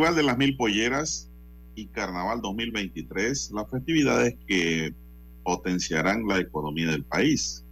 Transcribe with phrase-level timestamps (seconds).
[0.00, 1.30] Festival de las Mil Polleras
[1.74, 4.94] y Carnaval 2023, las festividades que
[5.44, 7.66] potenciarán la economía del país.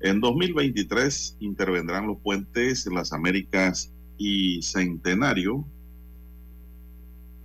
[0.00, 5.64] En 2023 intervendrán los puentes en las Américas y Centenario.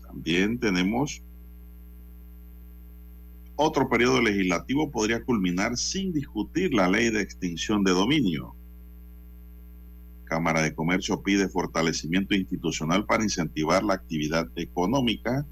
[0.02, 1.22] También tenemos
[3.58, 8.57] otro periodo legislativo podría culminar sin discutir la ley de extinción de dominio.
[10.28, 15.46] Cámara de Comercio pide fortalecimiento institucional para incentivar la actividad económica.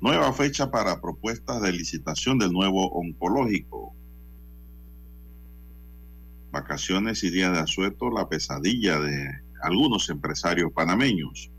[0.00, 3.94] Nueva fecha para propuestas de licitación del nuevo oncológico.
[6.52, 9.28] Vacaciones y días de asueto, la pesadilla de
[9.62, 11.50] algunos empresarios panameños.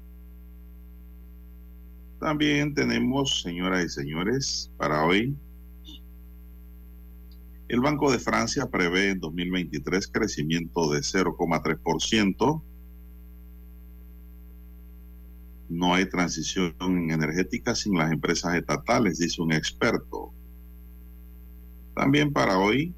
[2.19, 5.35] También tenemos, señoras y señores, para hoy
[7.71, 12.61] el Banco de Francia prevé en 2023 crecimiento de 0,3%.
[15.69, 16.75] No hay transición
[17.09, 20.33] energética sin las empresas estatales, dice un experto.
[21.95, 22.93] También para hoy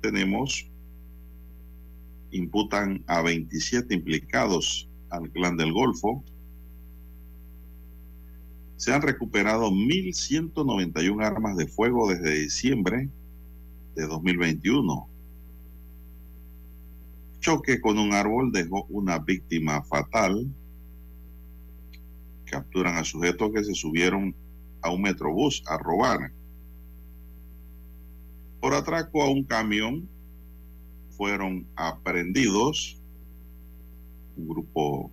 [0.00, 0.68] tenemos,
[2.32, 6.24] imputan a 27 implicados al clan del Golfo.
[8.74, 13.08] Se han recuperado 1.191 armas de fuego desde diciembre
[13.98, 15.08] de 2021.
[17.40, 20.46] Choque con un árbol dejó una víctima fatal.
[22.44, 24.36] Capturan a sujetos que se subieron
[24.82, 26.32] a un metrobús a robar.
[28.60, 30.08] Por atraco a un camión
[31.10, 33.02] fueron aprendidos
[34.36, 35.10] un grupo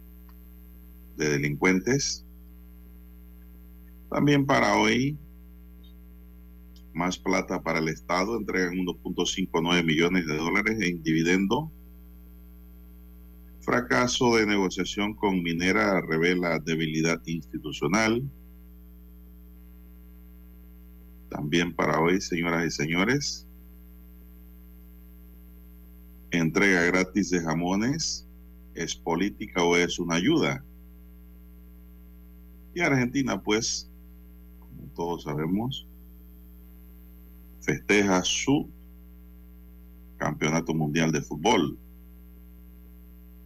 [1.18, 2.24] de delincuentes.
[4.12, 5.18] También para hoy
[6.96, 11.72] más plata para el Estado, entregan 1.59 millones de dólares en dividendo.
[13.60, 18.24] Fracaso de negociación con Minera revela debilidad institucional.
[21.30, 23.46] También para hoy, señoras y señores,
[26.32, 28.26] entrega gratis de jamones,
[28.74, 30.64] ¿es política o es una ayuda?
[32.74, 33.90] Y Argentina, pues,
[34.60, 35.88] como todos sabemos,
[37.66, 38.70] festeja su
[40.18, 41.78] campeonato mundial de fútbol.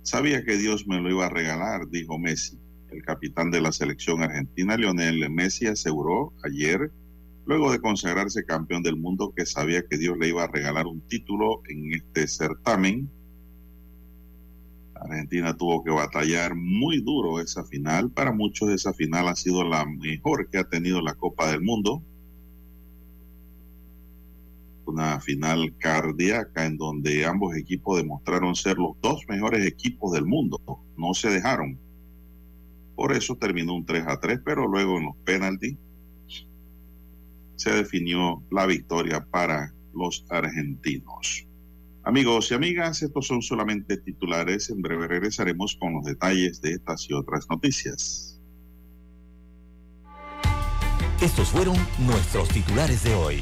[0.03, 2.59] Sabía que Dios me lo iba a regalar, dijo Messi.
[2.89, 6.91] El capitán de la selección argentina, Lionel Messi, aseguró ayer,
[7.45, 11.01] luego de consagrarse campeón del mundo, que sabía que Dios le iba a regalar un
[11.01, 13.09] título en este certamen.
[14.95, 18.11] Argentina tuvo que batallar muy duro esa final.
[18.11, 22.03] Para muchos esa final ha sido la mejor que ha tenido la Copa del Mundo
[24.89, 30.59] una final cardíaca en donde ambos equipos demostraron ser los dos mejores equipos del mundo.
[30.97, 31.79] No se dejaron.
[32.95, 35.77] Por eso terminó un 3 a 3, pero luego en los penaltis
[37.55, 41.45] se definió la victoria para los argentinos.
[42.03, 44.69] Amigos y amigas, estos son solamente titulares.
[44.69, 48.39] En breve regresaremos con los detalles de estas y otras noticias.
[51.21, 53.41] Estos fueron nuestros titulares de hoy.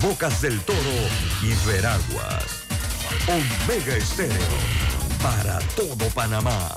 [0.00, 0.78] Bocas del Toro
[1.42, 2.64] y Veraguas.
[3.28, 4.36] Omega Estéreo
[5.22, 6.76] para todo Panamá.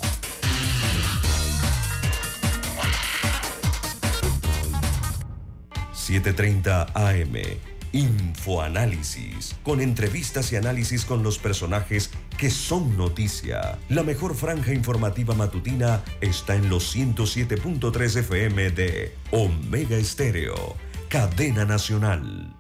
[5.94, 7.60] 7:30 AM
[7.92, 13.80] Infoanálisis, con entrevistas y análisis con los personajes que son noticia.
[13.90, 20.76] La mejor franja informativa matutina está en los 107.3 FM de Omega Estéreo,
[21.10, 22.59] cadena nacional.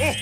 [0.00, 0.16] Merry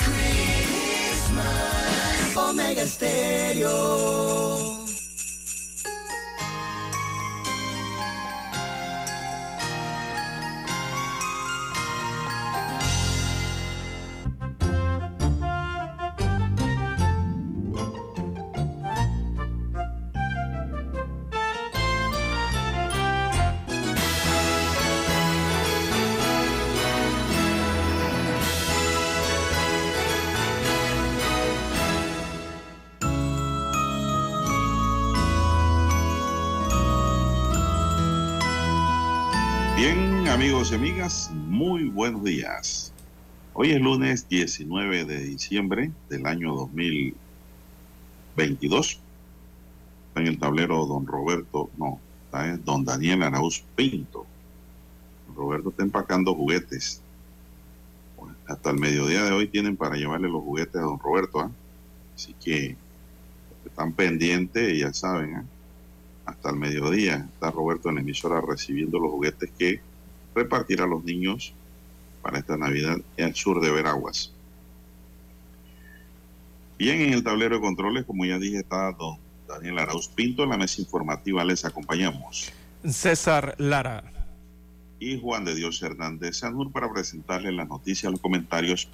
[0.00, 4.87] Christmas, Omega Stereo.
[40.48, 42.90] Amigos y amigas, muy buenos días.
[43.52, 48.98] Hoy es lunes 19 de diciembre del año 2022.
[50.08, 54.24] Está en el tablero don Roberto, no, está don Daniel Arauz Pinto.
[55.36, 57.02] Roberto está empacando juguetes.
[58.46, 61.40] hasta el mediodía de hoy tienen para llevarle los juguetes a don Roberto.
[61.40, 61.50] ¿ah?
[62.14, 62.74] Así que
[63.66, 65.34] están pendientes, ya saben.
[65.34, 65.44] ¿ah?
[66.24, 69.82] hasta el mediodía está Roberto en la emisora recibiendo los juguetes que
[70.34, 71.52] repartir a los niños
[72.22, 74.32] para esta Navidad en el sur de Veraguas.
[76.78, 80.44] Bien, en el tablero de controles, como ya dije, está don Daniel Arauz Pinto.
[80.44, 82.52] En la mesa informativa les acompañamos.
[82.84, 84.04] César Lara.
[85.00, 88.88] Y Juan de Dios Hernández Sanur para presentarles las noticias, los comentarios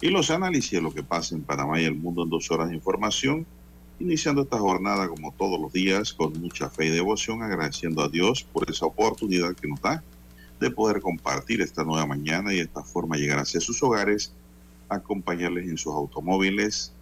[0.00, 2.68] y los análisis de lo que pasa en Panamá y el mundo en dos horas
[2.68, 3.46] de información.
[4.00, 8.42] Iniciando esta jornada como todos los días con mucha fe y devoción, agradeciendo a Dios
[8.42, 10.02] por esa oportunidad que nos da
[10.60, 14.32] de poder compartir esta nueva mañana y de esta forma llegar hacia sus hogares,
[14.90, 16.92] acompañarles en sus automóviles,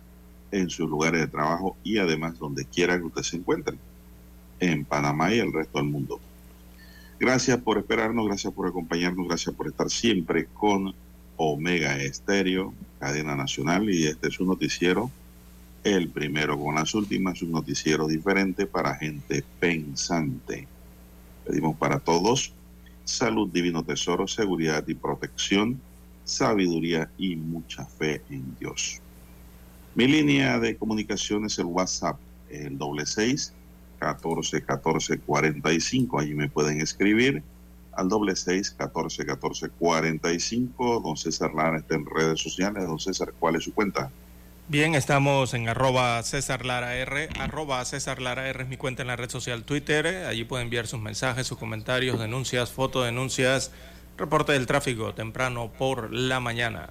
[0.52, 3.76] en sus lugares de trabajo y además donde quiera que usted se encuentre,
[4.60, 6.20] en Panamá y el resto del mundo.
[7.18, 10.94] Gracias por esperarnos, gracias por acompañarnos, gracias por estar siempre con
[11.36, 15.10] Omega Estéreo, cadena nacional, y este es un noticiero,
[15.82, 20.68] el primero con las últimas, un noticiero diferente para gente pensante.
[21.44, 22.52] Pedimos para todos
[23.08, 25.80] salud, divino tesoro, seguridad y protección,
[26.24, 29.00] sabiduría y mucha fe en Dios.
[29.94, 32.18] Mi línea de comunicación es el WhatsApp,
[32.50, 33.54] el doble seis,
[33.98, 36.20] catorce, catorce, cuarenta y cinco.
[36.20, 37.42] Allí me pueden escribir
[37.92, 41.00] al doble seis, catorce, catorce, cuarenta y cinco.
[41.00, 42.86] Don César Lara está en redes sociales.
[42.86, 44.10] Don César, ¿cuál es su cuenta?
[44.70, 49.08] Bien, estamos en arroba César Lara R, arroba César Lara R es mi cuenta en
[49.08, 53.72] la red social Twitter, allí pueden enviar sus mensajes, sus comentarios, denuncias, fotodenuncias,
[54.18, 56.90] reporte del tráfico temprano por la mañana.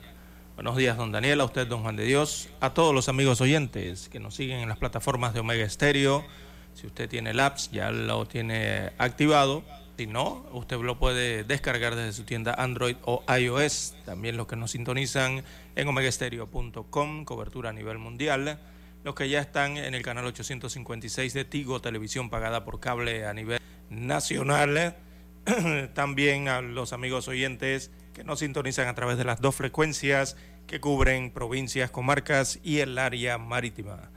[0.56, 4.10] Buenos días, don Daniel, a usted, don Juan de Dios, a todos los amigos oyentes
[4.10, 6.26] que nos siguen en las plataformas de Omega Estéreo.
[6.74, 9.64] Si usted tiene el apps, ya lo tiene activado.
[9.98, 13.96] Si no, usted lo puede descargar desde su tienda Android o iOS.
[14.06, 15.44] También los que nos sintonizan
[15.76, 18.60] en omegastereo.com, cobertura a nivel mundial.
[19.04, 23.34] Los que ya están en el canal 856 de Tigo, televisión pagada por cable a
[23.34, 24.98] nivel nacional.
[25.96, 30.38] También a los amigos oyentes que nos sintonizan a través de las dos frecuencias
[30.68, 34.12] que cubren provincias, comarcas y el área marítima.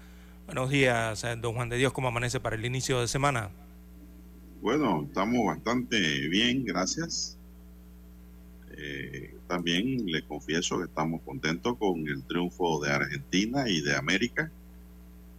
[0.44, 3.49] Buenos días, don Juan de Dios, ¿cómo amanece para el inicio de semana?
[4.60, 7.38] Bueno, estamos bastante bien, gracias.
[8.76, 14.50] Eh, también le confieso que estamos contentos con el triunfo de Argentina y de América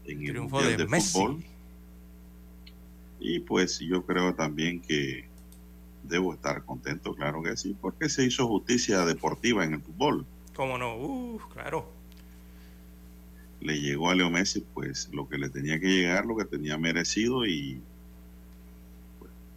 [0.05, 1.43] en el Mundial de, Fútbol.
[3.19, 5.25] Y pues yo creo también que
[6.03, 10.25] debo estar contento, claro que sí, porque se hizo justicia deportiva en el fútbol.
[10.55, 10.97] ¿Cómo no?
[10.97, 11.87] Uh, claro.
[13.59, 16.79] Le llegó a Leo Messi pues lo que le tenía que llegar, lo que tenía
[16.79, 17.79] merecido y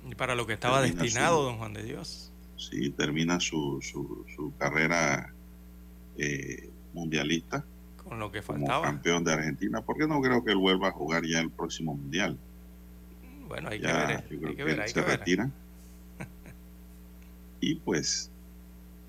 [0.07, 2.33] Y para lo que estaba destinado, don Juan de Dios.
[2.57, 5.33] Sí, termina su, su, su carrera
[6.17, 7.65] eh, mundialista.
[7.97, 8.81] Con lo que faltaba.
[8.81, 11.95] Como campeón de Argentina, porque no creo que él vuelva a jugar ya el próximo
[11.95, 12.39] mundial.
[13.49, 14.29] Bueno, hay que ver.
[14.29, 15.51] Yo creo que, él se retira.
[17.61, 18.31] y pues,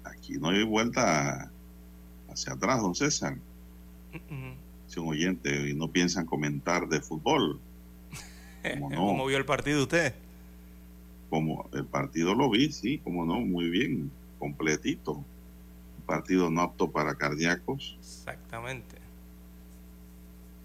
[0.03, 1.51] aquí no hay vuelta
[2.29, 3.37] hacia atrás, don César.
[4.87, 7.59] Si un oyente y no piensan comentar de fútbol.
[8.73, 8.95] ¿Cómo, no?
[8.97, 10.15] ¿Cómo vio el partido usted?
[11.29, 15.13] Como el partido lo vi, sí, como no, muy bien, completito.
[15.13, 17.97] Un partido no apto para cardíacos.
[17.99, 18.97] Exactamente.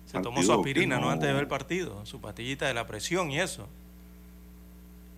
[0.06, 1.08] Se tomó su aspirina, no...
[1.08, 3.68] Antes de ver el partido, su pastillita de la presión y eso.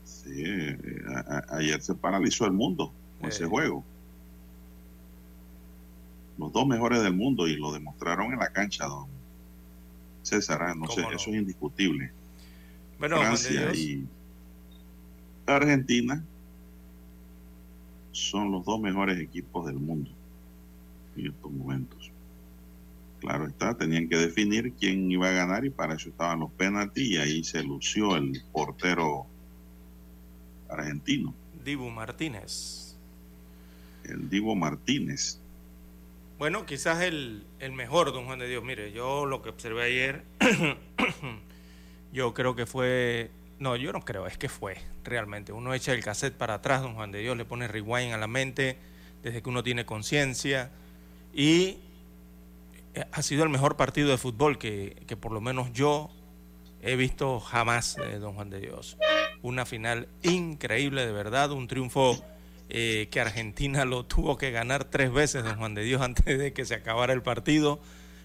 [0.04, 0.78] Sí, eh,
[1.48, 3.84] ayer se paralizó el mundo con ese juego.
[6.38, 9.08] Los dos mejores del mundo y lo demostraron en la cancha, don
[10.22, 10.70] César.
[10.70, 10.74] ¿eh?
[10.76, 12.12] No sé, eso es indiscutible.
[12.98, 14.06] Bueno, Francia y
[15.46, 16.24] Argentina
[18.12, 20.10] son los dos mejores equipos del mundo
[21.16, 22.10] en estos momentos.
[23.20, 27.08] Claro está, tenían que definir quién iba a ganar y para eso estaban los penaltis
[27.08, 29.26] y ahí se lució el portero
[30.68, 31.32] argentino.
[31.64, 32.96] Dibu Martínez.
[34.04, 35.38] El Dibu Martínez.
[36.38, 38.64] Bueno, quizás el, el mejor, don Juan de Dios.
[38.64, 40.24] Mire, yo lo que observé ayer,
[42.12, 43.30] yo creo que fue
[43.62, 45.52] no, yo no creo, es que fue realmente.
[45.52, 48.26] Uno echa el cassette para atrás, don Juan de Dios, le pone rewind a la
[48.26, 48.76] mente
[49.22, 50.70] desde que uno tiene conciencia
[51.32, 51.78] y
[52.94, 56.10] eh, ha sido el mejor partido de fútbol que, por lo menos yo
[56.82, 58.98] he visto jamás, de don Juan de Dios.
[59.40, 62.22] Una final increíble, de verdad, un triunfo
[62.68, 66.52] eh, que Argentina lo tuvo que ganar tres veces, don Juan de Dios, antes de
[66.52, 67.80] que se acabara el partido.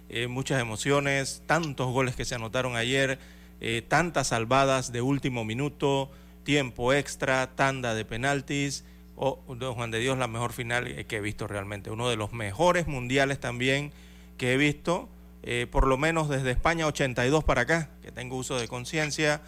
[0.09, 3.19] Eh, muchas emociones, tantos goles que se anotaron ayer
[3.61, 6.11] eh, tantas salvadas de último minuto,
[6.43, 8.85] tiempo extra, tanda de penaltis.
[9.15, 11.89] Oh, don Juan de Dios, la mejor final que he visto realmente.
[11.89, 13.91] Uno de los mejores mundiales también
[14.37, 15.09] que he visto,
[15.43, 19.41] eh, por lo menos desde España 82 para acá, que tengo uso de conciencia.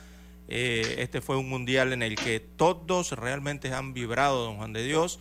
[0.48, 4.84] Eh, este fue un mundial en el que todos realmente han vibrado, don Juan de
[4.84, 5.20] Dios,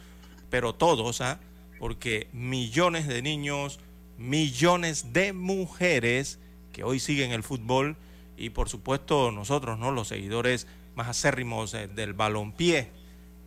[0.48, 1.38] pero todos, ¿ah?
[1.78, 3.78] porque millones de niños,
[4.16, 6.38] millones de mujeres
[6.72, 7.96] que hoy siguen el fútbol,
[8.38, 9.90] y por supuesto nosotros, ¿no?
[9.90, 12.90] Los seguidores más acérrimos eh, del balompié,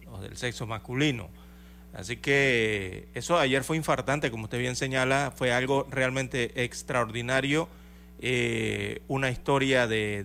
[0.06, 1.30] los del sexo masculino.
[1.94, 7.68] Así que eso ayer fue infartante, como usted bien señala, fue algo realmente extraordinario,
[8.20, 10.24] eh, una historia de,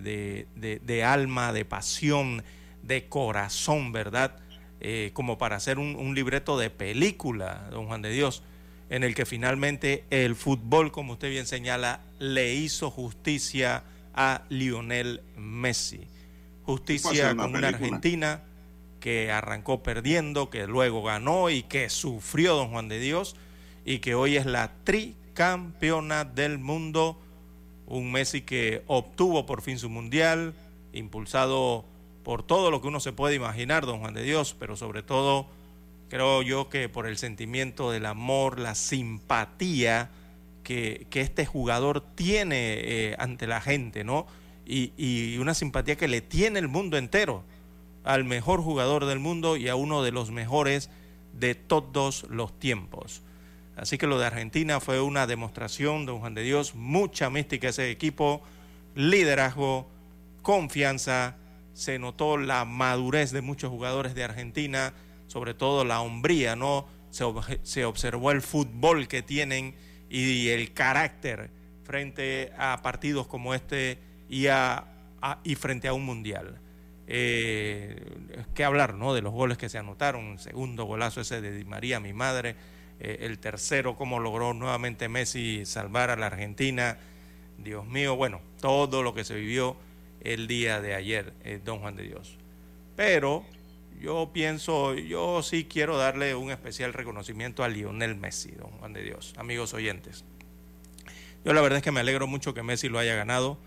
[0.55, 2.43] de, alma, de pasión,
[2.83, 4.37] de corazón, ¿verdad?
[4.79, 8.43] Eh, como para hacer un, un, libreto de película, don Juan de Dios,
[8.89, 13.83] en el que finalmente el fútbol, como usted bien señala, le hizo justicia
[14.17, 16.01] a Lionel Messi.
[16.63, 18.43] Justicia con una Argentina
[18.99, 23.37] que arrancó perdiendo, que luego ganó y que sufrió don Juan de Dios
[23.85, 27.17] y que hoy es la tricampeona del mundo.
[27.85, 30.53] Un Messi que obtuvo por fin su mundial,
[30.91, 31.85] impulsado
[32.23, 35.47] por todo lo que uno se puede imaginar, don Juan de Dios, pero sobre todo
[36.09, 40.09] creo yo que por el sentimiento del amor, la simpatía
[40.67, 44.27] que, este jugador tiene eh, ante la gente, ¿no?
[44.65, 47.45] Y, una simpatía que le tiene el mundo entero
[48.03, 50.89] al mejor jugador del mundo y a uno de los mejores
[51.31, 53.21] de todos los tiempos.
[53.77, 57.89] Así que lo de Argentina fue una demostración, don Juan de Dios, mucha mística ese
[57.89, 58.41] equipo,
[58.93, 59.87] liderazgo,
[60.41, 61.37] confianza,
[61.73, 64.93] se notó la madurez de muchos jugadores de Argentina,
[65.27, 66.87] sobre todo la hombría, ¿no?
[67.09, 67.23] Se,
[67.63, 69.75] se observó el fútbol que tienen
[70.09, 71.49] y el carácter
[71.83, 73.97] frente a partidos como este
[74.29, 74.85] y, a,
[75.43, 76.59] y frente a un mundial.
[77.09, 77.95] Eh,
[78.53, 79.13] que hablar ¿no?
[79.13, 82.55] de los goles que se anotaron, el segundo golazo ese de Di María, mi madre,
[82.99, 86.97] eh, el tercero, cómo logró nuevamente Messi salvar a la Argentina,
[87.57, 89.77] Dios mío, bueno, todo lo que se vivió
[90.21, 92.37] el día de ayer, eh, don Juan de Dios.
[92.97, 93.45] Pero
[93.99, 99.03] yo pienso, yo sí quiero darle un especial reconocimiento a Lionel Messi, don Juan de
[99.03, 100.23] Dios, amigos oyentes.
[101.43, 103.57] Yo la verdad es que me alegro mucho que Messi lo haya ganado,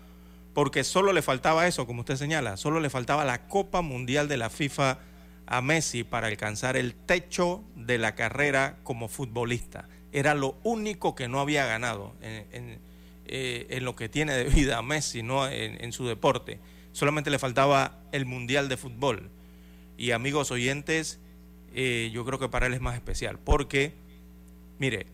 [0.53, 4.37] porque solo le faltaba eso, como usted señala, solo le faltaba la Copa Mundial de
[4.37, 4.99] la FIFA
[5.47, 9.89] a Messi para alcanzar el techo de la carrera como futbolista.
[10.13, 12.79] Era lo único que no había ganado en,
[13.25, 15.47] eh, lo que tiene de vida Messi, ¿no?
[15.47, 16.59] en su deporte.
[16.93, 19.31] Solamente le faltaba el Mundial de Fútbol
[20.01, 21.19] y amigos oyentes,
[21.75, 23.93] eh, yo creo que para él es más especial, porque,
[24.79, 25.05] mire,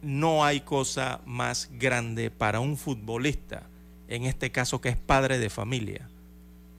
[0.00, 3.64] no hay cosa más grande para un futbolista,
[4.06, 6.08] en este caso que es padre de familia,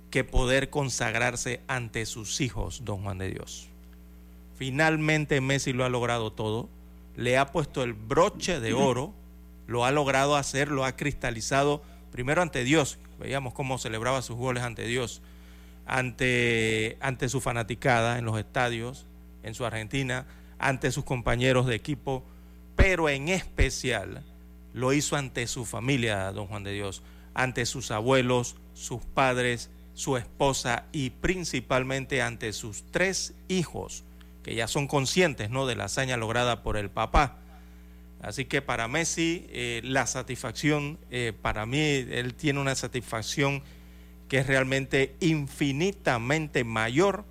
[0.10, 3.68] que poder consagrarse ante sus hijos, don Juan de Dios.
[4.56, 6.70] Finalmente Messi lo ha logrado todo,
[7.18, 9.14] le ha puesto el broche de oro,
[9.68, 14.64] lo ha logrado hacer, lo ha cristalizado primero ante Dios, veíamos cómo celebraba sus goles
[14.64, 15.22] ante Dios,
[15.90, 19.08] ante, ante su fanaticada en los estadios,
[19.44, 20.28] en su Argentina,
[20.60, 22.24] ante sus compañeros de equipo,
[22.76, 24.24] pero en especial
[24.74, 27.02] lo hizo ante su familia, don Juan de Dios,
[27.34, 34.04] ante sus abuelos, sus padres, su esposa y principalmente ante sus tres hijos,
[34.44, 35.66] que ya son conscientes ¿no?
[35.66, 37.38] de la hazaña lograda por el papá.
[38.22, 43.64] Así que para Messi, eh, la satisfacción, eh, para mí, él tiene una satisfacción
[44.30, 47.26] que es realmente infinitamente mayor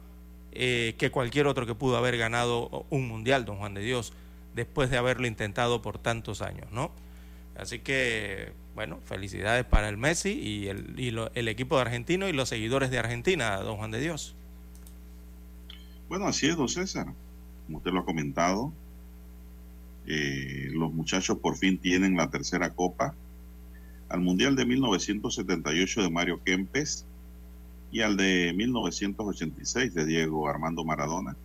[0.53, 4.13] eh, que cualquier otro que pudo haber ganado un mundial, don Juan de Dios,
[4.55, 6.91] después de haberlo intentado por tantos años, ¿no?
[7.57, 12.49] Así que, bueno, felicidades para el Messi y el, el equipo de Argentino y los
[12.49, 14.35] seguidores de Argentina, don Juan de Dios.
[16.09, 17.07] Bueno, así es, don César.
[17.67, 18.73] Como usted lo ha comentado,
[20.07, 23.15] eh, los muchachos por fin tienen la tercera copa.
[24.09, 27.07] Al Mundial de 1978 de Mario Kempes
[27.93, 31.37] y al de 1986 de Diego Armando Maradona.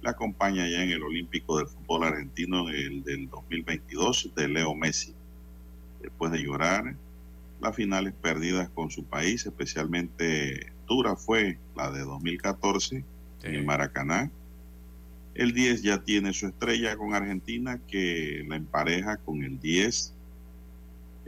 [0.00, 5.12] La acompaña ya en el Olímpico del Fútbol Argentino el del 2022 de Leo Messi.
[6.00, 6.94] Después de llorar
[7.60, 13.04] las finales perdidas con su país, especialmente dura fue la de 2014
[13.42, 14.30] en el Maracaná.
[15.34, 20.14] El 10 ya tiene su estrella con Argentina que la empareja con el 10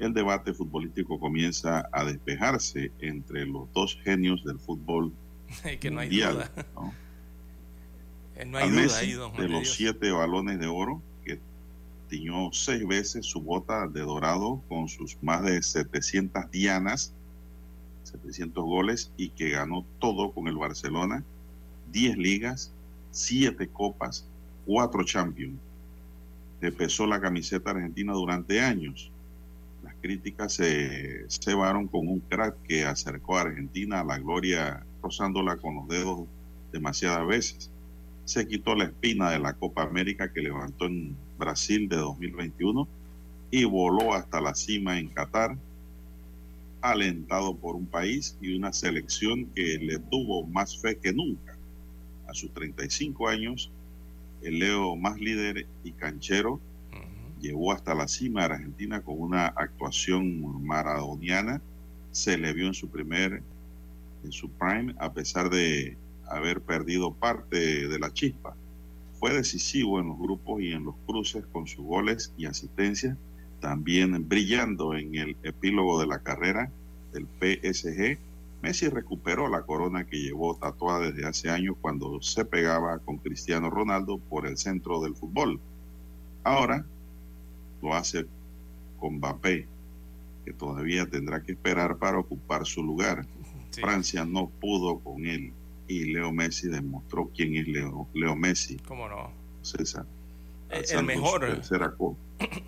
[0.01, 5.13] el debate futbolístico comienza a despejarse entre los dos genios del fútbol
[5.81, 6.51] que no hay duda.
[8.35, 11.39] Eh, no hay duda ahí, de los siete balones de oro, que
[12.09, 17.13] tiñó seis veces su bota de dorado con sus más de 700 dianas,
[18.05, 21.23] 700 goles, y que ganó todo con el Barcelona,
[21.93, 22.73] 10 ligas,
[23.11, 24.27] siete copas,
[24.65, 25.59] cuatro champions.
[26.63, 29.11] Le pesó la camiseta argentina durante años
[30.01, 35.77] críticas se cebaron con un crack que acercó a Argentina a la gloria rozándola con
[35.77, 36.27] los dedos
[36.73, 37.71] demasiadas veces.
[38.25, 42.89] Se quitó la espina de la Copa América que levantó en Brasil de 2021
[43.51, 45.57] y voló hasta la cima en Qatar,
[46.81, 51.57] alentado por un país y una selección que le tuvo más fe que nunca.
[52.29, 53.71] A sus 35 años,
[54.43, 56.61] el Leo más líder y canchero
[57.41, 61.61] llevó hasta la cima de Argentina con una actuación maradoniana.
[62.13, 63.43] Se le vio en su primer,
[64.25, 65.97] en su prime, a pesar de
[66.29, 68.55] haber perdido parte de la chispa.
[69.19, 73.17] Fue decisivo en los grupos y en los cruces con sus goles y asistencias,
[73.61, 76.71] también brillando en el epílogo de la carrera
[77.13, 78.19] del PSG.
[78.63, 83.71] Messi recuperó la corona que llevó tatuada desde hace años cuando se pegaba con Cristiano
[83.71, 85.61] Ronaldo por el centro del fútbol.
[86.45, 86.87] Ahora
[87.83, 88.27] lo hace
[88.99, 89.67] con Mbappé,
[90.45, 93.27] que todavía tendrá que esperar para ocupar su lugar.
[93.73, 95.53] Francia no pudo con él
[95.87, 98.77] y Leo Messi demostró quién es Leo, Leo Messi.
[98.87, 99.33] ¿Cómo no?
[99.63, 100.07] César.
[100.71, 101.61] Eh, el, mejor.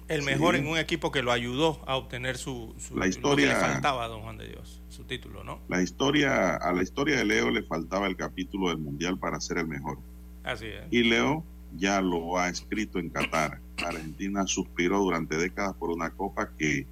[0.09, 4.05] El mejor en un equipo que lo ayudó a obtener su, la historia, le faltaba
[4.05, 5.61] a Don Juan de Dios, su título, ¿no?
[5.69, 9.59] La historia, a la historia de Leo le faltaba el capítulo del Mundial para ser
[9.59, 9.99] el mejor.
[10.43, 10.85] Así es.
[10.91, 11.45] Y Leo
[11.77, 13.61] ya lo ha escrito en Qatar.
[13.79, 16.87] Argentina suspiró durante décadas por una copa que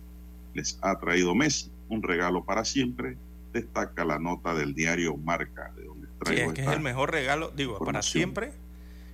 [0.55, 3.17] les ha traído Messi, un regalo para siempre.
[3.53, 7.79] Destaca la nota del diario Marca, de donde traigo sí, es el mejor regalo, digo,
[7.79, 8.53] para siempre.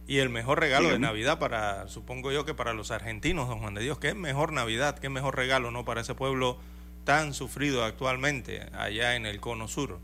[0.09, 3.75] Y el mejor regalo de Navidad para, supongo yo que para los argentinos, don Juan
[3.75, 5.85] de Dios, que es mejor Navidad, qué mejor regalo, ¿no?
[5.85, 6.59] Para ese pueblo
[7.05, 9.99] tan sufrido actualmente allá en el cono sur.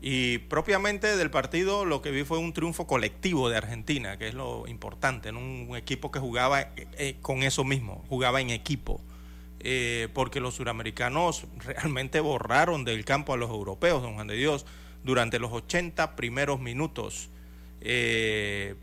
[0.00, 4.34] Y propiamente del partido lo que vi fue un triunfo colectivo de Argentina, que es
[4.34, 9.00] lo importante, en un equipo que jugaba eh, eh, con eso mismo, jugaba en equipo,
[9.58, 14.66] eh, porque los suramericanos realmente borraron del campo a los europeos, don Juan de Dios,
[15.02, 17.30] durante los 80 primeros minutos.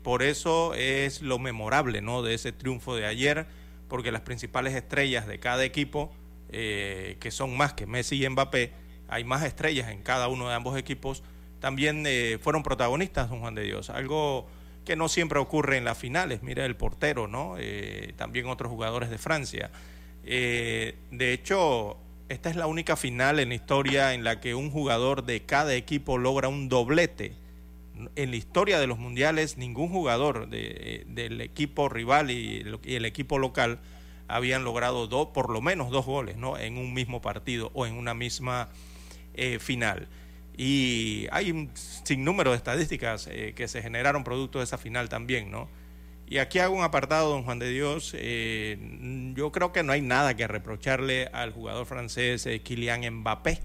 [0.02, 2.22] por eso es lo memorable ¿no?
[2.22, 3.46] de ese triunfo de ayer,
[3.88, 6.12] porque las principales estrellas de cada equipo,
[6.50, 8.72] que son más que Messi y Mbappé,
[9.08, 11.22] hay más estrellas en cada uno de ambos equipos,
[11.60, 13.90] también eh, fueron protagonistas, don Juan de Dios.
[13.90, 14.46] Algo
[14.84, 16.42] que no siempre ocurre en las finales.
[16.42, 17.56] Mira el portero, ¿no?
[17.58, 19.70] Eh, también otros jugadores de Francia.
[20.24, 21.96] Eh, de hecho,
[22.28, 26.18] esta es la única final en historia en la que un jugador de cada equipo
[26.18, 27.32] logra un doblete.
[28.14, 33.78] En la historia de los mundiales, ningún jugador del equipo rival y, el equipo local
[34.28, 36.58] habían logrado dos, por lo menos dos goles ¿no?
[36.58, 38.68] en un mismo partido o en una misma
[39.36, 40.08] eh, final.
[40.56, 45.50] Y hay un sinnúmero de estadísticas eh, que se generaron producto de esa final también,
[45.50, 45.68] ¿no?
[46.26, 48.12] Y aquí hago un apartado, don Juan de Dios.
[48.16, 48.78] Eh,
[49.34, 53.60] yo creo que no hay nada que reprocharle al jugador francés Kylian Mbappé,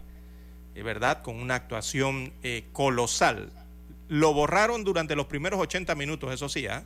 [0.75, 1.23] ¿verdad?
[1.23, 2.33] Con una actuación
[2.73, 3.49] colosal.
[4.09, 6.83] Lo borraron durante los primeros 80 minutos, eso sí, ¿ah?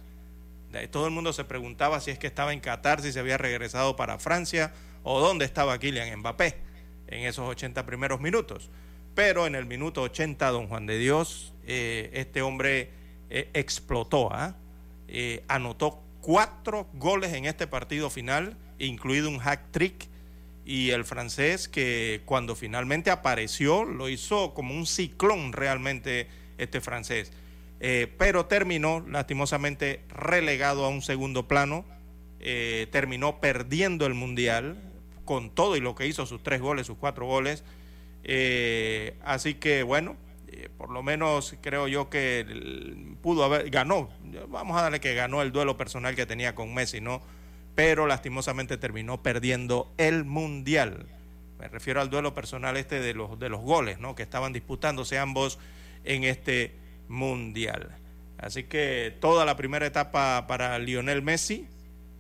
[0.92, 3.96] Todo el mundo se preguntaba si es que estaba en Qatar, si se había regresado
[3.96, 4.72] para Francia
[5.04, 6.65] o dónde estaba Kylian Mbappé
[7.08, 8.70] en esos 80 primeros minutos.
[9.14, 12.90] Pero en el minuto 80, don Juan de Dios, eh, este hombre
[13.30, 14.58] eh, explotó, ¿ah?
[15.08, 20.08] eh, anotó cuatro goles en este partido final, incluido un hack trick.
[20.68, 27.32] Y el francés que cuando finalmente apareció lo hizo como un ciclón realmente este francés.
[28.18, 31.86] pero terminó lastimosamente relegado a un segundo plano,
[32.40, 34.95] terminó perdiendo el mundial
[35.26, 37.64] con todo y lo que hizo, sus tres goles, sus cuatro goles.
[38.24, 40.16] Eh, así que bueno,
[40.48, 42.46] eh, por lo menos creo yo que
[43.22, 44.10] pudo haber, ganó,
[44.48, 47.22] vamos a darle que ganó el duelo personal que tenía con Messi, ¿no?
[47.76, 51.08] Pero lastimosamente terminó perdiendo el Mundial.
[51.60, 54.16] Me refiero al duelo personal este de los, de los goles, ¿no?
[54.16, 55.60] Que estaban disputándose ambos
[56.04, 56.74] en este
[57.08, 57.96] Mundial.
[58.38, 61.68] Así que toda la primera etapa para Lionel Messi,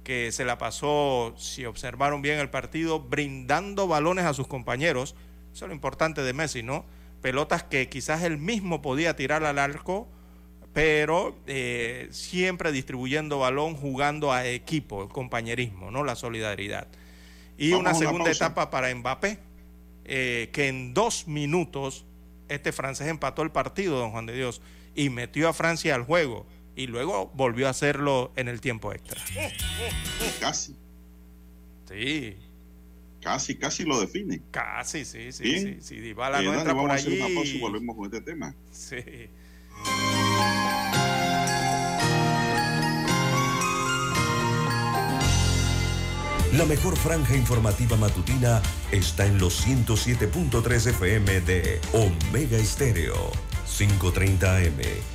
[0.06, 5.16] que se la pasó, si observaron bien el partido, brindando balones a sus compañeros.
[5.52, 6.86] Eso es lo importante de Messi, ¿no?
[7.22, 10.08] Pelotas que quizás él mismo podía tirar al arco,
[10.74, 16.04] pero eh, siempre distribuyendo balón, jugando a equipo, el compañerismo, ¿no?
[16.04, 16.88] La solidaridad.
[17.58, 19.40] Y una segunda etapa para Mbappé,
[20.06, 22.06] eh, que en dos minutos
[22.48, 24.62] este francés empató el partido, don Juan de Dios,
[24.94, 29.22] y metió a Francia al juego y luego volvió a hacerlo en el tiempo extra.
[30.40, 30.76] Casi.
[31.88, 32.38] Sí.
[33.22, 34.42] Casi, casi lo define.
[34.52, 35.78] Casi, sí, sí, sí.
[35.82, 37.20] Si Dybala no entra por allí.
[37.22, 38.54] A hacer y volvemos con este tema.
[38.72, 39.30] Sí.
[46.54, 48.62] La mejor franja informativa matutina
[48.92, 53.32] está en los 107.3 FM de Omega Estéreo,
[53.66, 55.15] 530 AM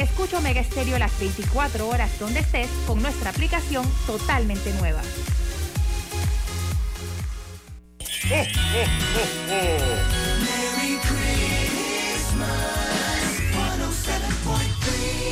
[0.00, 5.02] Escucha Omega Stereo las 24 horas donde estés con nuestra aplicación totalmente nueva.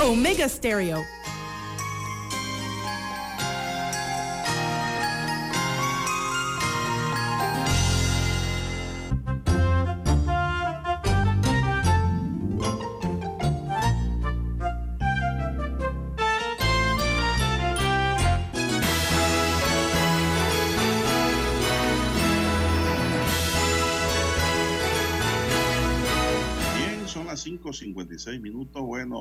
[0.03, 1.03] Omega Stereo
[28.41, 28.83] minutos.
[28.83, 29.17] Bueno,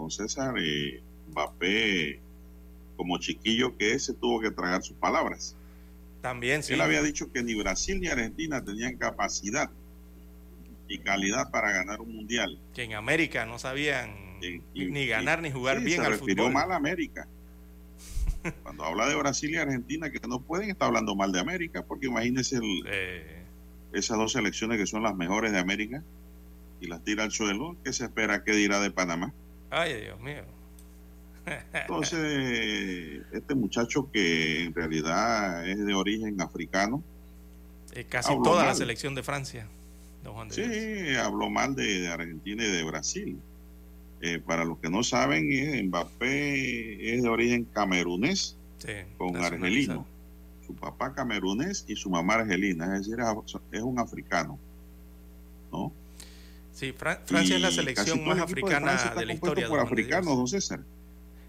[0.00, 2.20] don César, eh, Mbappé,
[2.96, 5.56] como chiquillo que es, se tuvo que tragar sus palabras.
[6.22, 6.74] También, sí.
[6.74, 9.70] Él había dicho que ni Brasil ni Argentina tenían capacidad
[10.88, 12.58] y calidad para ganar un mundial.
[12.74, 14.38] Que en América no sabían
[14.74, 16.52] ni ganar ni jugar bien se al refirió fútbol.
[16.52, 17.28] mal a América.
[18.62, 22.06] Cuando habla de Brasil y Argentina, que no pueden, está hablando mal de América, porque
[22.06, 23.42] imagínese el, Eh,
[23.92, 26.02] esas dos selecciones que son las mejores de América
[26.80, 29.32] y las tira al suelo, ¿qué se espera que dirá de Panamá?
[29.70, 30.42] ay, Dios mío.
[31.72, 37.02] Entonces, este muchacho que en realidad es de origen africano,
[37.92, 39.68] Eh, casi toda la selección de Francia,
[40.22, 40.68] don Juan de Dios.
[41.10, 43.38] sí, habló mal de, de Argentina y de Brasil.
[44.20, 50.06] Eh, para los que no saben, eh, Mbappé es de origen camerunés Sí, con argelino.
[50.66, 53.18] Su papá camerunés y su mamá argelina, es decir,
[53.72, 54.58] es un africano.
[55.72, 55.92] ¿no?
[56.76, 59.66] Sí, Fra- Francia es la selección más africana Francia está de la historia.
[59.66, 60.80] por de africanos, don César.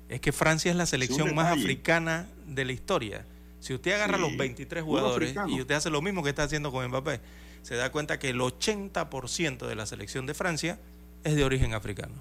[0.08, 3.26] Es que Francia es la selección más africana de la historia.
[3.60, 6.44] Si usted agarra Sí, los 23 puro jugadores y usted hace lo mismo que está
[6.44, 7.20] haciendo con Mbappé,
[7.62, 10.80] se da cuenta que el 80% de la selección de Francia
[11.26, 12.14] es de origen africano.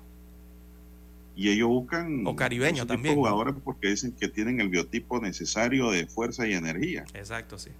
[1.36, 5.92] Y ellos buscan O caribeño de también, jugadores porque dicen que tienen el biotipo necesario
[5.92, 7.70] de fuerza y energía Exacto, sí.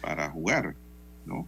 [0.00, 0.74] para jugar,
[1.24, 1.46] ¿no?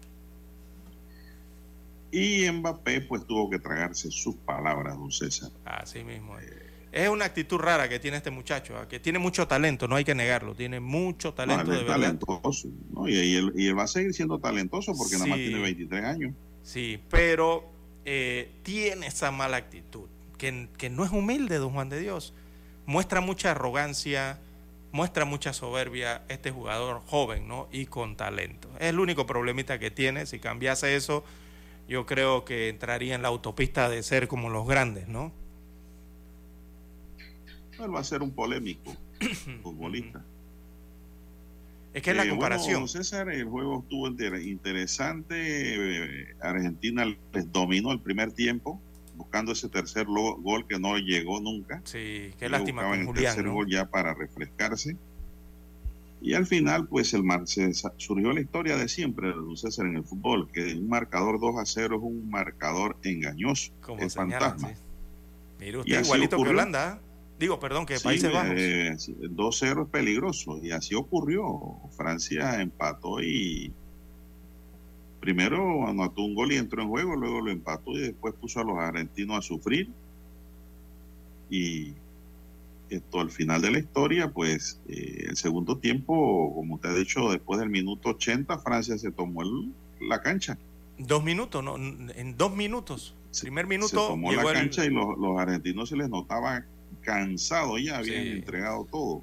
[2.17, 5.51] Y Mbappé pues tuvo que tragarse sus palabras, don César.
[5.65, 6.39] Así mismo.
[6.39, 6.51] es.
[6.93, 8.89] Es una actitud rara que tiene este muchacho, ¿ah?
[8.89, 11.89] que tiene mucho talento, no hay que negarlo, tiene mucho talento No, él de es
[11.89, 12.01] verdad.
[12.01, 13.07] talentoso, ¿no?
[13.07, 16.05] Y, y él, y él va a seguir siendo talentoso porque nada más tiene 23
[16.05, 16.35] años.
[16.63, 17.69] Sí, pero
[18.07, 22.33] eh, tiene esa mala actitud, que, que no es humilde, don Juan de Dios.
[22.87, 24.39] Muestra mucha arrogancia,
[24.91, 27.69] muestra mucha soberbia este jugador joven, ¿no?
[27.71, 28.71] Y con talento.
[28.81, 30.25] Es el único problemita que tiene.
[30.25, 31.25] Si cambiase eso,
[31.89, 35.33] yo creo que entraría en la autopista de ser como los grandes, ¿no?
[37.79, 38.93] Él va a ser un polémico
[39.63, 40.25] futbolista.
[41.93, 42.75] Es que es la Eh, comparación.
[42.83, 45.35] Bueno, César, el juego estuvo inter- interesante.
[45.39, 48.81] eh, Argentina les dominó el primer tiempo,
[49.17, 51.81] buscando ese tercer gol que no llegó nunca.
[51.85, 53.55] sí, qué lástima buscaban el Julián, tercer ¿no?
[53.55, 54.97] gol ya para refrescarse.
[56.21, 59.97] Y al final, pues el mar- se surgió la historia de siempre de César en
[59.97, 64.59] el fútbol, que un marcador 2 a 0 es un marcador engañoso, Como es señalan,
[64.59, 64.69] fantasma.
[64.71, 65.65] sí.
[65.67, 66.49] Y usted, así igualito que.
[66.51, 66.93] Holanda.
[66.93, 67.01] ¿ah?
[67.39, 68.55] Digo, perdón, que Sí, Países Bajos.
[68.57, 71.77] eh, sí, el 2-0 es peligroso y así ocurrió.
[71.97, 73.73] Francia empató y
[75.21, 78.65] primero anotó un gol y entró en juego, luego lo empató y después puso a
[78.65, 79.91] los argentinos a sufrir.
[81.51, 81.93] Y
[82.91, 87.31] esto al final de la historia, pues eh, el segundo tiempo, como usted ha dicho,
[87.31, 90.59] después del minuto 80, Francia se tomó el- la cancha.
[90.99, 91.77] Dos minutos, ¿no?
[91.77, 93.15] En dos minutos.
[93.41, 96.65] Primer se minuto tomó llegó la el- cancha y los, los argentinos se les notaba
[97.03, 98.31] cansados ya, habían Sí.
[98.31, 99.23] entregado todo.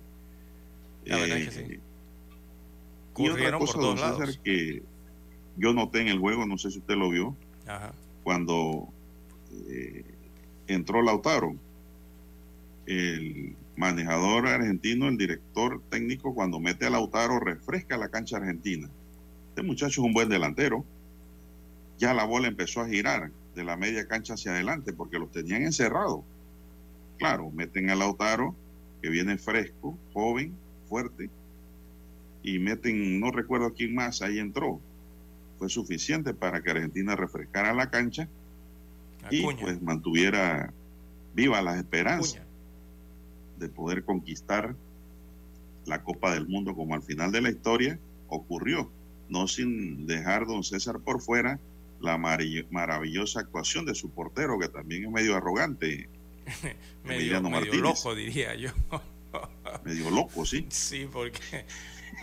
[1.06, 1.68] La verdad es que Eh,
[3.16, 3.24] sí.
[3.24, 4.40] Y otra por cosa, todos don César, lados.
[4.44, 4.84] que
[5.58, 7.36] yo noté en el juego, no sé si usted lo vio,
[7.68, 7.94] Ajá.
[8.24, 8.88] cuando
[9.70, 10.04] eh,
[10.68, 11.56] entró Lautaro,
[12.86, 18.90] el manejador argentino, el director técnico, cuando mete a Lautaro, refresca la cancha argentina.
[19.50, 20.86] Este muchacho es un buen delantero.
[21.98, 25.64] Ya la bola empezó a girar de la media cancha hacia adelante porque los tenían
[25.64, 26.22] encerrados.
[27.18, 28.56] Claro, meten a Lautaro,
[29.02, 30.54] que viene fresco, joven,
[30.90, 31.30] fuerte,
[32.42, 34.82] y meten, no recuerdo quién más, ahí entró.
[35.58, 38.28] Fue suficiente para que Argentina refrescara la cancha
[39.30, 40.74] y pues mantuviera
[41.34, 42.53] viva las esperanzas Acuña.
[43.64, 44.76] De poder conquistar
[45.86, 48.92] la Copa del Mundo como al final de la historia ocurrió,
[49.30, 51.60] no sin dejar don César por fuera
[52.00, 56.10] la maravillosa actuación de su portero, que también es medio arrogante,
[57.06, 58.72] medio, loco, diría yo.
[59.86, 60.66] medio loco, sí.
[60.70, 61.66] sí, porque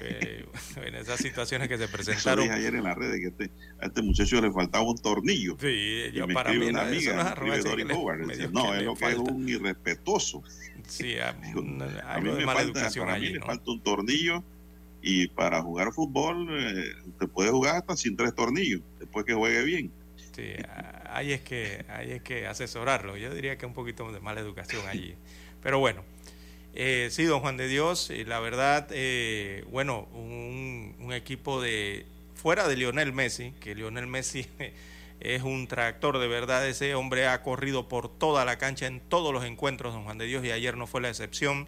[0.02, 0.44] eh,
[0.76, 2.44] en esas situaciones que se Eso presentaron.
[2.44, 5.56] dije ayer en las redes que este, a este muchacho le faltaba un tornillo.
[5.60, 5.66] Sí,
[6.08, 8.20] Y yo me para mí una amiga, no es Howard,
[8.52, 10.42] no, lo que es un irrespetuoso.
[10.86, 11.60] Sí, a- Digo,
[12.04, 14.42] A mí me falta, mí allí, le falta un tornillo
[15.02, 19.62] y para jugar fútbol eh, te puede jugar hasta sin tres tornillos después que juegue
[19.64, 19.90] bien.
[20.34, 20.52] Sí,
[21.10, 23.16] ahí es que ahí es que asesorarlo.
[23.16, 25.14] Yo diría que un poquito de mala educación allí.
[25.62, 26.02] Pero bueno,
[26.74, 32.06] eh, sí, don Juan de Dios, y la verdad, eh, bueno, un, equipo de
[32.36, 34.46] fuera de Lionel Messi, que Lionel Messi
[35.20, 39.32] es un tractor de verdad, ese hombre ha corrido por toda la cancha en todos
[39.32, 41.66] los encuentros, don Juan de Dios, y ayer no fue la excepción.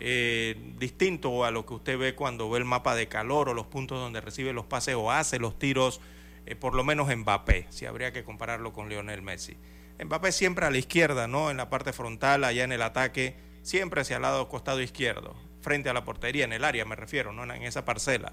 [0.00, 3.66] Eh, distinto a lo que usted ve cuando ve el mapa de calor o los
[3.66, 6.00] puntos donde recibe los pases o hace los tiros
[6.46, 9.56] eh, por lo menos Mbappé, si habría que compararlo con Lionel Messi.
[10.02, 11.50] Mbappé siempre a la izquierda, ¿no?
[11.50, 15.88] En la parte frontal, allá en el ataque, siempre hacia el lado costado izquierdo, frente
[15.88, 17.42] a la portería, en el área me refiero, ¿no?
[17.52, 18.32] En esa parcela.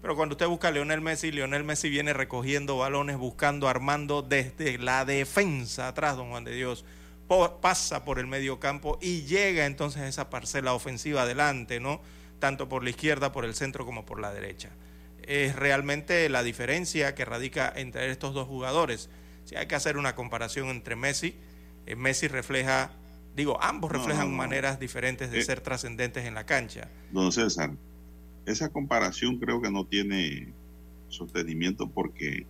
[0.00, 4.78] Pero cuando usted busca a Lionel Messi, Lionel Messi viene recogiendo balones, buscando, armando desde
[4.78, 6.84] la defensa atrás, don Juan de Dios.
[7.60, 12.00] pasa por el medio campo y llega entonces esa parcela ofensiva adelante, ¿no?
[12.40, 14.70] Tanto por la izquierda, por el centro como por la derecha.
[15.22, 19.08] Es realmente la diferencia que radica entre estos dos jugadores.
[19.44, 21.36] Si hay que hacer una comparación entre Messi,
[21.86, 22.90] eh, Messi refleja,
[23.36, 26.88] digo, ambos reflejan maneras diferentes de eh, ser trascendentes en la cancha.
[27.12, 27.72] Don César,
[28.46, 30.52] esa comparación creo que no tiene
[31.08, 32.46] sostenimiento porque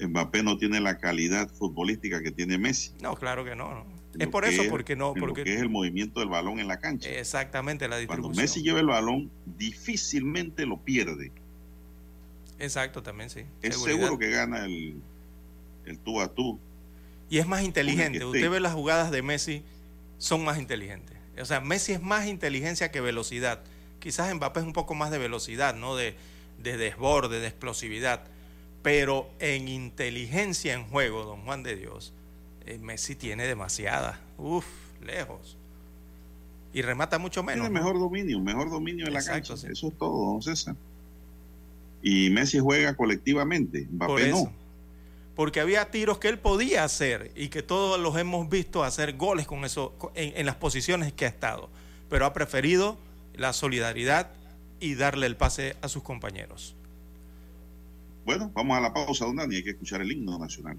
[0.00, 2.92] Mbappé no tiene la calidad futbolística que tiene Messi.
[3.00, 3.84] No, claro que no.
[4.18, 5.14] Es por eso, porque no.
[5.14, 7.08] Porque es el movimiento del balón en la cancha.
[7.10, 8.32] Exactamente, la distribución.
[8.32, 11.32] Cuando Messi lleva el balón, difícilmente lo pierde.
[12.58, 13.42] Exacto, también sí.
[13.62, 14.96] Es seguro que gana el,
[15.84, 16.58] el tú a tú.
[17.28, 18.24] Y es más inteligente.
[18.24, 19.64] Usted ve las jugadas de Messi,
[20.18, 21.16] son más inteligentes.
[21.40, 23.60] O sea, Messi es más inteligencia que velocidad.
[23.98, 25.96] Quizás Mbappé es un poco más de velocidad, ¿no?
[25.96, 26.14] De,
[26.62, 28.24] de desborde, de explosividad.
[28.82, 32.14] Pero en inteligencia en juego, don Juan de Dios,
[32.64, 34.20] eh, Messi tiene demasiada.
[34.38, 34.66] Uf,
[35.04, 35.58] lejos.
[36.72, 37.66] Y remata mucho menos.
[37.66, 39.54] Tiene mejor dominio, mejor dominio en la cancha.
[39.54, 40.76] Eso es todo, don César.
[42.02, 44.52] Y Messi juega colectivamente, Mbappé no.
[45.36, 49.46] Porque había tiros que él podía hacer y que todos los hemos visto hacer goles
[49.46, 51.68] con eso en las posiciones que ha estado.
[52.10, 52.96] Pero ha preferido
[53.34, 54.30] la solidaridad
[54.80, 56.74] y darle el pase a sus compañeros.
[58.24, 60.78] Bueno, vamos a la pausa, don Dani, hay que escuchar el himno nacional.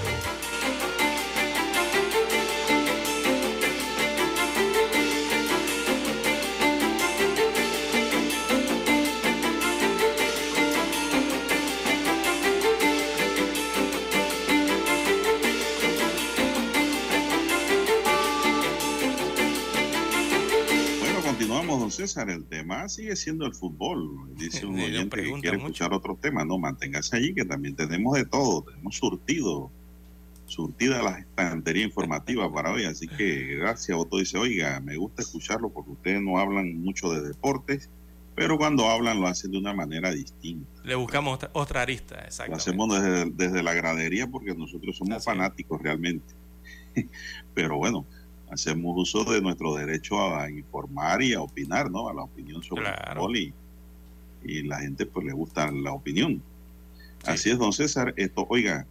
[22.81, 24.35] Tema sigue siendo el fútbol.
[24.35, 26.45] Dice un oyente que quiere escuchar otro tema.
[26.45, 28.63] No, manténgase allí, que también tenemos de todo.
[28.63, 29.71] Tenemos surtido,
[30.45, 32.85] surtida la estantería informativa para hoy.
[32.85, 33.97] Así que gracias.
[33.97, 37.89] Otto dice, oiga, me gusta escucharlo porque ustedes no hablan mucho de deportes,
[38.35, 40.81] pero cuando hablan lo hacen de una manera distinta.
[40.83, 42.51] Le buscamos otra, arista, exacto.
[42.51, 42.89] Lo hacemos
[43.35, 46.33] desde, la gradería porque nosotros somos fanáticos realmente.
[47.53, 48.05] pero bueno
[48.51, 52.09] hacemos uso de nuestro derecho a informar y a opinar, ¿no?
[52.09, 53.53] A la opinión sobre el fútbol y,
[54.63, 56.41] la gente pues le gusta la opinión.
[57.25, 58.13] Así es, don César.
[58.17, 58.87] Esto, oiga,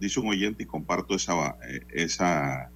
[0.00, 2.68] dice un oyente y comparto esa, eh, esa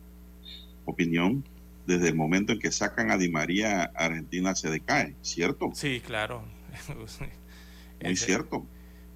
[0.85, 1.45] opinión.
[1.87, 5.71] Desde el momento en que sacan a Di María, Argentina se decae, ¿cierto?
[5.75, 6.45] Sí, claro.
[8.05, 8.65] Muy cierto.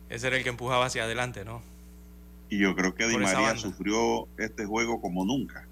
[0.08, 1.62] Ese era el que empujaba hacia adelante, ¿no?
[2.50, 5.68] Y yo creo que Di María sufrió este juego como nunca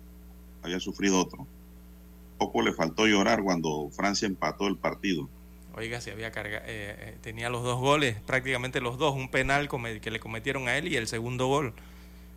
[0.62, 1.46] había sufrido otro.
[2.38, 5.28] Poco le faltó llorar cuando Francia empató el partido.
[5.74, 9.68] Oiga, si había carga, eh, eh, tenía los dos goles, prácticamente los dos, un penal
[10.00, 11.72] que le cometieron a él y el segundo gol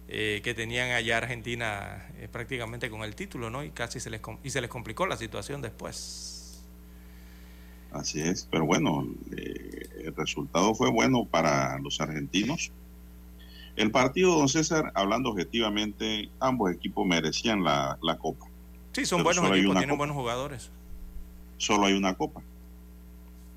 [0.07, 3.63] eh, que tenían allá Argentina prácticamente con el título, ¿no?
[3.63, 6.63] Y casi se les, y se les complicó la situación después.
[7.91, 12.71] Así es, pero bueno, el resultado fue bueno para los argentinos
[13.75, 18.45] el partido, don César, hablando objetivamente, ambos equipos merecían la, copa.
[18.93, 20.71] Sí, son buenos equipos, tienen buenos jugadores.
[21.57, 22.41] Solo hay una copa.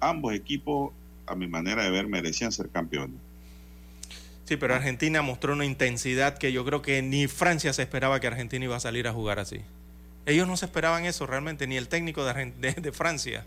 [0.00, 0.92] Ambos equipos,
[1.26, 3.16] a mi manera de ver, merecían ser campeones.
[4.44, 8.26] Sí, pero Argentina mostró una intensidad que yo creo que ni Francia se esperaba que
[8.26, 9.60] Argentina iba a salir a jugar así.
[10.26, 13.44] Ellos no se esperaban eso realmente, ni el técnico de, de Francia.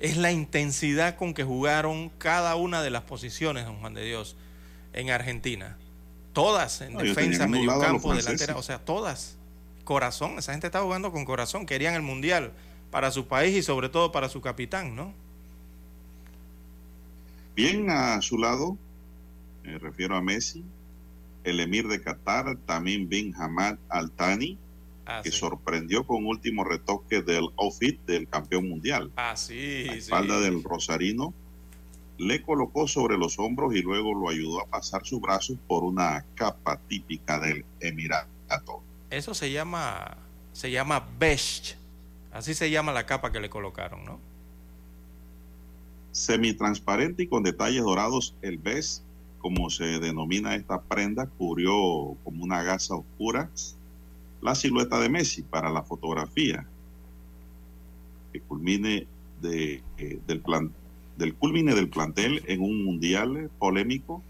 [0.00, 4.34] Es la intensidad con que jugaron cada una de las posiciones, don Juan de Dios,
[4.92, 5.76] en Argentina.
[6.32, 9.36] Todas, en defensa, medio campo, delantera, o sea, todas.
[9.84, 12.52] Corazón, esa gente está jugando con corazón, querían el mundial
[12.90, 15.12] para su país y sobre todo para su capitán, ¿no?
[17.56, 18.76] Bien a su lado,
[19.64, 20.64] me refiero a Messi,
[21.44, 24.56] el emir de Qatar, Tamim bin Hamad Al Thani,
[25.06, 29.10] ah, que sorprendió con último retoque del outfit del campeón mundial.
[29.16, 31.34] Ah, sí, la espalda del Rosarino
[32.20, 36.26] le colocó sobre los hombros y luego lo ayudó a pasar sus brazos por una
[36.34, 38.82] capa típica del Emirato.
[39.08, 40.18] Eso se llama,
[40.52, 41.76] se llama beige.
[42.30, 44.20] Así se llama la capa que le colocaron, ¿no?
[46.12, 49.00] Semitransparente y con detalles dorados, el beige,
[49.38, 53.48] como se denomina esta prenda, cubrió como una gasa oscura
[54.42, 56.66] la silueta de Messi para la fotografía
[58.30, 59.06] que culmine
[59.40, 60.70] de, eh, del, plan,
[61.20, 64.22] del culmine del plantel en un mundial polémico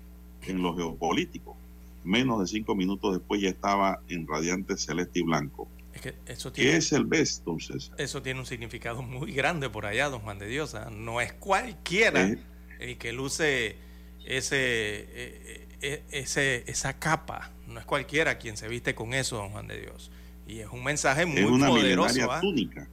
[0.47, 1.57] en lo geopolítico.
[2.05, 5.69] Menos de cinco minutos después ya estaba en radiante celeste y blanco.
[5.95, 7.93] Es que eso tiene, ¿Qué es el best, entonces?
[7.97, 10.75] Eso tiene un significado muy grande por allá, don Juan de Dios.
[10.75, 10.91] ¿ah?
[10.91, 12.39] No es cualquiera eh.
[12.81, 13.77] el que luce
[14.25, 17.53] ese, eh, eh, ese, esa capa.
[17.69, 20.11] No es cualquiera quien se viste con eso, don Juan de Dios.
[20.49, 22.33] Y es un mensaje muy es una poderoso.
[22.33, 22.41] ¿ah?
[22.41, 22.89] túnica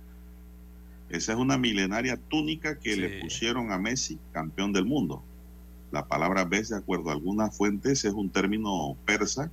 [1.09, 5.23] esa es una milenaria túnica que le pusieron a Messi, campeón del mundo.
[5.91, 9.49] La palabra Bes, de acuerdo a algunas fuentes, es un término persa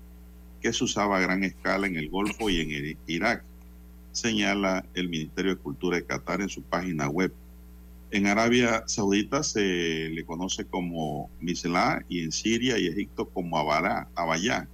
[0.61, 3.45] que se usaba a gran escala en el Golfo y en Irak,
[4.11, 7.33] señala el Ministerio de Cultura de Qatar en su página web.
[8.11, 14.09] En Arabia Saudita se le conoce como Misla y en Siria y Egipto como Abará,
[14.15, 14.69] Abayá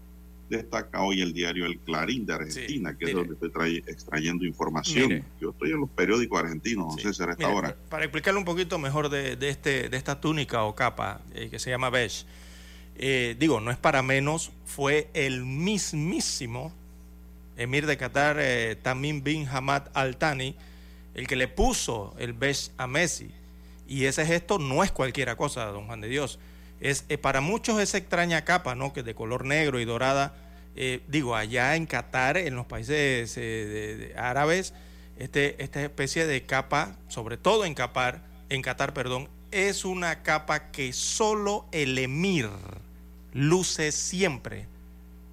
[0.51, 5.24] destaca hoy el diario El Clarín de Argentina, que es donde estoy extrayendo información.
[5.40, 7.76] Yo estoy en los periódicos argentinos, no sé si esta hora.
[7.88, 11.70] Para explicarle un poquito mejor de, este, de esta túnica o capa eh, que se
[11.70, 12.24] llama beige,
[12.96, 16.72] eh, digo, no es para menos, fue el mismísimo
[17.57, 20.57] emir de Qatar, eh, Tamim bin Hamad Al Thani,
[21.14, 23.30] el que le puso el beige a Messi.
[23.86, 26.40] Y ese gesto no es cualquiera cosa, don Juan de Dios
[26.81, 28.93] es, eh, para muchos esa extraña capa, ¿no?
[28.93, 30.35] Que de color negro y dorada,
[30.76, 34.72] eh, digo, allá en Qatar, en los países eh, árabes,
[35.18, 38.62] este, esta especie de capa, sobre todo en Qatar, en
[38.95, 42.49] perdón, es una capa que solo el emir
[43.35, 44.66] luce siempre.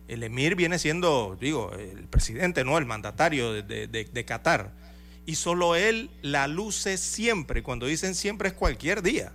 [0.07, 2.77] El emir viene siendo, digo, el presidente, ¿no?
[2.77, 4.71] El mandatario de, de, de Qatar.
[5.25, 7.63] Y solo él la luce siempre.
[7.63, 9.33] Cuando dicen siempre es cualquier día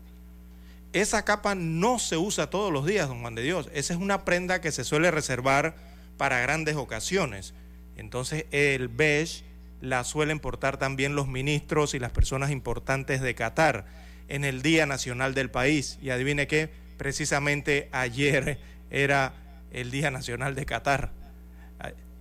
[0.93, 3.69] esa capa no se usa todos los días, don Juan de Dios.
[3.73, 5.75] Esa es una prenda que se suele reservar
[6.17, 7.55] para grandes ocasiones.
[7.97, 9.45] Entonces el beige
[9.81, 13.87] la suelen portar también los ministros y las personas importantes de Qatar
[14.29, 15.99] en el Día Nacional del país.
[16.01, 18.59] Y adivine qué, precisamente ayer
[18.91, 19.35] era
[19.73, 21.13] el Día Nacional de Qatar.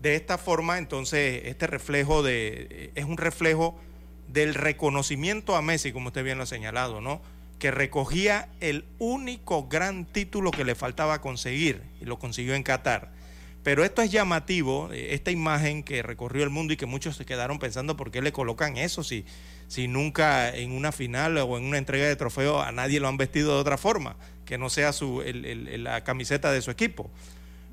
[0.01, 3.79] De esta forma, entonces, este reflejo de, es un reflejo
[4.27, 7.21] del reconocimiento a Messi, como usted bien lo ha señalado, ¿no?
[7.61, 13.13] Que recogía el único gran título que le faltaba conseguir y lo consiguió en Qatar.
[13.63, 17.59] Pero esto es llamativo, esta imagen que recorrió el mundo y que muchos se quedaron
[17.59, 19.23] pensando por qué le colocan eso si,
[19.69, 23.17] si nunca en una final o en una entrega de trofeo a nadie lo han
[23.17, 27.11] vestido de otra forma, que no sea su, la camiseta de su equipo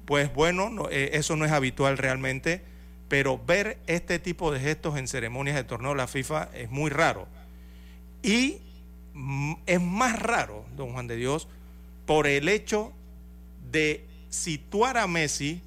[0.09, 2.63] pues bueno, eh, eso no es habitual realmente,
[3.09, 6.89] pero ver este tipo de gestos en ceremonias de torneo de la FIFA es muy
[6.89, 7.29] raro.
[8.23, 8.63] Y
[9.67, 11.49] es más raro, don Juan de Dios,
[12.07, 12.93] por el hecho
[13.71, 15.63] de situar a Messi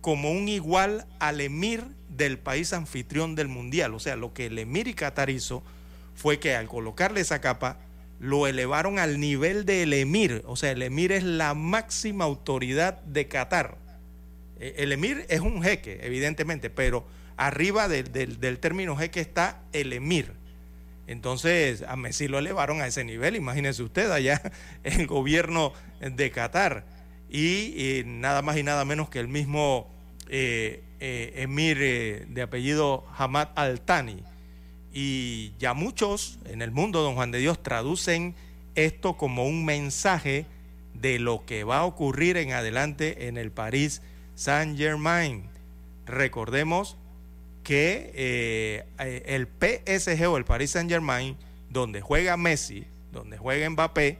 [0.00, 3.94] como un igual al emir del país anfitrión del mundial.
[3.94, 5.62] O sea, lo que el emir y Qatar hizo
[6.14, 7.78] fue que al colocarle esa capa,
[8.18, 10.42] lo elevaron al nivel del emir.
[10.46, 13.76] O sea, el emir es la máxima autoridad de Qatar.
[14.58, 20.32] Eh, el emir es un jeque, evidentemente, pero arriba del, término jeque está el emir.
[21.06, 24.40] Entonces a Messi lo elevaron a ese nivel, imagínese usted allá
[24.82, 26.84] el gobierno de Qatar.
[27.28, 29.90] Y, nada más y nada menos que el mismo
[30.28, 31.78] eh, eh, emir
[32.28, 34.22] de apellido Hamad Al-Thani
[34.98, 38.34] y ya muchos en el mundo, don Juan de Dios, traducen
[38.76, 40.46] esto como un mensaje
[40.94, 44.00] de lo que va a ocurrir en adelante en el París
[44.36, 45.50] Saint Germain.
[46.06, 46.96] Recordemos
[47.66, 48.84] que eh,
[49.26, 51.36] el PSG o el Paris Saint Germain,
[51.68, 54.18] donde juega Messi, donde juega Mbappé,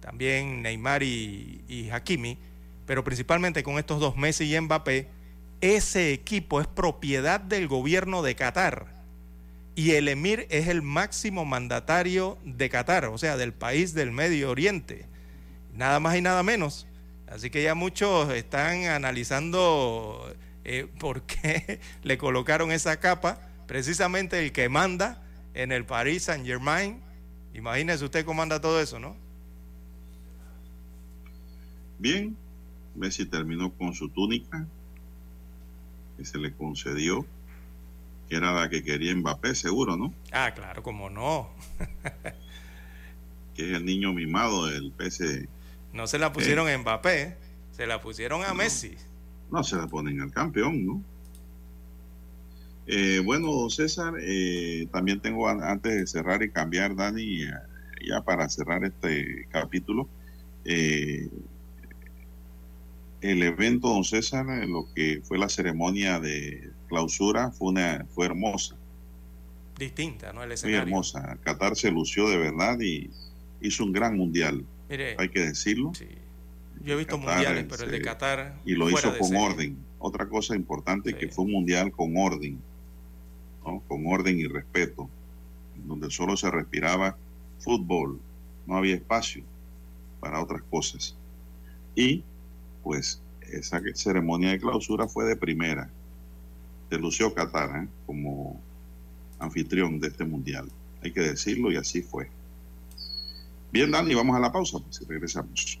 [0.00, 2.36] también Neymar y, y Hakimi,
[2.84, 5.08] pero principalmente con estos dos Messi y Mbappé,
[5.62, 8.92] ese equipo es propiedad del gobierno de Qatar
[9.74, 14.50] y el emir es el máximo mandatario de Qatar, o sea, del país del Medio
[14.50, 15.06] Oriente.
[15.72, 16.86] Nada más y nada menos.
[17.26, 20.30] Así que ya muchos están analizando
[20.64, 23.40] eh, por qué le colocaron esa capa.
[23.66, 25.22] Precisamente el que manda
[25.54, 27.00] en el Paris Saint Germain.
[27.54, 29.16] Imagínese usted cómo anda todo eso, ¿no?
[31.98, 32.36] Bien,
[32.94, 34.66] Messi terminó con su túnica
[36.16, 37.26] que se le concedió
[38.32, 40.14] que era la que quería Mbappé, seguro, ¿no?
[40.32, 41.50] Ah, claro, como no.
[43.54, 45.48] que es el niño mimado del PC.
[45.92, 47.36] No se la pusieron a Mbappé,
[47.72, 48.96] se la pusieron a Messi.
[49.52, 51.02] No se la ponen al campeón, ¿no?
[52.86, 57.44] Eh, bueno, César, eh, también tengo antes de cerrar y cambiar, Dani,
[58.04, 60.08] ya para cerrar este capítulo,
[60.64, 61.28] eh,
[63.20, 68.76] el evento, don César, lo que fue la ceremonia de clausura fue, una, fue hermosa.
[69.78, 70.42] Distinta, ¿no?
[70.42, 70.80] El escenario.
[70.80, 71.38] Muy hermosa.
[71.42, 73.10] Qatar se lució de verdad y
[73.60, 74.64] hizo un gran mundial.
[74.88, 75.92] hay que decirlo.
[75.94, 76.08] Sí.
[76.84, 78.60] Yo he visto mundiales, pero el de Qatar.
[78.64, 79.76] Y lo hizo con orden.
[79.98, 82.58] Otra cosa importante que fue un mundial con orden,
[83.64, 83.82] ¿no?
[83.86, 85.08] con orden y respeto,
[85.86, 87.16] donde solo se respiraba
[87.60, 88.20] fútbol,
[88.66, 89.44] no había espacio
[90.20, 91.16] para otras cosas.
[91.94, 92.24] Y
[92.82, 95.88] pues esa ceremonia de clausura fue de primera
[96.90, 97.88] de lució Qatar ¿eh?
[98.06, 98.60] como
[99.38, 100.68] anfitrión de este mundial.
[101.02, 102.28] Hay que decirlo y así fue.
[103.72, 105.80] Bien, Dani, vamos a la pausa, pues, y regresamos.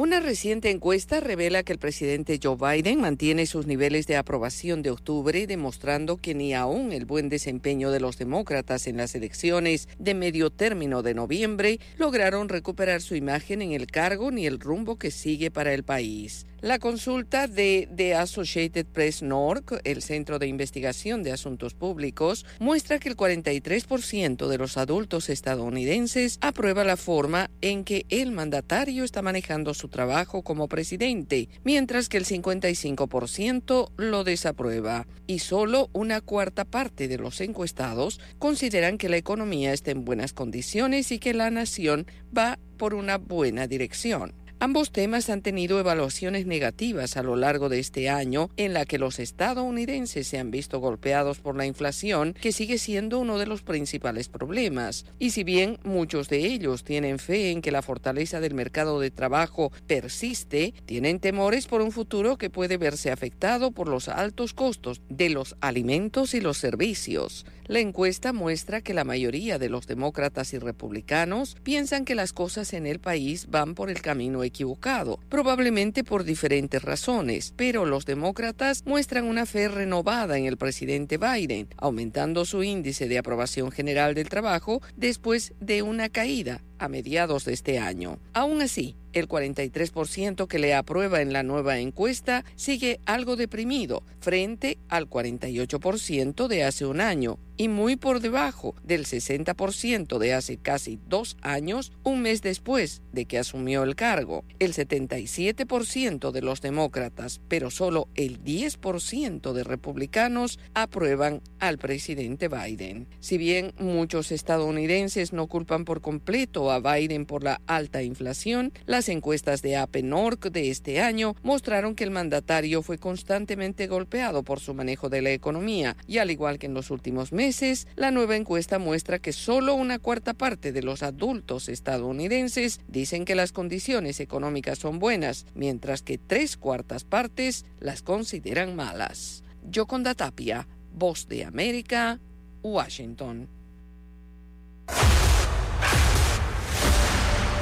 [0.00, 4.90] Una reciente encuesta revela que el presidente Joe Biden mantiene sus niveles de aprobación de
[4.90, 10.14] octubre, demostrando que ni aún el buen desempeño de los demócratas en las elecciones de
[10.14, 15.10] medio término de noviembre lograron recuperar su imagen en el cargo ni el rumbo que
[15.10, 16.46] sigue para el país.
[16.62, 22.98] La consulta de The Associated Press NORC, el Centro de Investigación de Asuntos Públicos, muestra
[22.98, 29.22] que el 43% de los adultos estadounidenses aprueba la forma en que el mandatario está
[29.22, 35.06] manejando su trabajo como presidente, mientras que el 55% lo desaprueba.
[35.26, 40.34] Y solo una cuarta parte de los encuestados consideran que la economía está en buenas
[40.34, 42.06] condiciones y que la nación
[42.36, 44.34] va por una buena dirección.
[44.62, 48.98] Ambos temas han tenido evaluaciones negativas a lo largo de este año, en la que
[48.98, 53.62] los estadounidenses se han visto golpeados por la inflación, que sigue siendo uno de los
[53.62, 55.06] principales problemas.
[55.18, 59.10] Y si bien muchos de ellos tienen fe en que la fortaleza del mercado de
[59.10, 65.00] trabajo persiste, tienen temores por un futuro que puede verse afectado por los altos costos
[65.08, 67.46] de los alimentos y los servicios.
[67.70, 72.72] La encuesta muestra que la mayoría de los demócratas y republicanos piensan que las cosas
[72.72, 78.82] en el país van por el camino equivocado, probablemente por diferentes razones, pero los demócratas
[78.84, 84.28] muestran una fe renovada en el presidente Biden, aumentando su índice de aprobación general del
[84.28, 88.18] trabajo después de una caída a mediados de este año.
[88.32, 94.78] Aún así, el 43% que le aprueba en la nueva encuesta sigue algo deprimido frente
[94.88, 100.98] al 48% de hace un año y muy por debajo del 60% de hace casi
[101.08, 104.44] dos años, un mes después de que asumió el cargo.
[104.58, 113.08] El 77% de los demócratas, pero solo el 10% de republicanos aprueban al presidente Biden.
[113.20, 119.08] Si bien muchos estadounidenses no culpan por completo a Biden por la alta inflación, las
[119.08, 124.74] encuestas de APNORC de este año mostraron que el mandatario fue constantemente golpeado por su
[124.74, 128.78] manejo de la economía y al igual que en los últimos meses, la nueva encuesta
[128.78, 134.78] muestra que solo una cuarta parte de los adultos estadounidenses dicen que las condiciones económicas
[134.78, 139.42] son buenas, mientras que tres cuartas partes las consideran malas.
[139.68, 142.18] Yoconda Tapia, Voz de América,
[142.62, 143.48] Washington.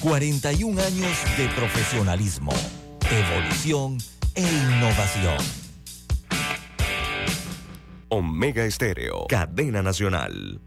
[0.00, 2.52] 41 años de profesionalismo,
[3.10, 3.98] evolución
[4.34, 5.36] e innovación.
[8.08, 10.60] Omega Estéreo, cadena nacional.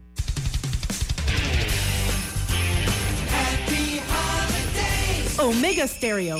[5.38, 6.38] Omega Stereo.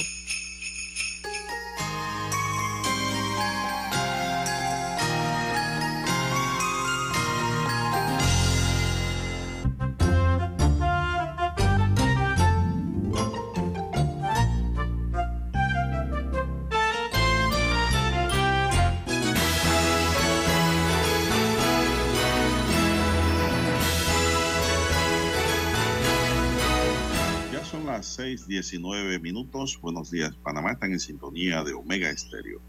[28.32, 29.78] 6:19 minutos.
[29.82, 30.72] Buenos días, Panamá.
[30.72, 32.60] Están en sintonía de Omega Estéreo.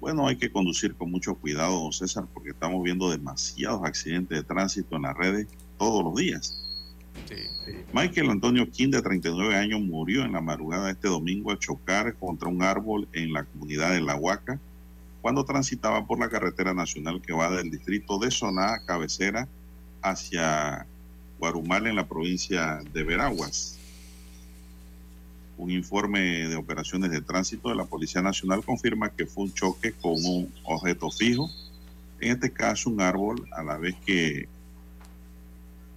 [0.00, 4.42] Bueno, hay que conducir con mucho cuidado, don César, porque estamos viendo demasiados accidentes de
[4.42, 5.46] tránsito en las redes
[5.78, 6.58] todos los días.
[7.92, 12.14] Michael Antonio King, de 39 años, murió en la madrugada de este domingo al chocar
[12.16, 14.58] contra un árbol en la comunidad de La Huaca
[15.20, 19.46] cuando transitaba por la carretera nacional que va del distrito de Soná, cabecera,
[20.02, 20.84] hacia
[21.38, 23.78] Guarumal en la provincia de Veraguas.
[25.56, 29.92] Un informe de operaciones de tránsito de la Policía Nacional confirma que fue un choque
[29.92, 31.48] con un objeto fijo,
[32.20, 34.48] en este caso un árbol, a la vez que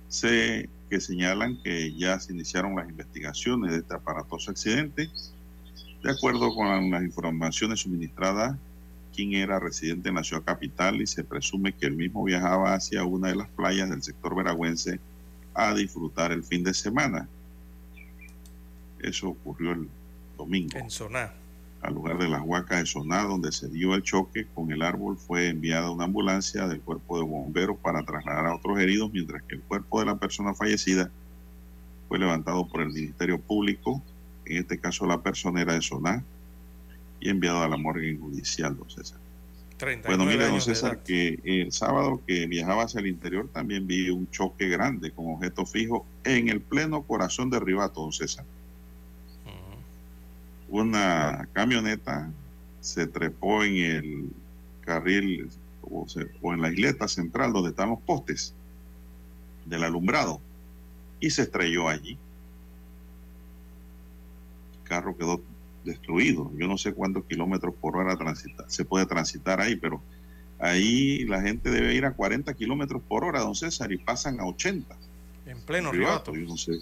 [0.07, 5.09] se que señalan que ya se iniciaron las investigaciones de este aparatoso accidente.
[6.03, 8.55] De acuerdo con las informaciones suministradas,
[9.15, 13.03] quien era residente en la ciudad capital y se presume que el mismo viajaba hacia
[13.03, 14.99] una de las playas del sector veragüense
[15.53, 17.27] a disfrutar el fin de semana.
[18.99, 19.89] Eso ocurrió el
[20.37, 20.77] domingo.
[20.77, 21.33] En Soná.
[21.81, 25.17] Al lugar de las huacas de Soná, donde se dio el choque con el árbol,
[25.17, 29.55] fue enviada una ambulancia del cuerpo de bomberos para trasladar a otros heridos, mientras que
[29.55, 31.11] el cuerpo de la persona fallecida
[32.07, 34.01] fue levantado por el Ministerio Público,
[34.45, 36.23] en este caso la personera de Soná,
[37.19, 39.19] y enviado a la morgue judicial, don César.
[40.05, 44.29] Bueno, mire, don César, que el sábado que viajaba hacia el interior también vi un
[44.31, 48.45] choque grande con objeto fijo en el pleno corazón de Ribato, don César.
[50.69, 52.31] Una camioneta
[52.81, 54.29] se trepó en el
[54.81, 55.49] carril
[55.81, 56.05] o,
[56.41, 58.53] o en la isleta central donde están los postes
[59.65, 60.39] del alumbrado
[61.19, 62.17] y se estrelló allí.
[64.73, 65.41] El carro quedó
[65.83, 66.51] destruido.
[66.57, 70.01] Yo no sé cuántos kilómetros por hora transita, se puede transitar ahí, pero
[70.59, 74.45] ahí la gente debe ir a 40 kilómetros por hora, don César, y pasan a
[74.45, 74.95] 80.
[75.45, 76.35] En pleno ribato.
[76.35, 76.73] Yo no sé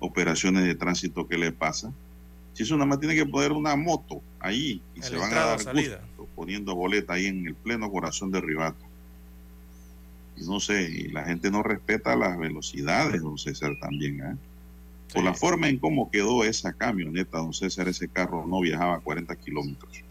[0.00, 1.92] operaciones de tránsito que le pasa.
[2.58, 5.60] Si eso nada más tiene que poner una moto ahí y se van a dar
[5.60, 6.00] salida.
[6.34, 8.84] poniendo boleta ahí en el pleno corazón de Ribato.
[10.36, 14.20] Y no sé, y la gente no respeta las velocidades, don César, también.
[14.22, 14.36] ¿eh?
[15.14, 19.00] Por la forma en cómo quedó esa camioneta, don César, ese carro no viajaba a
[19.02, 20.02] 40 kilómetros.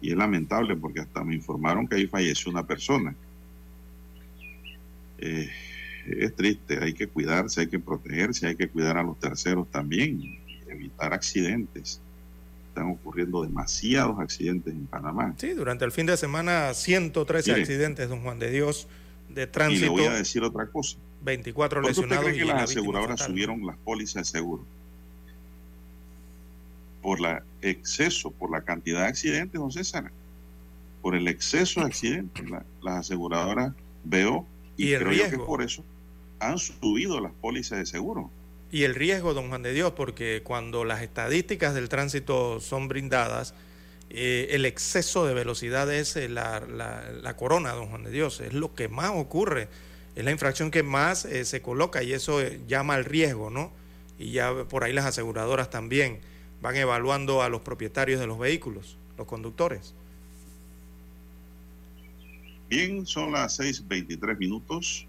[0.00, 3.14] Y es lamentable porque hasta me informaron que ahí falleció una persona.
[5.18, 5.48] Eh,
[6.08, 10.42] es triste, hay que cuidarse, hay que protegerse, hay que cuidar a los terceros también,
[10.74, 12.00] evitar accidentes.
[12.68, 15.34] Están ocurriendo demasiados accidentes en Panamá.
[15.38, 18.88] Sí, durante el fin de semana 113 accidentes, don Juan de Dios,
[19.28, 19.86] de tránsito.
[19.86, 20.96] Y le voy a decir otra cosa.
[21.22, 22.24] 24 lesionados.
[22.24, 24.64] ¿Usted cree que las aseguradoras subieron las pólizas de seguro?
[27.00, 30.10] Por el exceso, por la cantidad de accidentes, don César.
[31.00, 32.44] Por el exceso de accidentes.
[32.82, 33.72] las aseguradoras
[34.04, 34.46] veo
[34.76, 35.84] y, creo que por eso
[36.40, 38.30] han subido las pólizas de seguro.
[38.74, 43.54] Y el riesgo, don Juan de Dios, porque cuando las estadísticas del tránsito son brindadas,
[44.10, 48.52] eh, el exceso de velocidad es eh, la, la, corona, don Juan de Dios, es
[48.52, 49.68] lo que más ocurre
[50.16, 53.70] es la infracción que más eh, se coloca y eso llama al riesgo, ¿no?
[54.18, 56.18] Y ya por ahí las aseguradoras también
[56.60, 59.94] van evaluando a los propietarios de los vehículos, los conductores.
[62.68, 65.06] Bien, son las 6.23 minutos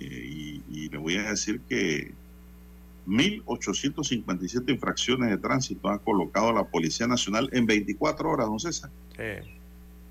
[0.00, 2.12] y, y, le voy a decir que
[3.06, 8.90] 1.857 infracciones de tránsito ha colocado la Policía Nacional en 24 horas, don César.
[9.16, 9.50] Sí.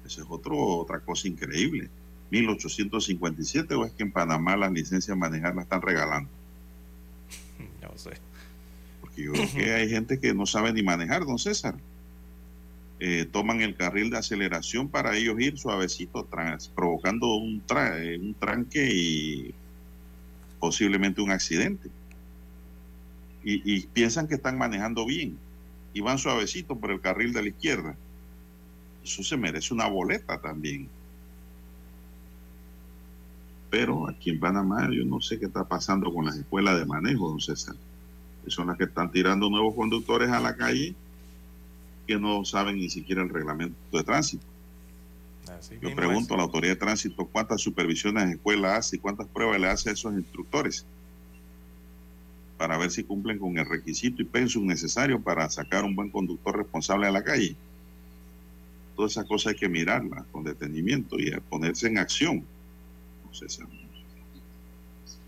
[0.05, 1.89] Esa es otro, otra cosa increíble.
[2.31, 6.29] 1857 o es que en Panamá las licencias de manejar las están regalando?
[7.81, 8.11] No sé.
[9.01, 11.75] Porque yo creo que hay gente que no sabe ni manejar, don César.
[12.99, 16.27] Eh, toman el carril de aceleración para ellos ir suavecito,
[16.75, 19.55] provocando un, eh, un tranque y
[20.60, 21.89] posiblemente un accidente.
[23.43, 25.38] Y, piensan que están manejando bien
[25.93, 27.95] y van suavecito por el carril de la izquierda.
[29.03, 30.88] Eso se merece una boleta también.
[33.70, 37.30] Pero aquí en Panamá yo no sé qué está pasando con las escuelas de manejo,
[37.30, 37.76] don César.
[38.47, 40.95] Son las que están tirando nuevos conductores a la calle
[42.07, 44.45] que no saben ni siquiera el reglamento de tránsito.
[45.82, 49.60] Yo pregunto a la autoridad de tránsito cuántas supervisiones de escuela hace y cuántas pruebas
[49.60, 50.86] le hace a esos instructores
[52.60, 56.57] para ver si cumplen con el requisito y pensum necesario para sacar un buen conductor
[56.57, 57.55] responsable a la calle.
[58.97, 62.43] Todas esas cosas hay que mirarlas con detenimiento y ponerse en acción.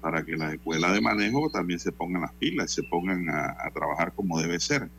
[0.02, 4.12] Para que las escuelas de manejo también se pongan las pilas, se pongan a, trabajar
[4.14, 4.90] como debe ser,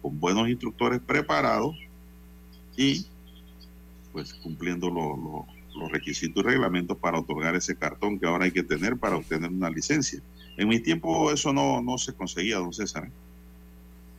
[0.00, 1.76] con buenos instructores preparados
[2.78, 3.04] y
[4.14, 8.96] pues cumpliendo los requisitos y reglamentos para otorgar ese cartón que ahora hay que tener
[8.96, 10.20] para obtener una licencia.
[10.56, 13.10] En mi tiempo eso no, no se conseguía, don César.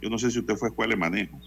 [0.01, 1.39] Yo no sé si usted fue a escuela de manejo,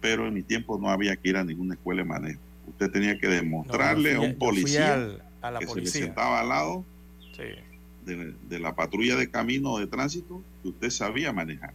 [0.00, 2.40] pero en mi tiempo no había que ir a ninguna escuela de manejo.
[2.68, 5.18] Usted tenía que demostrarle a un policía
[5.58, 6.84] que se le sentaba al lado
[8.06, 11.74] de, la patrulla de camino de tránsito que usted sabía manejar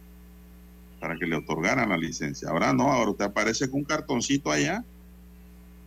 [0.98, 2.48] para que le otorgaran la licencia.
[2.48, 4.82] Ahora no, ahora usted aparece con un cartoncito allá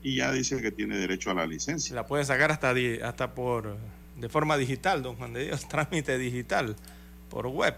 [0.03, 1.95] y ya dice que tiene derecho a la licencia.
[1.95, 2.73] La puede sacar hasta,
[3.03, 3.77] hasta por
[4.17, 6.75] de forma digital, don Juan de Dios, trámite digital,
[7.29, 7.75] por web.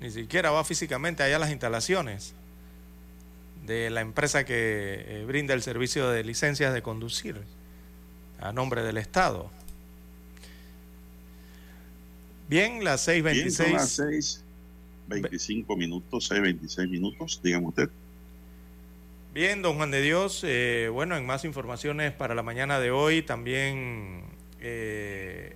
[0.00, 2.34] Ni siquiera va físicamente allá a las instalaciones
[3.66, 7.40] de la empresa que eh, brinda el servicio de licencias de conducir
[8.40, 9.50] a nombre del Estado.
[12.48, 13.50] Bien, las 6.26.
[13.50, 17.90] son las 6.25 minutos, 6.26 minutos, dígame usted.
[19.36, 23.20] Bien, don Juan de Dios, eh, bueno, en más informaciones para la mañana de hoy
[23.20, 24.22] también
[24.60, 25.54] eh,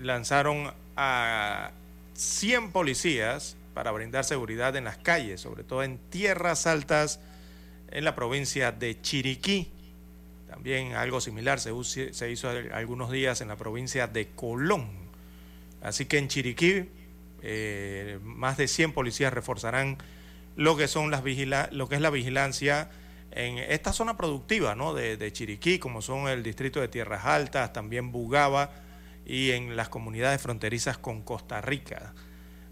[0.00, 1.70] lanzaron a
[2.14, 7.20] 100 policías para brindar seguridad en las calles, sobre todo en tierras altas
[7.92, 9.70] en la provincia de Chiriquí.
[10.48, 11.70] También algo similar se,
[12.28, 14.88] hizo algunos días en la provincia de Colón.
[15.80, 16.88] Así que en Chiriquí
[17.40, 19.96] eh, más de 100 policías reforzarán
[20.56, 22.90] lo que, son las vigila lo que es la vigilancia
[23.32, 24.94] en esta zona productiva ¿no?
[24.94, 28.70] de, de Chiriquí, como son el distrito de Tierras Altas, también Bugaba
[29.24, 32.14] y en las comunidades fronterizas con Costa Rica.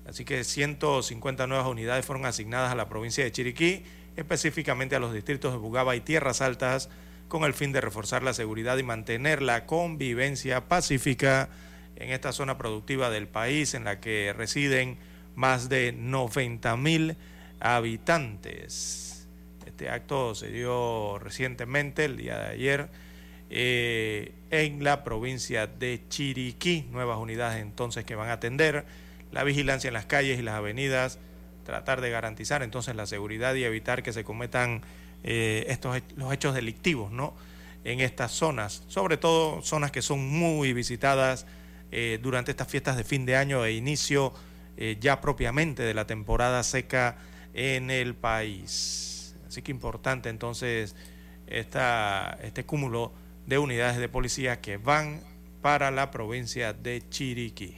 [0.07, 3.85] Así que 150 nuevas unidades fueron asignadas a la provincia de Chiriquí,
[4.17, 6.89] específicamente a los distritos de Bugaba y Tierras Altas,
[7.29, 11.51] con el fin de reforzar la seguridad y mantener la convivencia pacífica
[11.97, 14.99] en esta zona productiva del país en la que residen
[15.35, 17.17] más de 90 mil
[17.61, 19.29] habitantes.
[19.67, 22.89] Este acto se dio recientemente, el día de ayer,
[23.51, 26.87] eh, en la provincia de Chiriquí.
[26.91, 28.85] Nuevas unidades entonces que van a atender
[29.33, 31.19] la vigilancia en las calles y las avenidas,
[31.65, 34.83] tratar de garantizar entonces la seguridad y evitar que se cometan
[35.23, 37.35] eh, estos los hechos delictivos, ¿no?
[37.85, 41.47] En estas zonas, sobre todo zonas que son muy visitadas
[41.91, 44.33] eh, durante estas fiestas de fin de año e inicio
[45.01, 47.17] ya propiamente de la temporada seca
[47.59, 49.35] en el país.
[49.49, 50.95] Así que importante entonces
[51.49, 53.13] esta, este cúmulo
[53.47, 55.21] de unidades de policía que van
[55.61, 57.75] para la provincia de Chiriquí.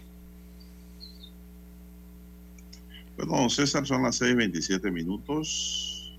[3.17, 6.19] Bueno, César, son las 6:27 minutos.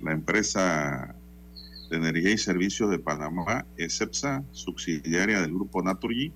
[0.00, 1.14] La empresa
[1.90, 6.32] de energía y servicios de Panamá, ESEPSA, subsidiaria del grupo Naturgy,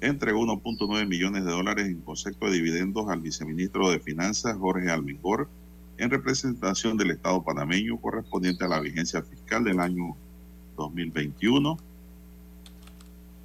[0.00, 5.48] entregó 1.9 millones de dólares en concepto de dividendos al viceministro de Finanzas, Jorge Almengor,
[5.96, 10.16] en representación del Estado panameño correspondiente a la vigencia fiscal del año
[10.76, 11.76] 2021.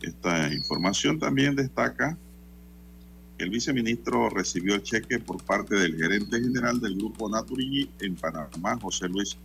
[0.02, 2.18] Esta información también destaca
[3.38, 8.16] que el viceministro recibió el cheque por parte del gerente general del grupo Naturgy en
[8.16, 9.38] Panamá, José Luis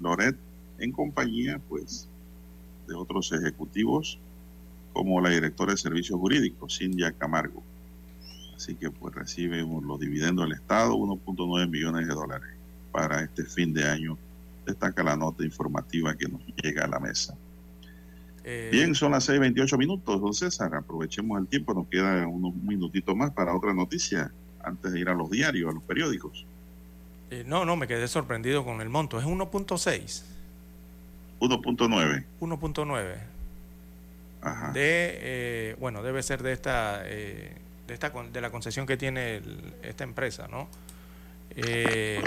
[0.00, 0.36] Loret,
[0.78, 2.08] en compañía pues
[2.86, 4.18] de otros ejecutivos
[4.92, 7.62] como la directora de Servicios Jurídicos, Cindia Camargo.
[8.58, 12.50] Así que pues recibe los dividendos del Estado, 1.9 millones de dólares
[12.90, 14.18] para este fin de año.
[14.66, 17.36] Destaca la nota informativa que nos llega a la mesa.
[18.42, 20.74] Eh, Bien, son las 6.28 minutos, don César.
[20.74, 24.32] Aprovechemos el tiempo, nos queda unos minutitos más para otra noticia
[24.64, 26.44] antes de ir a los diarios, a los periódicos.
[27.30, 29.20] Eh, no, no, me quedé sorprendido con el monto.
[29.20, 30.24] Es 1.6.
[31.38, 32.24] 1.9.
[32.40, 33.38] 1.9
[34.72, 37.56] de, eh, bueno, debe ser de esta, eh,
[37.88, 39.42] de esta, de la concesión que tiene
[39.82, 40.68] esta empresa, ¿no?
[41.56, 42.22] Eh,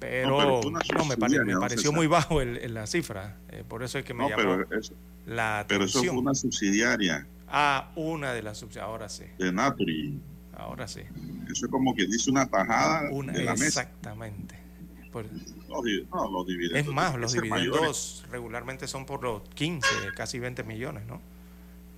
[0.00, 3.36] pero no, me, pareció muy bajo el, la cifra,
[3.68, 4.64] por eso es que me llamó
[5.26, 5.68] la atención.
[5.68, 7.26] Pero eso fue una subsidiaria.
[7.46, 9.24] Ah, una de las subsidiarias, ahora sí.
[9.38, 10.18] De Naturi.
[10.56, 11.00] Ahora sí.
[11.50, 13.66] Eso es como que dice una tajada de la mesa.
[13.66, 14.56] Exactamente.
[16.74, 21.20] es más, los dividendos regularmente son por los 15, casi 20 millones, ¿no?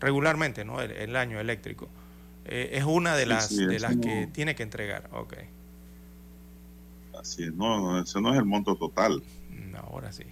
[0.00, 0.80] Regularmente, ¿no?
[0.80, 1.88] El, año eléctrico.
[2.45, 5.34] Eh, es una de las, de las que tiene que entregar, ok.
[7.18, 9.22] Así es, no, ese no es el monto total.
[9.51, 10.24] Mm, ahora sí.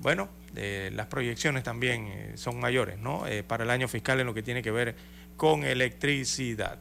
[0.00, 3.26] Bueno, las proyecciones también eh, son mayores, ¿no?
[3.26, 4.96] Eh, para el año fiscal en lo que tiene que ver
[5.36, 6.78] con electricidad.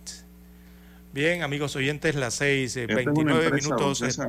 [1.13, 4.19] Bien, amigos oyentes, las 6.29 minutos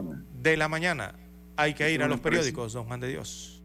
[0.43, 1.15] de la mañana.
[1.57, 3.63] Hay que ir a los periódicos, don Juan de Dios.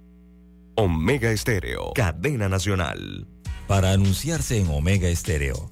[0.76, 3.28] Omega Estéreo, cadena nacional.
[3.68, 5.72] Para anunciarse en Omega Estéreo,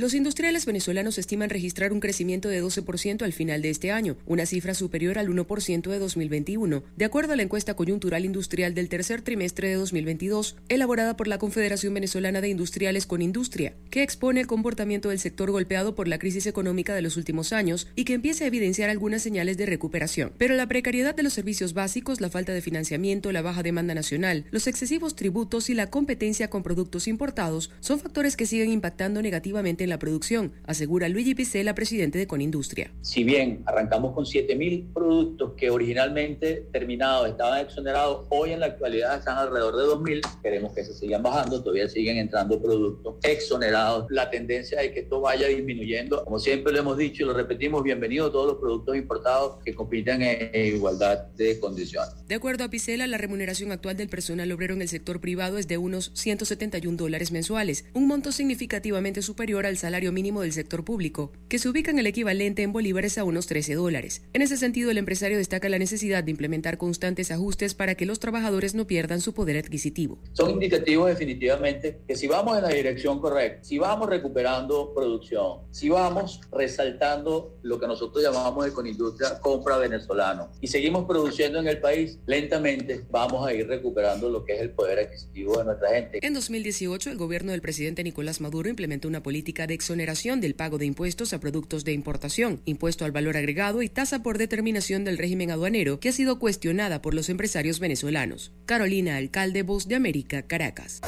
[0.00, 4.46] Los industriales venezolanos estiman registrar un crecimiento de 12% al final de este año, una
[4.46, 9.20] cifra superior al 1% de 2021, de acuerdo a la encuesta coyuntural industrial del tercer
[9.20, 14.46] trimestre de 2022, elaborada por la Confederación Venezolana de Industriales con Industria, que expone el
[14.46, 18.44] comportamiento del sector golpeado por la crisis económica de los últimos años y que empieza
[18.44, 20.32] a evidenciar algunas señales de recuperación.
[20.38, 24.46] Pero la precariedad de los servicios básicos, la falta de financiamiento, la baja demanda nacional,
[24.50, 29.84] los excesivos tributos y la competencia con productos importados son factores que siguen impactando negativamente
[29.84, 32.92] en en la producción, asegura Luigi Picela, presidente de Conindustria.
[33.00, 39.18] Si bien arrancamos con 7.000 productos que originalmente terminados estaban exonerados, hoy en la actualidad
[39.18, 44.06] están alrededor de 2.000, queremos que se sigan bajando, todavía siguen entrando productos exonerados.
[44.10, 46.24] La tendencia es que esto vaya disminuyendo.
[46.24, 50.22] Como siempre lo hemos dicho y lo repetimos, bienvenidos todos los productos importados que compiten
[50.22, 52.14] en, igualdad de condiciones.
[52.28, 55.66] De acuerdo a Picela, la remuneración actual del personal obrero en el sector privado es
[55.66, 61.32] de unos 171 dólares mensuales, un monto significativamente superior al salario mínimo del sector público,
[61.48, 64.22] que se ubica en el equivalente en bolívares a unos 13 dólares.
[64.32, 68.20] En ese sentido, el empresario destaca la necesidad de implementar constantes ajustes para que los
[68.20, 70.18] trabajadores no pierdan su poder adquisitivo.
[70.32, 75.88] Son indicativos definitivamente que si vamos en la dirección correcta, si vamos recuperando producción, si
[75.88, 81.66] vamos resaltando lo que nosotros llamamos de con industria compra venezolano y seguimos produciendo en
[81.66, 85.88] el país, lentamente vamos a ir recuperando lo que es el poder adquisitivo de nuestra
[85.90, 86.18] gente.
[86.22, 90.78] En 2018, el gobierno del presidente Nicolás Maduro implementó una política de exoneración del pago
[90.78, 95.18] de impuestos a productos de importación, impuesto al valor agregado y tasa por determinación del
[95.18, 98.52] régimen aduanero, que ha sido cuestionada por los empresarios venezolanos.
[98.66, 101.00] Carolina Alcalde, Voz de América, Caracas.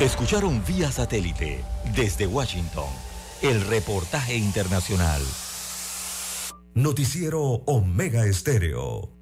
[0.00, 1.60] Escucharon vía satélite
[1.94, 2.88] desde Washington
[3.42, 5.22] el reportaje internacional.
[6.74, 9.21] Noticiero Omega Estéreo.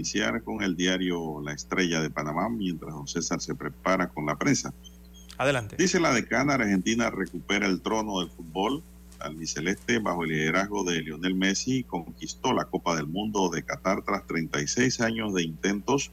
[0.00, 4.36] Iniciar con el diario La Estrella de Panamá mientras don César se prepara con la
[4.36, 4.72] prensa.
[5.36, 5.76] Adelante.
[5.78, 8.82] Dice la decana, Argentina recupera el trono del fútbol.
[9.18, 14.26] Albiceleste, bajo el liderazgo de Lionel Messi, conquistó la Copa del Mundo de Qatar tras
[14.26, 16.10] 36 años de intentos,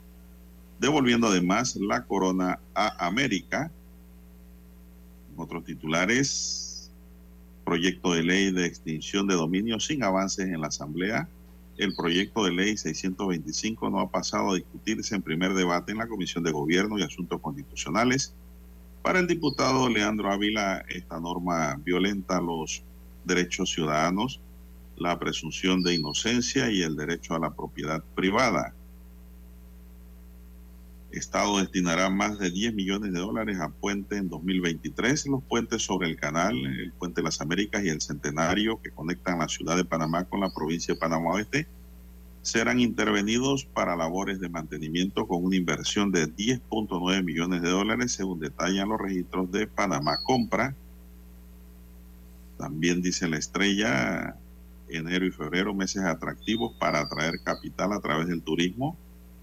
[0.81, 3.71] devolviendo además la corona a América.
[5.37, 6.91] Otros titulares,
[7.63, 11.29] proyecto de ley de extinción de dominio sin avances en la Asamblea
[11.77, 16.07] el proyecto de ley 625 no ha pasado a discutirse en primer debate en la
[16.07, 18.33] Comisión de Gobierno y Asuntos Constitucionales.
[19.03, 22.83] Para el diputado Leandro Ávila, esta norma violenta los
[23.25, 24.41] derechos ciudadanos,
[24.97, 28.73] la presunción de inocencia y el derecho a la propiedad privada.
[31.11, 35.27] Estado destinará más de 10 millones de dólares a puente en 2023.
[35.27, 39.39] Los puentes sobre el canal, el puente de las Américas y el Centenario que conectan
[39.39, 41.67] la ciudad de Panamá con la provincia de Panamá Oeste
[42.41, 48.39] serán intervenidos para labores de mantenimiento con una inversión de 10.9 millones de dólares, según
[48.39, 50.73] detallan los registros de Panamá Compra.
[52.57, 54.37] También dice la estrella,
[54.87, 58.97] enero y febrero, meses atractivos para atraer capital a través del turismo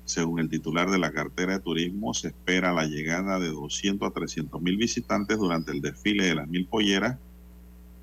[0.05, 4.13] según el titular de la cartera de turismo, se espera la llegada de 200 a
[4.13, 7.19] 300 mil visitantes durante el desfile de las mil polleras,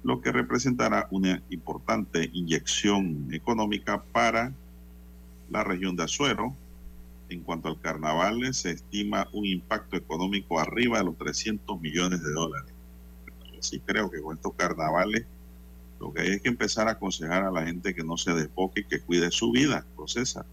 [0.04, 4.52] lo que representará una importante inyección económica para
[5.52, 6.56] la región de Azuero.
[7.30, 12.32] En cuanto al carnaval, se estima un impacto económico arriba de los 300 millones de
[12.32, 12.74] dólares.
[13.54, 15.26] Yo sí creo que con estos carnavales
[16.00, 18.82] lo que hay es que empezar a aconsejar a la gente que no se desboque
[18.82, 20.46] y que cuide su vida, procesa.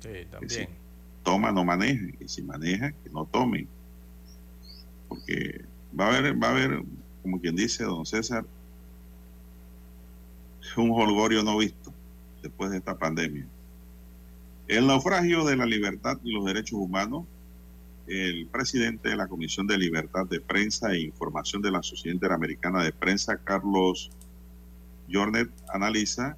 [0.00, 0.85] Sí, también
[1.26, 2.14] toma, no maneje.
[2.20, 3.66] Y si maneja, que no tome.
[5.08, 5.64] Porque
[5.98, 6.84] va a haber, va a haber,
[7.22, 8.46] como quien dice don César,
[10.76, 11.92] un holgorio no visto
[12.42, 13.44] después de esta pandemia.
[14.68, 17.24] El naufragio de la libertad y los derechos humanos,
[18.06, 22.84] el presidente de la Comisión de Libertad de Prensa e Información de la Sociedad Interamericana
[22.84, 24.10] de Prensa, Carlos
[25.10, 26.36] Jornet, analiza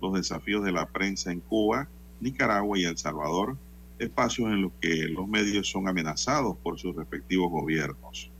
[0.00, 1.88] los desafíos de la prensa en Cuba,
[2.20, 3.56] Nicaragua y El Salvador
[3.98, 8.30] espacios en los que los medios son amenazados por sus respectivos gobiernos.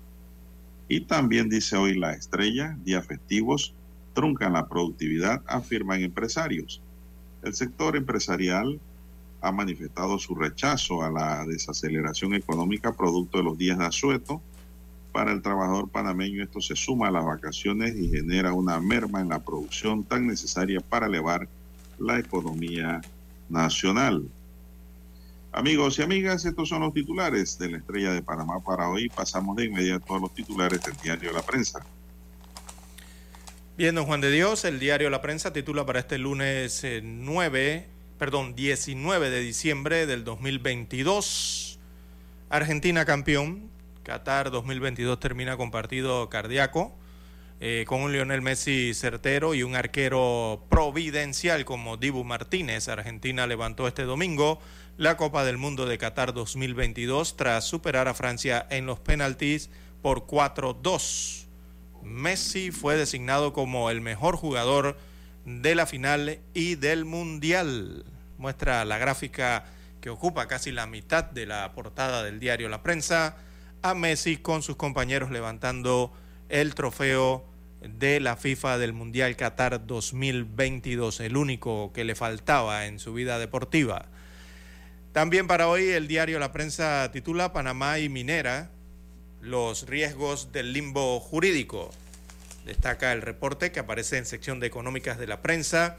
[0.88, 3.74] Y también dice hoy la estrella, días festivos
[4.14, 6.82] truncan la productividad, afirman empresarios.
[7.42, 8.80] El sector empresarial
[9.40, 14.40] ha manifestado su rechazo a la desaceleración económica producto de los días de asueto.
[15.12, 19.28] Para el trabajador panameño esto se suma a las vacaciones y genera una merma en
[19.28, 21.48] la producción tan necesaria para elevar
[21.98, 23.00] la economía
[23.48, 24.28] nacional.
[25.58, 29.08] Amigos y amigas, estos son los titulares de la Estrella de Panamá para hoy.
[29.08, 31.84] Pasamos de inmediato a los titulares del diario La Prensa.
[33.76, 37.88] Bien, don Juan de Dios, el diario La Prensa titula para este lunes 9, eh,
[38.20, 41.80] perdón, 19 de diciembre del 2022.
[42.50, 43.68] Argentina campeón.
[44.04, 46.96] Qatar 2022 termina con partido cardíaco.
[47.60, 52.86] Eh, con un Lionel Messi certero y un arquero providencial como Dibu Martínez.
[52.86, 54.60] Argentina levantó este domingo
[54.98, 59.70] la Copa del Mundo de Qatar 2022 tras superar a Francia en los penaltis
[60.02, 61.46] por 4-2.
[62.02, 64.98] Messi fue designado como el mejor jugador
[65.44, 68.06] de la final y del Mundial.
[68.38, 69.66] Muestra la gráfica
[70.00, 73.36] que ocupa casi la mitad de la portada del diario La Prensa
[73.82, 76.12] a Messi con sus compañeros levantando
[76.48, 77.44] el trofeo
[77.82, 83.38] de la FIFA del Mundial Qatar 2022, el único que le faltaba en su vida
[83.38, 84.08] deportiva.
[85.12, 88.70] También para hoy el diario La Prensa titula Panamá y Minera
[89.40, 91.90] los riesgos del limbo jurídico.
[92.66, 95.96] Destaca el reporte que aparece en sección de económicas de la prensa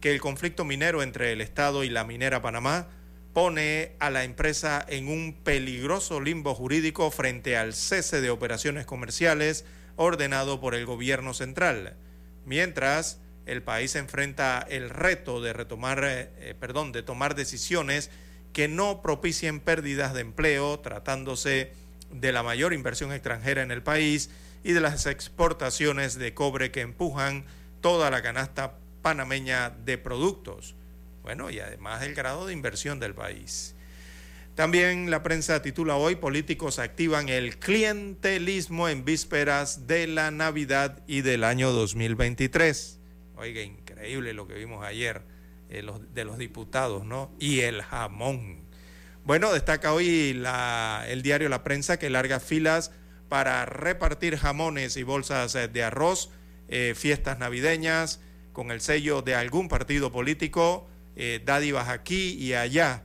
[0.00, 2.88] que el conflicto minero entre el Estado y la minera Panamá
[3.32, 9.64] pone a la empresa en un peligroso limbo jurídico frente al cese de operaciones comerciales
[9.96, 11.96] ordenado por el gobierno central,
[12.44, 18.10] mientras el país enfrenta el reto de retomar, eh, perdón, de tomar decisiones
[18.52, 21.72] que no propicien pérdidas de empleo, tratándose
[22.10, 24.30] de la mayor inversión extranjera en el país
[24.64, 27.44] y de las exportaciones de cobre que empujan
[27.80, 30.74] toda la canasta panameña de productos.
[31.22, 33.74] Bueno, y además el grado de inversión del país.
[34.54, 41.20] También la prensa titula hoy, políticos activan el clientelismo en vísperas de la Navidad y
[41.20, 42.98] del año 2023.
[43.36, 45.22] Oiga, increíble lo que vimos ayer
[45.70, 47.30] eh, de los diputados, ¿no?
[47.38, 48.64] Y el jamón.
[49.24, 50.42] Bueno, destaca hoy
[51.08, 52.90] el diario La Prensa que larga filas
[53.28, 56.30] para repartir jamones y bolsas eh, de arroz,
[56.68, 58.20] eh, fiestas navideñas,
[58.54, 60.88] con el sello de algún partido político,
[61.44, 63.04] dádivas aquí y allá.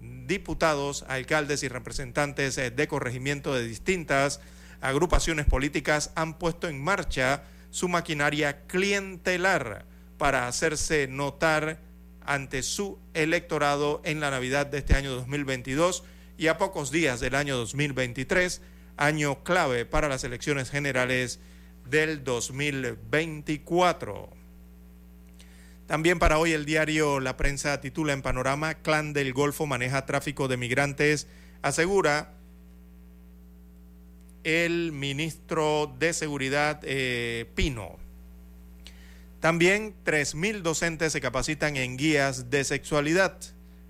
[0.00, 4.40] Diputados, alcaldes y representantes de corregimiento de distintas
[4.80, 9.84] agrupaciones políticas han puesto en marcha su maquinaria clientelar
[10.16, 11.80] para hacerse notar
[12.24, 16.04] ante su electorado en la Navidad de este año 2022
[16.36, 18.60] y a pocos días del año 2023,
[18.96, 21.40] año clave para las elecciones generales
[21.88, 24.30] del 2024.
[25.86, 30.48] También para hoy el diario La Prensa titula en panorama, Clan del Golfo maneja tráfico
[30.48, 31.28] de migrantes,
[31.62, 32.32] asegura
[34.44, 38.03] el ministro de Seguridad eh, Pino.
[39.44, 43.38] También 3.000 docentes se capacitan en guías de sexualidad.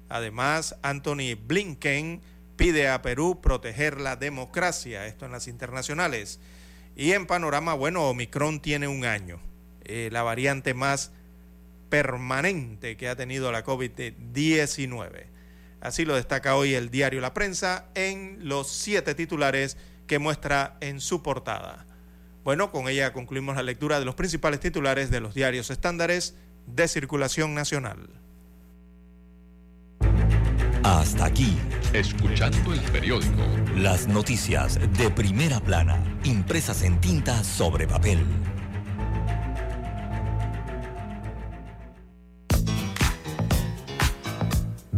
[0.08, 2.22] Además, Anthony Blinken
[2.56, 6.40] pide a Perú proteger la democracia, esto en las internacionales.
[6.96, 9.38] Y en panorama, bueno, Omicron tiene un año,
[9.84, 11.12] eh, la variante más
[11.88, 15.26] permanente que ha tenido la COVID-19.
[15.80, 19.76] Así lo destaca hoy el diario La Prensa en los siete titulares
[20.08, 21.86] que muestra en su portada.
[22.44, 26.36] Bueno, con ella concluimos la lectura de los principales titulares de los diarios estándares
[26.66, 28.10] de circulación nacional.
[30.82, 31.56] Hasta aquí,
[31.94, 33.42] escuchando el periódico.
[33.74, 38.18] Las noticias de primera plana, impresas en tinta sobre papel.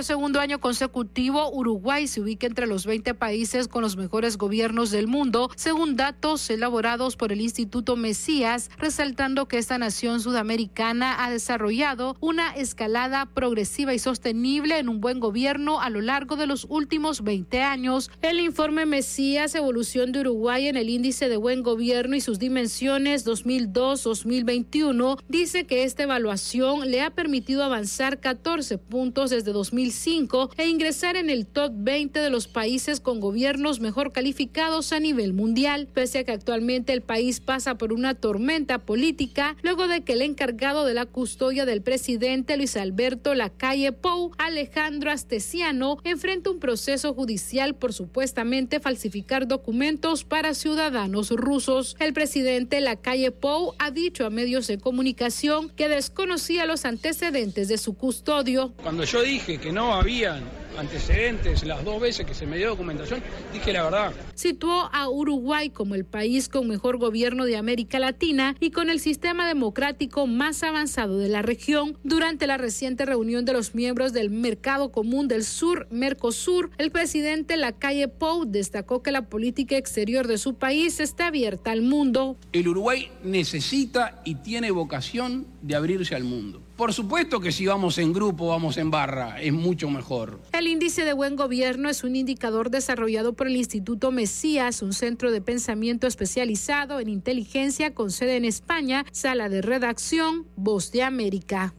[0.00, 4.90] Por segundo año consecutivo, Uruguay se ubica entre los 20 países con los mejores gobiernos
[4.90, 11.30] del mundo, según datos elaborados por el Instituto Mesías, resaltando que esta nación sudamericana ha
[11.30, 16.66] desarrollado una escalada progresiva y sostenible en un buen gobierno a lo largo de los
[16.70, 18.10] últimos 20 años.
[18.22, 23.26] El informe Mesías, Evolución de Uruguay en el Índice de Buen Gobierno y sus dimensiones
[23.26, 29.52] 2002-2021, dice que esta evaluación le ha permitido avanzar 14 puntos desde
[29.90, 35.00] 2005 e ingresar en el top 20 de los países con gobiernos mejor calificados a
[35.00, 40.02] nivel mundial, pese a que actualmente el país pasa por una tormenta política luego de
[40.02, 46.50] que el encargado de la custodia del presidente Luis Alberto Lacalle Pou, Alejandro Astesiano, enfrenta
[46.50, 51.96] un proceso judicial por supuestamente falsificar documentos para ciudadanos rusos.
[51.98, 57.78] El presidente Lacalle Pou ha dicho a medios de comunicación que desconocía los antecedentes de
[57.78, 58.72] su custodio.
[58.82, 63.22] Cuando yo dije que no habían antecedentes, las dos veces que se me dio documentación,
[63.52, 64.12] dije la verdad.
[64.34, 69.00] Situó a Uruguay como el país con mejor gobierno de América Latina y con el
[69.00, 71.98] sistema democrático más avanzado de la región.
[72.04, 77.56] Durante la reciente reunión de los miembros del Mercado Común del Sur, Mercosur, el presidente
[77.56, 82.36] Lacalle Pou destacó que la política exterior de su país está abierta al mundo.
[82.52, 86.62] El Uruguay necesita y tiene vocación de abrirse al mundo.
[86.76, 90.40] Por supuesto que si vamos en grupo, vamos en barra, es mucho mejor.
[90.52, 95.30] El índice de buen gobierno es un indicador desarrollado por el Instituto Mesías, un centro
[95.30, 101.74] de pensamiento especializado en inteligencia con sede en España, sala de redacción, Voz de América.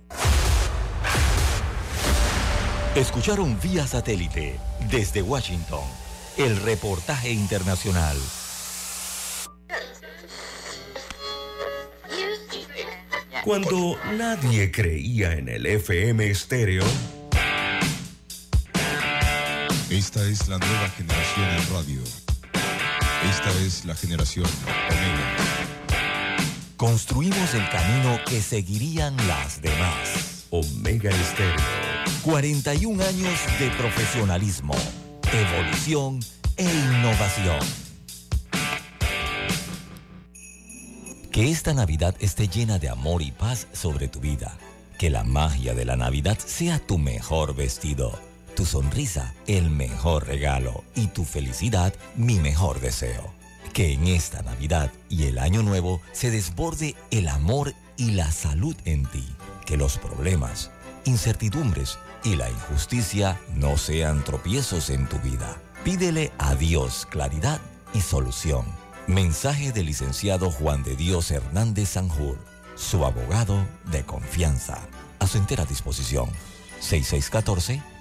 [2.95, 4.59] Escucharon vía satélite
[4.89, 5.83] desde Washington
[6.37, 8.17] el reportaje internacional.
[13.43, 16.83] Cuando nadie creía en el FM estéreo.
[19.91, 22.01] Esta es la nueva generación en radio.
[23.30, 24.45] Esta es la generación
[24.88, 25.35] Omega.
[26.77, 30.45] Construimos el camino que seguirían las demás.
[30.49, 31.57] Omega Estéreo.
[32.23, 34.76] 41 años de profesionalismo,
[35.34, 36.22] evolución
[36.55, 37.59] e innovación.
[41.34, 44.57] Que esta Navidad esté llena de amor y paz sobre tu vida.
[44.97, 48.18] Que la magia de la Navidad sea tu mejor vestido,
[48.56, 53.34] tu sonrisa el mejor regalo y tu felicidad mi mejor deseo.
[53.73, 58.76] Que en esta Navidad y el Año Nuevo se desborde el amor y la salud
[58.86, 59.26] en ti.
[59.65, 60.72] Que los problemas,
[61.06, 65.57] incertidumbres y la injusticia no sean tropiezos en tu vida.
[65.84, 67.60] Pídele a Dios claridad
[67.94, 68.65] y solución.
[69.07, 72.38] Mensaje del licenciado Juan de Dios Hernández Sanjur,
[72.76, 74.80] su abogado de confianza.
[75.19, 76.30] A su entera disposición.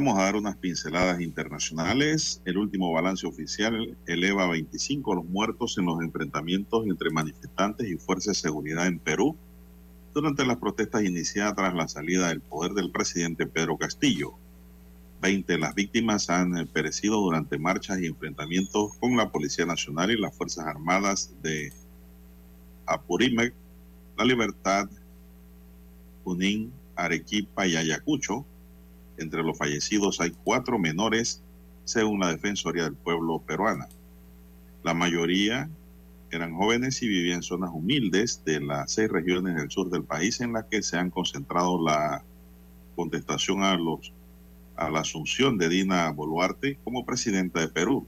[0.00, 2.40] Vamos a dar unas pinceladas internacionales.
[2.46, 7.98] El último balance oficial eleva a 25 los muertos en los enfrentamientos entre manifestantes y
[7.98, 9.36] fuerzas de seguridad en Perú
[10.14, 14.32] durante las protestas iniciadas tras la salida del poder del presidente Pedro Castillo.
[15.20, 20.18] 20 de las víctimas han perecido durante marchas y enfrentamientos con la Policía Nacional y
[20.18, 21.74] las Fuerzas Armadas de
[22.86, 23.52] Apurímac,
[24.16, 24.88] La Libertad,
[26.24, 28.46] Junín, Arequipa y Ayacucho
[29.20, 31.42] entre los fallecidos hay cuatro menores,
[31.84, 33.88] según la Defensoría del Pueblo peruana.
[34.82, 35.68] La mayoría
[36.30, 40.40] eran jóvenes y vivían en zonas humildes de las seis regiones del sur del país
[40.40, 42.24] en las que se han concentrado la
[42.96, 48.06] contestación a, la asunción de Dina Boluarte como presidenta de Perú.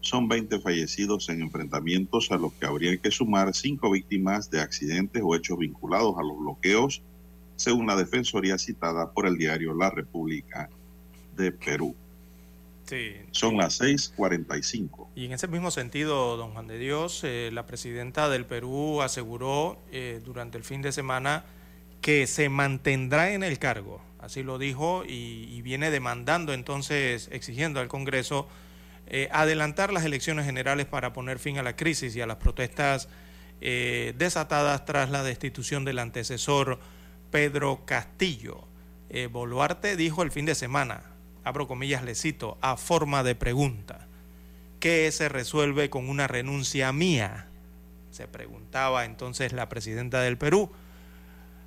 [0.00, 5.22] Son 20 fallecidos en enfrentamientos a los que habría que sumar cinco víctimas de accidentes
[5.24, 7.02] o hechos vinculados a los bloqueos
[7.56, 10.68] según la Defensoría citada por el diario La República
[11.34, 11.94] de Perú.
[12.86, 13.14] Sí.
[13.32, 15.08] Son las 6:45.
[15.16, 19.78] Y en ese mismo sentido, don Juan de Dios, eh, la presidenta del Perú aseguró
[19.90, 21.44] eh, durante el fin de semana
[22.00, 24.00] que se mantendrá en el cargo.
[24.20, 28.48] Así lo dijo y, y viene demandando entonces, exigiendo al Congreso
[29.08, 33.08] eh, adelantar las elecciones generales para poner fin a la crisis y a las protestas
[33.58, 36.78] desatadas tras la destitución del antecesor
[37.36, 38.66] Pedro Castillo.
[39.10, 41.02] Eh, Boluarte dijo el fin de semana,
[41.44, 44.06] abro comillas, le cito, a forma de pregunta,
[44.80, 47.48] ¿qué se resuelve con una renuncia mía?
[48.10, 50.70] Se preguntaba entonces la presidenta del Perú.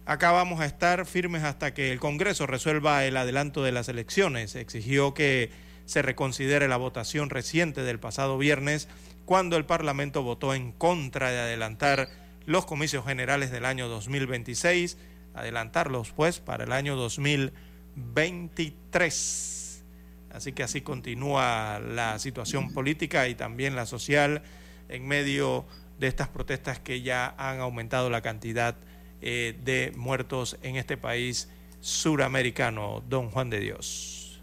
[0.08, 4.56] Acá vamos a estar firmes hasta que el Congreso resuelva el adelanto de las elecciones.
[4.56, 5.52] Exigió que
[5.86, 8.88] se reconsidere la votación reciente del pasado viernes
[9.26, 12.10] cuando el Parlamento votó en contra de adelantar
[12.48, 14.98] los comicios generales del año 2026,
[15.40, 19.84] adelantarlos pues para el año 2023.
[20.32, 24.41] Así que así continúa la situación política y también la social
[24.88, 25.66] en medio
[25.99, 28.76] de estas protestas que ya han aumentado la cantidad
[29.22, 31.49] eh, de muertos en este país
[31.82, 34.41] suramericano, don Juan de Dios.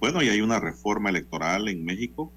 [0.00, 2.32] Bueno, y hay una reforma electoral en México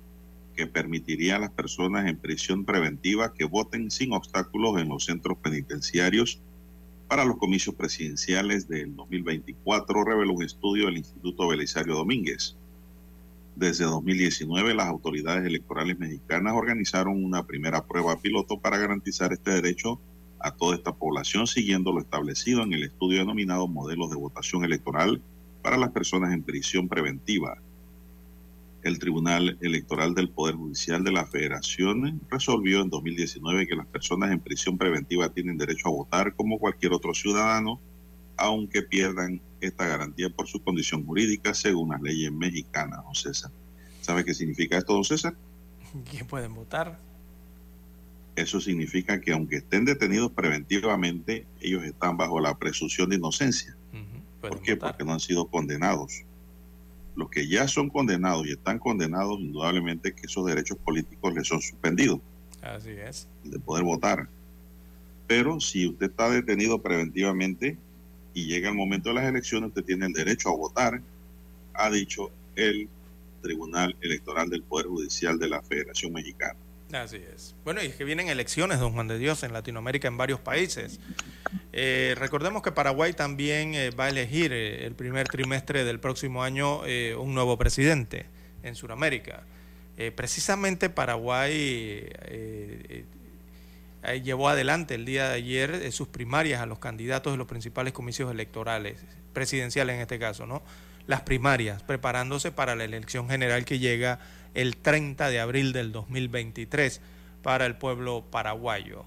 [0.56, 5.38] que permitiría a las personas en prisión preventiva que voten sin obstáculos en los centros
[5.38, 6.42] penitenciarios
[7.12, 12.56] para los comicios presidenciales del 2024, reveló un estudio del Instituto Belisario Domínguez.
[13.58, 20.00] Desde 2019, las autoridades electorales mexicanas organizaron una primera prueba piloto para garantizar este derecho
[20.40, 25.22] a toda esta población, siguiendo lo establecido en el estudio denominado Modelos de Votación Electoral
[25.62, 27.58] para las personas en prisión preventiva.
[28.84, 34.32] El Tribunal Electoral del Poder Judicial de la Federación resolvió en 2019 que las personas
[34.32, 37.80] en prisión preventiva tienen derecho a votar como cualquier otro ciudadano,
[38.38, 43.52] aunque pierdan esta garantía por su condición jurídica según las leyes mexicanas, don César.
[44.02, 45.36] ¿Sabe qué significa esto, don César?
[46.10, 47.00] ¿Quién pueden votar?
[48.36, 53.76] Eso significa que aunque estén detenidos preventivamente, ellos están bajo la presunción de inocencia.
[54.40, 54.76] ¿Por qué?
[54.76, 56.24] Porque no han sido condenados.
[57.16, 61.62] Los que ya son condenados y están condenados, indudablemente que esos derechos políticos les son
[61.62, 62.20] suspendidos.
[62.62, 63.28] Así es.
[63.44, 64.30] De poder votar.
[65.28, 67.78] Pero si usted está detenido preventivamente
[68.34, 71.02] y llega el momento de las elecciones, usted tiene el derecho a votar,
[71.74, 72.88] ha dicho el
[73.42, 76.58] Tribunal Electoral del Poder Judicial de la Federación Mexicana.
[76.94, 77.56] Así es.
[77.64, 81.00] Bueno, y es que vienen elecciones, don Juan de Dios, en Latinoamérica, en varios países.
[81.74, 86.44] Eh, recordemos que Paraguay también eh, va a elegir eh, el primer trimestre del próximo
[86.44, 86.82] año
[87.18, 88.26] un nuevo presidente
[88.64, 89.44] en Sudamérica.
[90.16, 92.10] precisamente Paraguay
[94.24, 98.32] llevó adelante el día de ayer sus primarias a los candidatos de los principales comicios
[98.32, 99.00] electorales,
[99.34, 100.64] presidenciales en este caso, ¿no?
[101.08, 104.20] Las primarias, preparándose para la elección general que llega
[104.54, 107.02] el 30 de abril del 2023
[107.42, 109.06] para el pueblo paraguayo.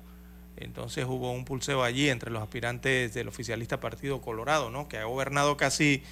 [0.57, 4.89] Entonces hubo un pulseo allí entre los aspirantes del oficialista Partido Colorado, ¿no?
[4.89, 6.03] que ha gobernado casi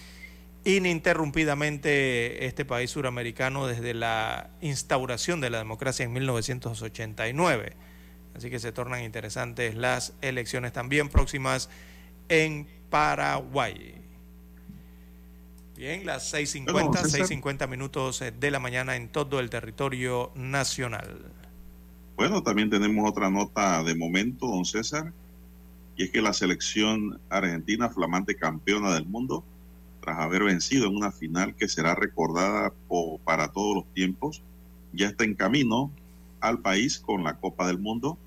[0.64, 7.73] ininterrumpidamente este país suramericano desde la instauración de la democracia en 1989.
[8.35, 11.69] Así que se tornan interesantes las elecciones también próximas
[12.28, 13.94] en Paraguay.
[15.77, 21.32] Bien, las 6.50, 6.50 minutos de la mañana en todo el territorio nacional.
[22.16, 25.12] Bueno, también tenemos otra nota de momento, don César,
[25.97, 29.44] y es que la selección argentina, flamante campeona del mundo,
[30.01, 32.72] tras haber vencido en una final que será recordada
[33.24, 34.43] para todos los tiempos,
[34.93, 35.90] ya está en camino
[36.40, 38.18] al país con la Copa del Mundo,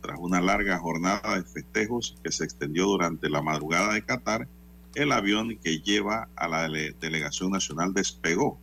[0.00, 4.48] tras una larga jornada de festejos que se extendió durante la madrugada de Qatar
[4.94, 8.58] el avión que lleva a la delegación nacional despegó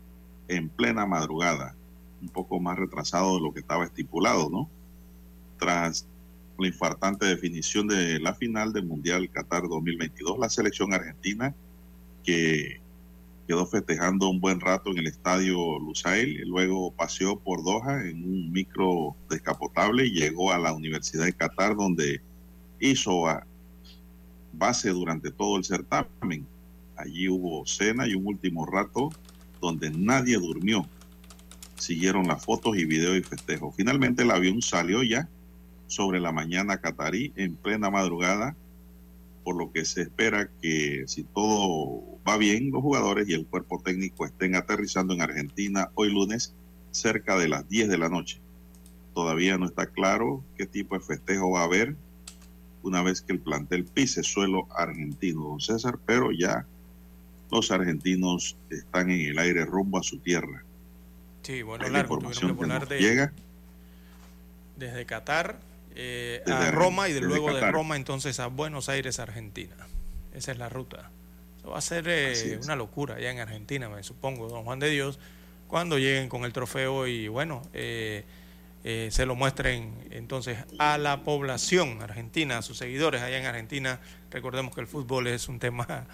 [0.48, 1.76] en plena madrugada,
[2.22, 4.70] un poco más retrasado de lo que estaba estipulado, ¿no?
[5.60, 6.08] Tras
[6.58, 11.56] la infartante definición de la final del Mundial Qatar 2022, la selección argentina,
[12.24, 12.82] que
[13.48, 18.52] quedó festejando un buen rato en el estadio Lusail, luego paseó por Doha en un
[18.52, 22.22] micro descapotable y llegó a la Universidad de Qatar, donde
[22.80, 23.24] hizo
[24.54, 26.46] base durante todo el certamen.
[26.96, 29.10] Allí hubo cena y un último rato
[29.60, 30.86] donde nadie durmió.
[31.82, 33.76] Siguieron las fotos y videos y festejos.
[33.76, 35.28] Finalmente el avión salió ya
[35.88, 38.56] sobre la mañana catarí en plena madrugada,
[39.44, 43.82] por lo que se espera que si todo va bien, los jugadores y el cuerpo
[43.84, 46.54] técnico estén aterrizando en Argentina hoy lunes
[46.92, 48.40] cerca de las 10 de la noche.
[49.16, 51.96] Todavía no está claro qué tipo de festejo va a haber,
[52.84, 56.68] una vez que el plantel pise suelo argentino, don César, pero ya
[57.52, 60.64] los argentinos están en el aire rumbo a su tierra.
[61.42, 62.58] Sí, bueno, largo, información
[62.88, 63.34] que llega.
[64.76, 65.60] desde Qatar
[65.96, 69.76] eh, a Roma y de luego de Roma entonces a Buenos Aires, Argentina.
[70.34, 71.10] Esa es la ruta.
[71.58, 74.90] Eso va a ser eh, una locura allá en Argentina, me supongo, don Juan de
[74.90, 75.20] Dios,
[75.68, 78.26] cuando lleguen con el trofeo y bueno, eh,
[78.84, 84.00] eh, se lo muestren entonces a la población argentina, a sus seguidores allá en Argentina.
[84.32, 86.08] Recordemos que el fútbol es un tema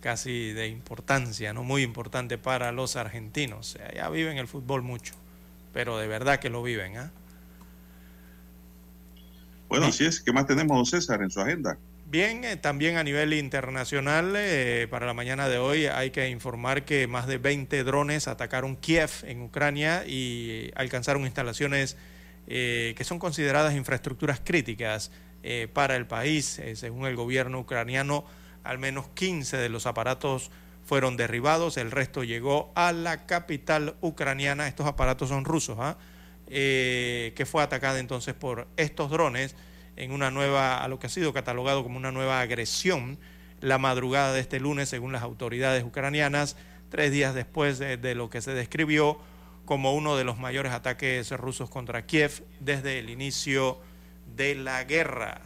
[0.00, 3.78] casi de importancia, no muy importante para los argentinos.
[3.88, 5.14] Allá viven el fútbol mucho,
[5.72, 6.96] pero de verdad que lo viven.
[6.96, 7.10] ¿ah?
[9.68, 10.20] Bueno, así es.
[10.20, 11.78] ¿Qué más tenemos, don César, en su agenda?
[12.10, 16.84] Bien, eh, también a nivel internacional, eh, para la mañana de hoy hay que informar
[16.84, 21.96] que más de 20 drones atacaron Kiev en Ucrania y alcanzaron instalaciones
[22.48, 25.12] eh, que son consideradas infraestructuras críticas
[25.72, 26.60] para el país.
[26.74, 28.26] según el gobierno ucraniano,
[28.64, 30.50] al menos 15 de los aparatos
[30.84, 34.66] fueron derribados, el resto llegó a la capital ucraniana.
[34.66, 35.96] Estos aparatos son rusos, ¿ah?
[36.46, 39.54] que fue atacada entonces por estos drones
[39.96, 43.18] en una nueva, a lo que ha sido catalogado como una nueva agresión
[43.60, 46.56] la madrugada de este lunes, según las autoridades ucranianas,
[46.88, 49.18] tres días después de, lo que se describió
[49.64, 53.78] como uno de los mayores ataques rusos contra Kiev desde el inicio
[54.36, 55.42] de la guerra.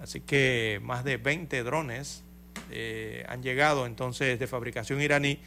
[0.00, 2.23] Así que más de 20 drones
[2.70, 5.38] eh, han llegado entonces de fabricación iraní,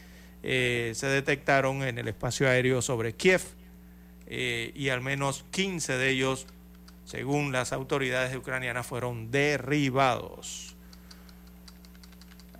[0.42, 3.42] eh, se detectaron en el espacio aéreo sobre Kiev
[4.26, 6.46] eh, y al menos 15 de ellos
[7.04, 10.76] según las autoridades ucranianas, fueron derribados.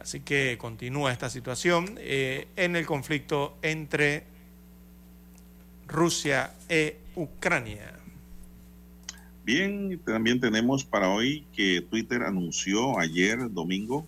[0.01, 4.25] Así que continúa esta situación en el conflicto entre
[5.87, 7.99] Rusia e Ucrania.
[9.45, 14.07] Bien, también tenemos para hoy que Twitter anunció ayer domingo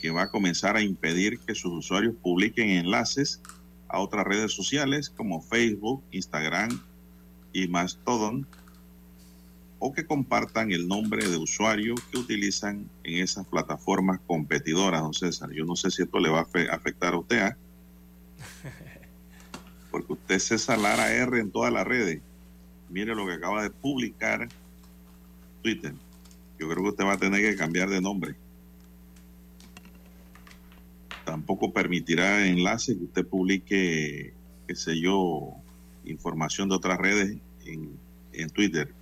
[0.00, 3.40] que va a comenzar a impedir que sus usuarios publiquen enlaces
[3.88, 6.80] a otras redes sociales como Facebook, Instagram
[7.52, 8.46] y Mastodon
[9.78, 15.50] o que compartan el nombre de usuario que utilizan en esas plataformas competidoras, don César.
[15.52, 17.56] Yo no sé si esto le va a afectar a usted, ¿ah?
[19.90, 22.20] porque usted es César Lara R en todas las redes.
[22.90, 24.48] Mire lo que acaba de publicar
[25.62, 25.94] Twitter.
[26.58, 28.34] Yo creo que usted va a tener que cambiar de nombre.
[31.24, 34.34] Tampoco permitirá enlace que usted publique,
[34.66, 35.54] qué sé yo,
[36.04, 37.90] información de otras redes en,
[38.32, 38.92] en Twitter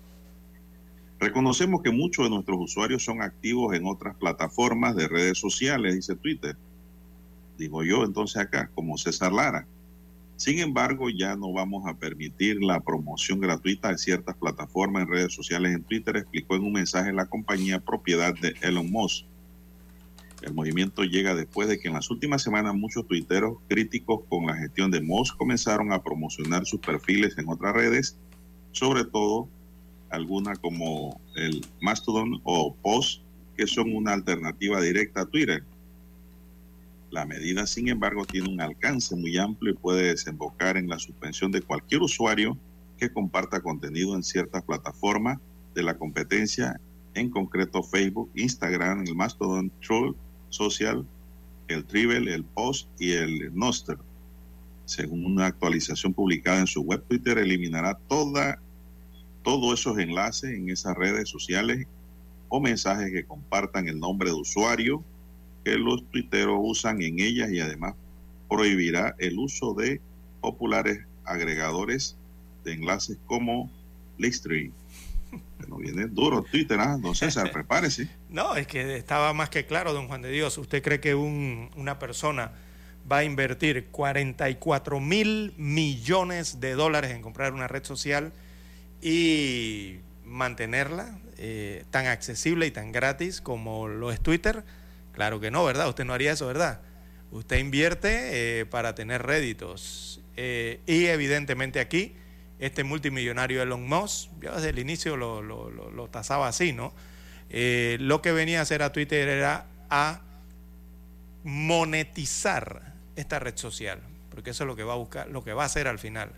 [1.21, 6.15] Reconocemos que muchos de nuestros usuarios son activos en otras plataformas de redes sociales, dice
[6.15, 6.57] Twitter.
[7.59, 9.67] Digo yo entonces acá, como César Lara.
[10.37, 15.35] Sin embargo, ya no vamos a permitir la promoción gratuita de ciertas plataformas en redes
[15.35, 19.27] sociales en Twitter, explicó en un mensaje la compañía propiedad de Elon Musk.
[20.43, 24.55] El movimiento llega después de que en las últimas semanas muchos tuiteros críticos con la
[24.55, 28.17] gestión de Musk comenzaron a promocionar sus perfiles en otras redes,
[28.71, 29.49] sobre todo
[30.11, 33.23] alguna como el Mastodon o Post,
[33.57, 35.65] que son una alternativa directa a Twitter.
[37.11, 41.51] La medida, sin embargo, tiene un alcance muy amplio y puede desembocar en la suspensión
[41.51, 42.57] de cualquier usuario
[42.97, 45.39] que comparta contenido en ciertas plataformas
[45.75, 46.81] de la competencia,
[47.15, 50.15] en concreto Facebook, Instagram, el Mastodon, Troll,
[50.51, 51.07] Social,
[51.69, 53.99] el Trivel, el Post y el Noster.
[54.85, 58.59] Según una actualización publicada en su web, Twitter eliminará toda
[59.43, 61.87] todos esos enlaces en esas redes sociales
[62.49, 65.03] o mensajes que compartan el nombre de usuario
[65.65, 67.95] que los tuiteros usan en ellas y además
[68.49, 70.01] prohibirá el uso de
[70.41, 72.17] populares agregadores
[72.65, 73.71] de enlaces como
[74.19, 74.73] Linktree.
[75.59, 76.97] Bueno, viene duro Twitter, ¿ah?
[77.01, 78.09] Don César, prepárese.
[78.29, 80.59] No, es que estaba más que claro, don Juan de Dios.
[80.59, 82.53] ¿Usted cree que un, una persona
[83.11, 88.33] va a invertir 44 mil millones de dólares en comprar una red social?
[89.01, 94.65] y mantenerla eh, tan accesible y tan gratis como lo es Twitter?
[95.13, 95.89] Claro que no, ¿verdad?
[95.89, 96.81] Usted no haría eso, ¿verdad?
[97.31, 100.21] Usted invierte eh, para tener réditos.
[100.37, 102.15] Eh, y evidentemente aquí,
[102.59, 106.93] este multimillonario Elon Musk, yo desde el inicio lo, lo, lo, tasaba así, ¿no?
[107.51, 110.21] lo que venía a hacer a Twitter era a
[111.45, 115.63] monetizar esta red social, porque eso es lo que va a buscar, lo que va
[115.63, 116.31] a hacer al final.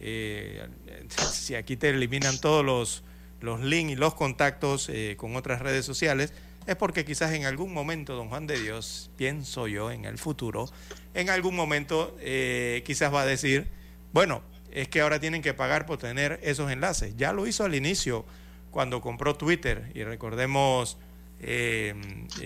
[0.00, 0.66] Eh,
[1.32, 3.02] si aquí te eliminan todos los,
[3.40, 6.32] los links y los contactos eh, con otras redes sociales,
[6.66, 10.68] es porque quizás en algún momento, don Juan de Dios, pienso yo en el futuro,
[11.14, 13.68] en algún momento eh, quizás va a decir,
[14.12, 17.16] bueno, es que ahora tienen que pagar por tener esos enlaces.
[17.16, 18.24] Ya lo hizo al inicio
[18.70, 20.98] cuando compró Twitter y recordemos,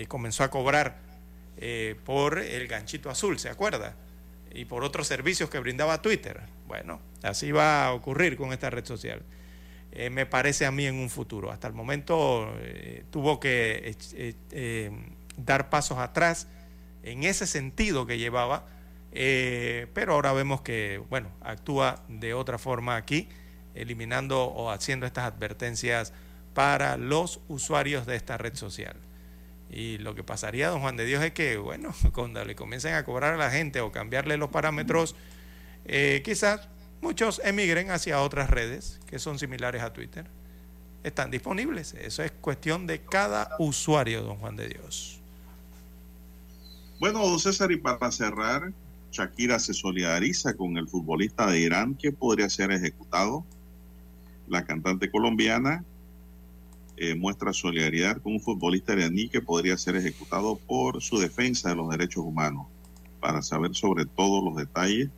[0.07, 0.99] comenzó a cobrar
[2.05, 3.95] por el ganchito azul, ¿se acuerda?
[4.53, 6.41] Y por otros servicios que brindaba Twitter.
[6.67, 9.23] Bueno, así va a ocurrir con esta red social.
[9.95, 11.51] Eh, me parece a mí en un futuro.
[11.51, 14.91] Hasta el momento eh, tuvo que eh,
[15.37, 16.47] dar pasos atrás
[17.03, 18.65] en ese sentido que llevaba
[19.15, 23.29] Eh, pero ahora vemos que, bueno, actúa de otra forma aquí,
[23.75, 26.13] eliminando o haciendo estas advertencias
[26.55, 28.95] para los usuarios de esta red social.
[29.69, 33.05] Y lo que pasaría, don Juan de Dios, es que, bueno, cuando le comiencen a
[33.05, 35.15] cobrar a la gente o cambiarle los parámetros,
[35.85, 36.67] eh, quizás
[37.01, 40.25] muchos emigren hacia otras redes que son similares a Twitter.
[41.03, 41.93] Están disponibles.
[41.93, 45.19] Eso es cuestión de cada usuario, don Juan de Dios.
[46.99, 48.71] Bueno, don César, y para cerrar,
[49.13, 53.45] Shakira se solidariza con el futbolista de Irán que podría ser ejecutado.
[54.47, 55.85] La cantante colombiana
[56.97, 61.75] eh, muestra solidaridad con un futbolista iraní que podría ser ejecutado por su defensa de
[61.75, 62.65] los derechos humanos.
[63.19, 65.09] Para saber sobre todos los detalles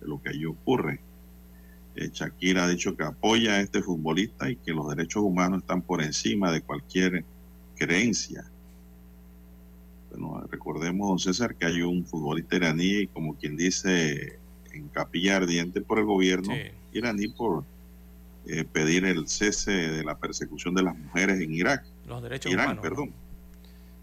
[0.00, 0.98] de lo que allí ocurre,
[1.94, 5.80] eh, Shakira ha dicho que apoya a este futbolista y que los derechos humanos están
[5.80, 7.24] por encima de cualquier
[7.76, 8.50] creencia
[10.50, 14.38] recordemos, don César, que hay un futbolista iraní, como quien dice,
[14.72, 16.52] en capilla ardiente por el gobierno
[16.92, 17.64] iraní por
[18.46, 21.84] eh, pedir el cese de la persecución de las mujeres en Irak.
[22.06, 22.78] Los derechos humanos.
[22.80, 23.12] perdón.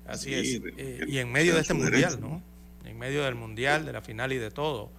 [0.05, 0.61] Así es.
[0.77, 2.41] Eh, y en medio de este mundial, ¿no?
[2.85, 4.91] En medio del mundial, de la final y de todo.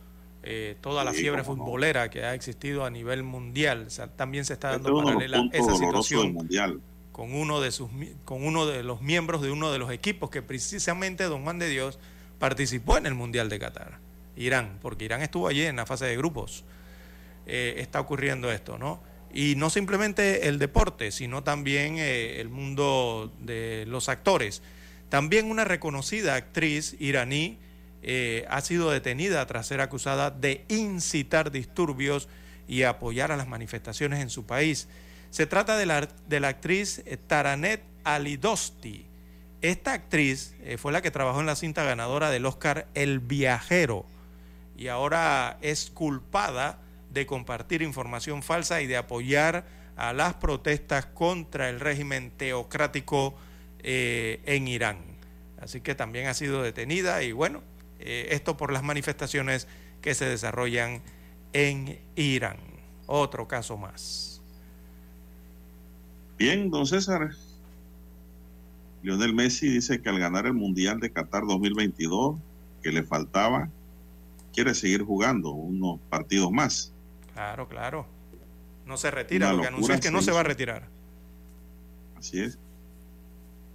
[0.42, 3.88] Eh, toda la fiebre futbolera que ha existido a nivel mundial.
[4.16, 6.32] también se está dando paralela esa situación.
[6.32, 6.80] Mundial
[7.14, 7.88] con uno de sus
[8.24, 11.68] con uno de los miembros de uno de los equipos que precisamente Don Juan de
[11.68, 12.00] Dios
[12.40, 14.00] participó en el Mundial de Qatar,
[14.36, 16.64] Irán, porque Irán estuvo allí en la fase de grupos.
[17.46, 19.00] Eh, está ocurriendo esto, ¿no?
[19.32, 24.60] Y no simplemente el deporte, sino también eh, el mundo de los actores.
[25.08, 27.58] También una reconocida actriz iraní
[28.02, 32.28] eh, ha sido detenida tras ser acusada de incitar disturbios
[32.66, 34.88] y apoyar a las manifestaciones en su país.
[35.34, 39.04] Se trata de la, de la actriz eh, Taranet Alidosti.
[39.62, 44.06] Esta actriz eh, fue la que trabajó en la cinta ganadora del Oscar El Viajero
[44.76, 46.78] y ahora es culpada
[47.10, 49.66] de compartir información falsa y de apoyar
[49.96, 53.34] a las protestas contra el régimen teocrático
[53.80, 54.98] eh, en Irán.
[55.60, 57.60] Así que también ha sido detenida y bueno,
[57.98, 59.66] esto por las manifestaciones
[60.00, 61.02] que se desarrollan
[61.52, 62.58] en Irán.
[63.06, 64.33] Otro caso más.
[66.38, 67.30] Bien, don César.
[69.02, 72.36] Lionel Messi dice que al ganar el Mundial de Qatar 2022,
[72.82, 73.68] que le faltaba,
[74.52, 76.92] quiere seguir jugando unos partidos más.
[77.34, 78.06] Claro, claro.
[78.86, 80.88] No se retira, lo que anunció es que no se va a retirar.
[82.16, 82.58] Así es.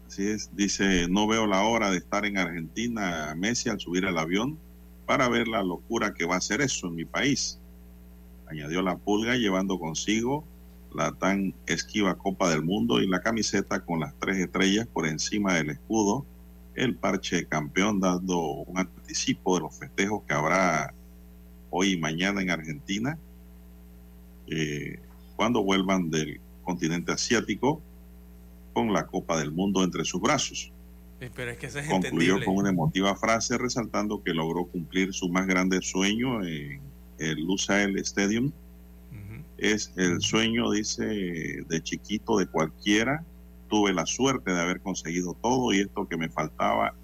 [0.07, 0.49] Así es.
[0.55, 4.57] Dice, no veo la hora de estar en Argentina, Messi, al subir al avión,
[5.05, 7.59] para ver la locura que va a ser eso en mi país.
[8.47, 10.43] Añadió la pulga llevando consigo
[10.93, 15.53] la tan esquiva Copa del Mundo y la camiseta con las tres estrellas por encima
[15.55, 16.25] del escudo,
[16.75, 20.93] el parche campeón dando un anticipo de los festejos que habrá
[21.69, 23.17] hoy y mañana en Argentina,
[24.47, 24.99] eh,
[25.35, 27.81] cuando vuelvan del continente asiático
[28.73, 30.71] con la Copa del Mundo entre sus brazos.
[31.35, 35.47] pero es que es Concluyó con una emotiva frase resaltando que logró cumplir su más
[35.47, 36.81] grande sueño en
[37.19, 38.51] el Lusail Stadium
[39.61, 43.23] es el sueño, dice, de chiquito de cualquiera.
[43.69, 46.95] Tuve la suerte de haber conseguido todo y esto que me faltaba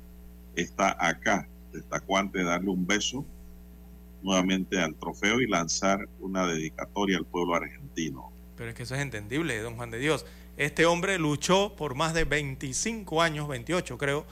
[0.56, 1.48] está acá.
[1.72, 3.26] Destacó antes de darle un beso
[4.23, 8.32] nuevamente al trofeo y lanzar una dedicatoria al pueblo argentino.
[8.57, 10.26] Pero es que eso es entendible, don Juan de Dios.
[10.57, 14.26] Este hombre luchó por más de 25 años, 28 creo,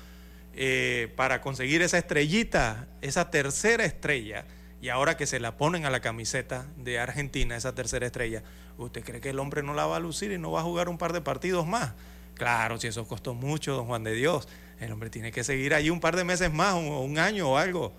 [0.55, 4.45] eh, para conseguir esa estrellita, esa tercera estrella
[4.83, 8.43] y ahora que se la ponen a la camiseta de Argentina, esa tercera estrella,
[8.77, 10.89] ¿usted cree que el hombre no la va a lucir y no va a jugar
[10.89, 11.93] un par de partidos más?
[12.33, 14.49] Claro, si eso costó mucho, don Juan de Dios,
[14.81, 17.57] el hombre tiene que seguir allí un par de meses más, un, un año o
[17.57, 17.93] algo,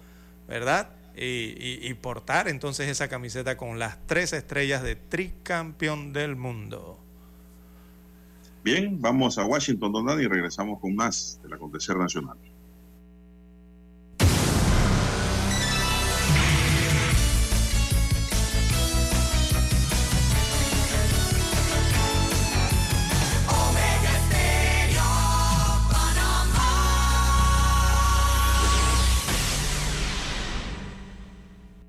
[0.46, 0.90] ¿verdad?
[1.16, 6.98] Y, y, portar entonces esa camiseta con las tres estrellas de tricampeón del mundo.
[8.62, 12.36] Bien, vamos a Washington, don y regresamos con más del acontecer nacional.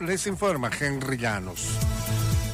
[0.00, 1.68] Les informa Henry Llanos.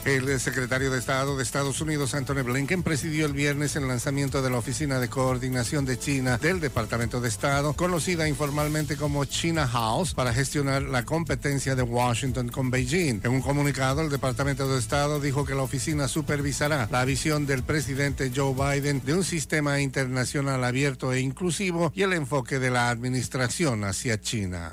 [0.05, 4.51] El secretario de Estado de Estados Unidos, Anthony Blinken, presidió el viernes el lanzamiento de
[4.51, 10.13] la Oficina de Coordinación de China del Departamento de Estado, conocida informalmente como China House,
[10.13, 13.21] para gestionar la competencia de Washington con Beijing.
[13.23, 17.63] En un comunicado, el Departamento de Estado dijo que la oficina supervisará la visión del
[17.63, 22.91] presidente Joe Biden de un sistema internacional abierto e inclusivo y el enfoque de la
[22.91, 24.73] administración hacia China.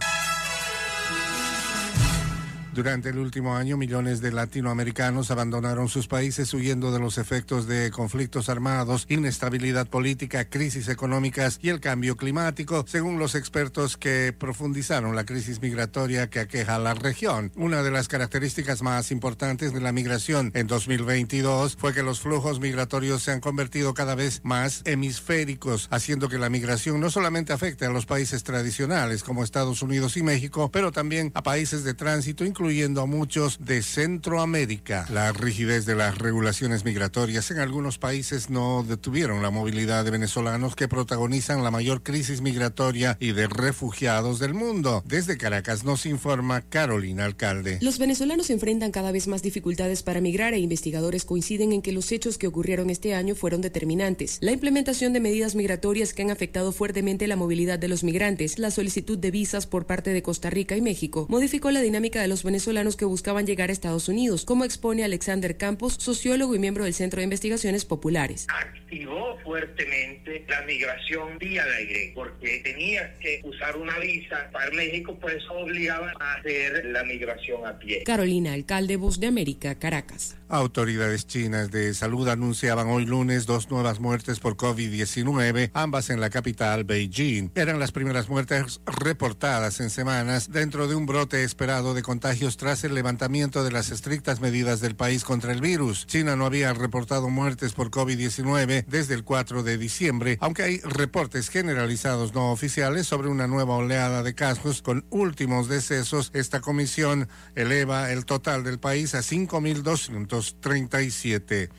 [2.80, 7.92] Durante el último año, millones de latinoamericanos abandonaron sus países huyendo de los efectos de
[7.92, 15.14] conflictos armados, inestabilidad política, crisis económicas y el cambio climático, según los expertos que profundizaron
[15.14, 17.52] la crisis migratoria que aqueja a la región.
[17.58, 22.62] Una de las características más importantes de la migración en 2022 fue que los flujos
[22.62, 27.86] migratorios se han convertido cada vez más hemisféricos, haciendo que la migración no solamente afecte
[27.86, 32.46] a los países tradicionales como Estados Unidos y México, pero también a países de tránsito,
[32.70, 35.08] incluyendo a muchos de Centroamérica.
[35.12, 40.76] La rigidez de las regulaciones migratorias en algunos países no detuvieron la movilidad de venezolanos
[40.76, 45.02] que protagonizan la mayor crisis migratoria y de refugiados del mundo.
[45.08, 47.80] Desde Caracas nos informa Carolina Alcalde.
[47.82, 52.12] Los venezolanos enfrentan cada vez más dificultades para migrar e investigadores coinciden en que los
[52.12, 54.38] hechos que ocurrieron este año fueron determinantes.
[54.42, 58.70] La implementación de medidas migratorias que han afectado fuertemente la movilidad de los migrantes, la
[58.70, 62.44] solicitud de visas por parte de Costa Rica y México, modificó la dinámica de los
[62.50, 66.96] venezolanos que buscaban llegar a Estados Unidos, como expone Alexander Campos, sociólogo y miembro del
[66.96, 68.48] Centro de Investigaciones Populares.
[68.50, 75.36] Activó fuertemente la migración vía aire, porque tenías que usar una visa para México, pues
[75.36, 78.02] eso obligaba a hacer la migración a pie.
[78.04, 80.36] Carolina, alcalde Voz de América, Caracas.
[80.52, 86.32] Autoridades chinas de salud anunciaban hoy lunes dos nuevas muertes por COVID-19, ambas en la
[86.32, 87.52] capital, Beijing.
[87.54, 92.02] Eran las primeras muertes reportadas en semanas dentro de un brote esperado de
[92.40, 96.08] tras el levantamiento de las estrictas medidas del país contra el virus.
[96.08, 101.50] China no había reportado muertes por COVID-19 desde el 4 de diciembre, aunque hay reportes
[101.50, 106.32] generalizados no oficiales sobre una nueva oleada de casos con últimos decesos.
[106.34, 111.72] Esta comisión eleva el total del país a 5.237.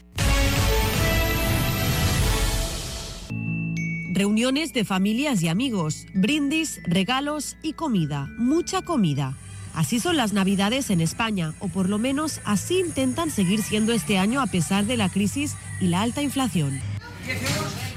[4.13, 9.39] Reuniones de familias y amigos, brindis, regalos y comida, mucha comida.
[9.75, 14.19] Así son las Navidades en España, o por lo menos así intentan seguir siendo este
[14.19, 16.81] año a pesar de la crisis y la alta inflación.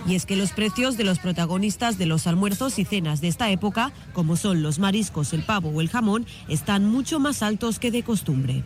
[0.05, 3.49] Y es que los precios de los protagonistas de los almuerzos y cenas de esta
[3.49, 7.91] época, como son los mariscos, el pavo o el jamón, están mucho más altos que
[7.91, 8.63] de costumbre.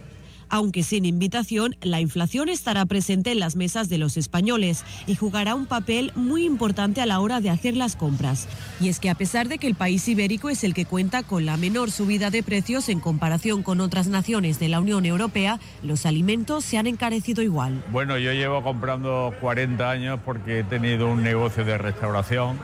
[0.49, 5.56] Aunque sin invitación, la inflación estará presente en las mesas de los españoles y jugará
[5.56, 8.48] un papel muy importante a la hora de hacer las compras.
[8.80, 11.45] Y es que a pesar de que el país ibérico es el que cuenta con
[11.45, 16.06] la menor subida de precios en comparación con otras naciones de la Unión Europea, los
[16.06, 17.84] alimentos se han encarecido igual.
[17.91, 22.60] Bueno, yo llevo comprando 40 años porque he tenido un negocio de restauración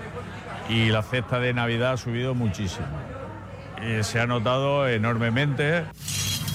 [0.69, 2.87] y la cesta de Navidad ha subido muchísimo.
[3.81, 5.83] Y se ha notado enormemente.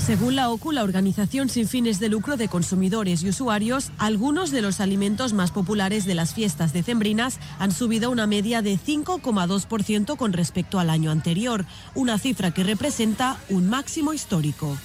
[0.05, 4.63] Según la OCU, la organización sin fines de lucro de consumidores y usuarios, algunos de
[4.63, 10.33] los alimentos más populares de las fiestas decembrinas han subido una media de 5,2% con
[10.33, 14.79] respecto al año anterior, una cifra que representa un máximo histórico.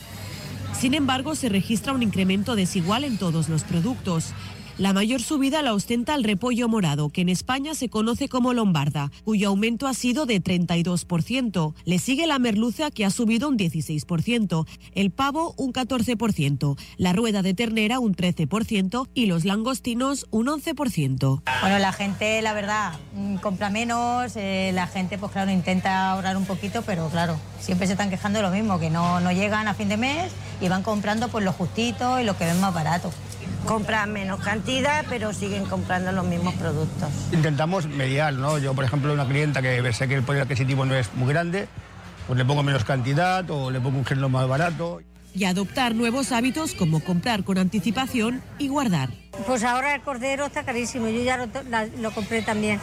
[0.78, 4.34] Sin embargo, se registra un incremento desigual en todos los productos.
[4.80, 9.12] La mayor subida la ostenta el repollo morado, que en España se conoce como lombarda,
[9.24, 11.76] cuyo aumento ha sido de 32%.
[11.86, 17.44] Le sigue la merluza, que ha subido un 16%, el pavo un 14%, la rueda
[17.44, 21.44] de ternera un 13% y los langostinos un 11%.
[21.62, 26.36] Bueno, la gente, la verdad, mm, compra menos, eh, la gente, pues claro, intenta ahorrar
[26.36, 29.68] un poquito, pero claro, siempre se están quejando de lo mismo, que no, no llegan
[29.68, 30.32] a fin de mes
[30.62, 33.12] y van comprando pues lo justito y lo que ven más barato.
[33.66, 37.10] Compran menos cantidad, pero siguen comprando los mismos productos.
[37.32, 38.58] Intentamos mediar, ¿no?
[38.58, 41.68] Yo, por ejemplo, una clienta que sé que el poder adquisitivo no es muy grande,
[42.28, 45.02] pues le pongo menos cantidad o le pongo un género más barato.
[45.34, 49.10] Y adoptar nuevos hábitos como comprar con anticipación y guardar.
[49.48, 52.80] Pues ahora el cordero está carísimo, yo ya lo, la- lo compré también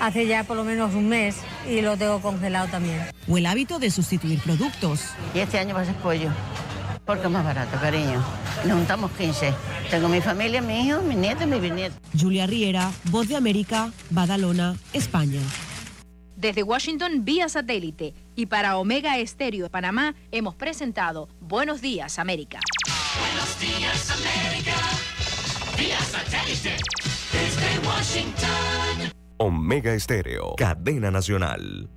[0.00, 1.36] hace ya por lo menos un mes
[1.68, 3.00] y lo tengo congelado también.
[3.28, 5.00] O el hábito de sustituir productos.
[5.34, 6.30] Y este año va a ser pollo,
[7.04, 8.22] porque es más barato, cariño.
[8.64, 9.52] Nos juntamos 15.
[9.90, 11.94] Tengo mi familia, mi hijo, mi nieto y mi bisnieto.
[12.18, 15.40] Julia Riera, Voz de América, Badalona, España.
[16.36, 22.60] Desde Washington vía satélite y para Omega Estéreo de Panamá hemos presentado Buenos Días América.
[23.18, 24.74] Buenos días, América.
[25.78, 26.76] Vía satélite.
[27.32, 29.12] Desde Washington.
[29.38, 31.88] Omega Estéreo, cadena nacional.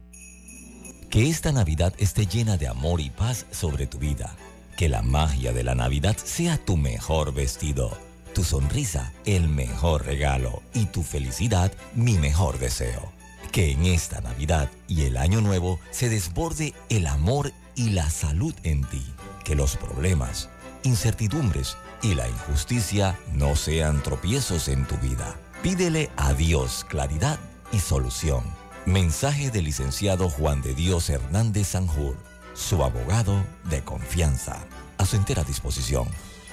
[1.10, 4.36] Que esta Navidad esté llena de amor y paz sobre tu vida.
[4.80, 7.92] Que la magia de la Navidad sea tu mejor vestido,
[8.34, 13.12] tu sonrisa el mejor regalo y tu felicidad mi mejor deseo.
[13.52, 18.56] Que en esta Navidad y el Año Nuevo se desborde el amor y la salud
[18.64, 19.04] en ti.
[19.44, 20.48] Que los problemas,
[20.84, 25.36] incertidumbres y la injusticia no sean tropiezos en tu vida.
[25.62, 27.38] Pídele a Dios claridad
[27.74, 28.46] y solución.
[28.86, 32.16] Mensaje del licenciado Juan de Dios Hernández Sanjur,
[32.60, 34.60] su abogado de confianza.
[34.98, 36.08] A su entera disposición.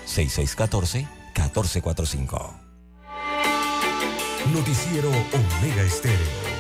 [0.06, 2.52] 6614-1445.
[4.54, 6.55] Noticiero Omega Estéreo.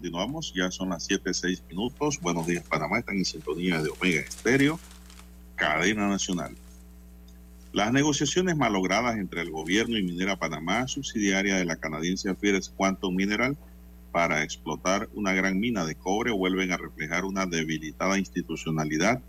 [0.00, 0.54] Continuamos.
[0.56, 2.18] Ya son las 7, 6 minutos.
[2.22, 3.00] Buenos días, Panamá.
[3.00, 4.80] Están en sintonía de Omega Estéreo,
[5.56, 6.56] cadena nacional.
[7.74, 13.14] Las negociaciones malogradas entre el gobierno y Minera Panamá, subsidiaria de la canadiense Fierce Quantum
[13.14, 13.58] Mineral,
[14.10, 19.20] para explotar una gran mina de cobre, vuelven a reflejar una debilitada institucionalidad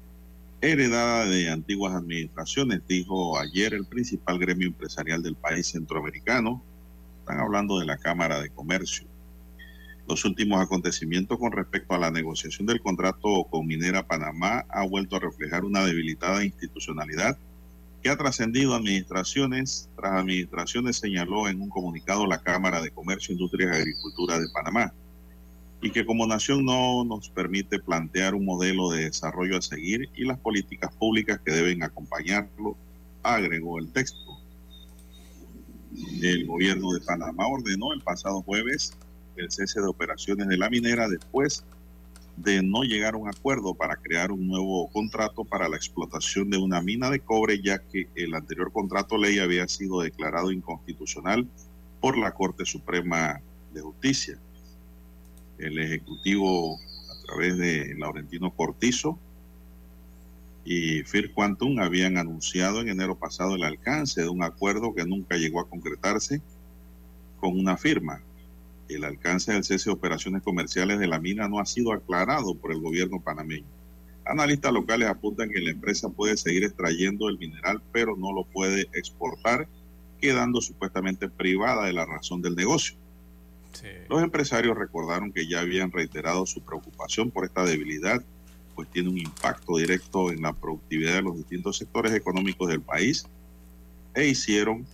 [0.61, 6.63] heredada de antiguas administraciones, dijo ayer el principal gremio empresarial del país centroamericano.
[7.19, 9.10] Están hablando de la Cámara de Comercio.
[10.11, 15.15] Los últimos acontecimientos con respecto a la negociación del contrato con Minera Panamá ha vuelto
[15.15, 17.37] a reflejar una debilitada institucionalidad
[18.03, 23.69] que ha trascendido administraciones tras administraciones, señaló en un comunicado la Cámara de Comercio, Industria
[23.69, 24.93] y Agricultura de Panamá,
[25.81, 30.25] y que como nación no nos permite plantear un modelo de desarrollo a seguir y
[30.25, 32.75] las políticas públicas que deben acompañarlo,
[33.23, 34.41] agregó el texto.
[36.21, 38.91] El gobierno de Panamá ordenó el pasado jueves
[39.35, 41.63] el cese de operaciones de la minera después
[42.37, 46.57] de no llegar a un acuerdo para crear un nuevo contrato para la explotación de
[46.57, 51.47] una mina de cobre, ya que el anterior contrato ley había sido declarado inconstitucional
[51.99, 53.41] por la Corte Suprema
[53.73, 54.39] de Justicia.
[55.59, 59.19] El Ejecutivo, a través de Laurentino Cortizo
[60.65, 65.37] y Fir Quantum, habían anunciado en enero pasado el alcance de un acuerdo que nunca
[65.37, 66.41] llegó a concretarse
[67.39, 68.21] con una firma
[68.95, 72.71] el alcance del cese de operaciones comerciales de la mina no ha sido aclarado por
[72.71, 73.65] el gobierno panameño.
[74.25, 78.87] Analistas locales apuntan que la empresa puede seguir extrayendo el mineral, pero no lo puede
[78.93, 79.67] exportar,
[80.19, 82.95] quedando supuestamente privada de la razón del negocio.
[83.73, 83.87] Sí.
[84.09, 88.23] Los empresarios recordaron que ya habían reiterado su preocupación por esta debilidad,
[88.75, 93.25] pues tiene un impacto directo en la productividad de los distintos sectores económicos del país,
[94.13, 94.85] e hicieron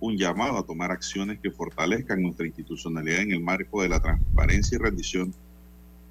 [0.00, 4.76] un llamado a tomar acciones que fortalezcan nuestra institucionalidad en el marco de la transparencia
[4.76, 5.34] y rendición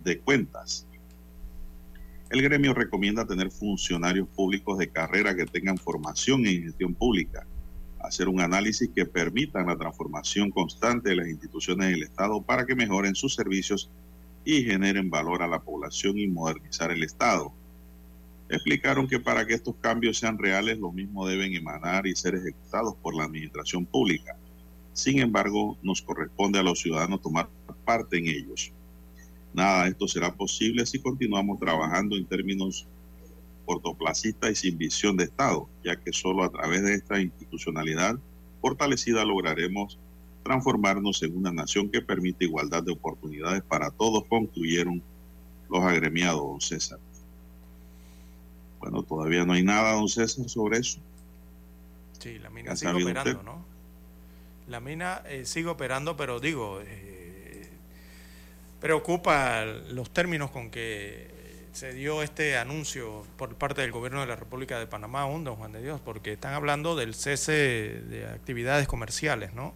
[0.04, 0.86] de cuentas.
[2.30, 7.48] El gremio recomienda tener funcionarios públicos de carrera que tengan formación en gestión pública,
[8.00, 12.76] hacer un análisis que permita la transformación constante de las instituciones del Estado para que
[12.76, 13.90] mejoren sus servicios
[14.44, 17.54] y generen valor a la población y modernizar el Estado
[18.50, 22.96] explicaron que para que estos cambios sean reales, los mismos deben emanar y ser ejecutados
[23.02, 24.38] por la administración pública.
[24.94, 27.50] Sin embargo, nos corresponde a los ciudadanos tomar
[27.86, 28.72] parte en ellos.
[29.54, 32.88] Nada de esto será posible si continuamos trabajando en términos
[33.66, 38.18] cortoplacistas y sin visión de Estado, ya que solo a través de esta institucionalidad
[38.62, 40.00] fortalecida lograremos
[40.44, 45.04] transformarnos en una nación que permite igualdad de oportunidades para todos, concluyeron
[45.70, 47.00] los agremiados, César.
[48.90, 51.00] Bueno, todavía no hay nada, don César, sobre eso.
[52.20, 53.44] Sí, la mina sigue operando, usted?
[53.44, 53.66] ¿no?
[54.70, 57.70] La mina eh, sigue operando, pero digo, eh,
[58.80, 64.38] preocupa los términos con que se dio este anuncio por parte del gobierno de la
[64.38, 68.88] República de Panamá, aún, don Juan de Dios, porque están hablando del cese de actividades
[68.88, 69.74] comerciales, ¿no?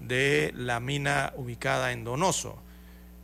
[0.00, 2.58] De la mina ubicada en Donoso.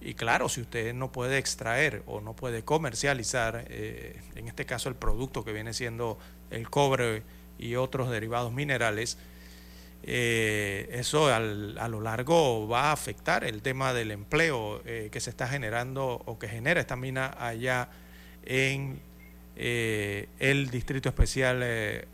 [0.01, 4.89] Y claro, si usted no puede extraer o no puede comercializar, eh, en este caso
[4.89, 6.19] el producto que viene siendo
[6.51, 7.23] el cobre
[7.59, 9.19] y otros derivados minerales,
[10.03, 15.21] eh, eso al, a lo largo va a afectar el tema del empleo eh, que
[15.21, 17.91] se está generando o que genera esta mina allá
[18.45, 19.03] en
[19.55, 21.63] el Distrito Especial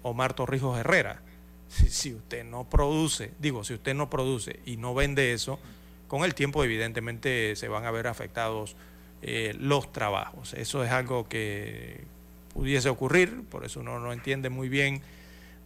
[0.03, 1.23] Omar Torrijos Herrera.
[1.69, 5.61] Si, si usted no produce, digo, si usted no produce y no vende eso,
[6.09, 8.77] con el tiempo evidentemente se van a ver afectados
[9.23, 10.55] eh, los trabajos.
[10.55, 12.05] Eso es algo que
[12.53, 15.03] pudiese ocurrir, por eso uno no entiende muy bien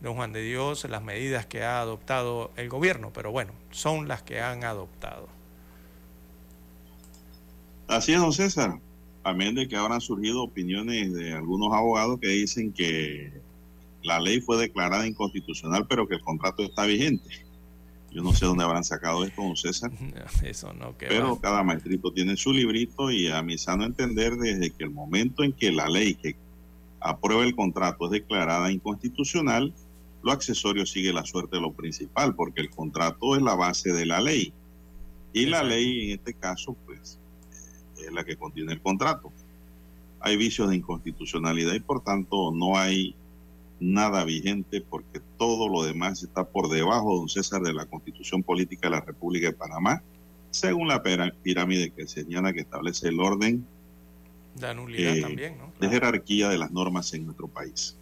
[0.00, 4.22] don Juan de Dios, las medidas que ha adoptado el gobierno, pero bueno, son las
[4.22, 5.28] que han adoptado.
[7.86, 8.78] Así es, don César.
[9.22, 13.32] Amén de que han surgido opiniones de algunos abogados que dicen que
[14.02, 17.28] la ley fue declarada inconstitucional, pero que el contrato está vigente.
[18.10, 19.90] Yo no sé dónde habrán sacado esto, don César.
[20.42, 21.40] Eso no, que Pero va.
[21.40, 25.52] cada maestrito tiene su librito y a mi sano entender, desde que el momento en
[25.52, 26.36] que la ley que
[27.00, 29.72] aprueba el contrato es declarada inconstitucional,
[30.22, 34.06] lo accesorio sigue la suerte de lo principal, porque el contrato es la base de
[34.06, 34.52] la ley.
[35.32, 37.18] Y la ley, en este caso, pues,
[37.96, 39.32] es la que contiene el contrato.
[40.20, 43.14] Hay vicios de inconstitucionalidad y por tanto no hay
[43.80, 48.88] nada vigente porque todo lo demás está por debajo, don César, de la constitución política
[48.88, 50.02] de la República de Panamá,
[50.50, 53.66] según la pirámide que señala que establece el orden
[54.74, 55.72] nulidad eh, también, ¿no?
[55.80, 57.96] de jerarquía de las normas en nuestro país.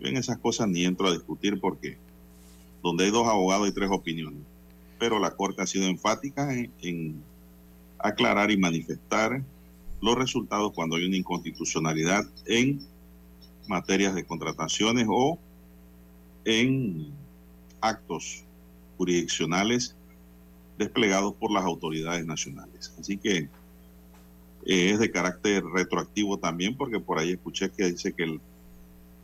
[0.00, 1.96] Yo en esas cosas ni entro a discutir porque
[2.82, 4.40] donde hay dos abogados hay tres opiniones.
[4.98, 7.22] Pero la Corte ha sido enfática en, en
[7.98, 9.42] aclarar y manifestar
[10.00, 12.80] los resultados cuando hay una inconstitucionalidad en
[13.72, 15.38] materias de contrataciones o
[16.44, 17.10] en
[17.80, 18.44] actos
[18.98, 19.96] jurisdiccionales
[20.76, 22.94] desplegados por las autoridades nacionales.
[22.98, 23.48] Así que
[24.66, 28.38] eh, es de carácter retroactivo también, porque por ahí escuché que dice que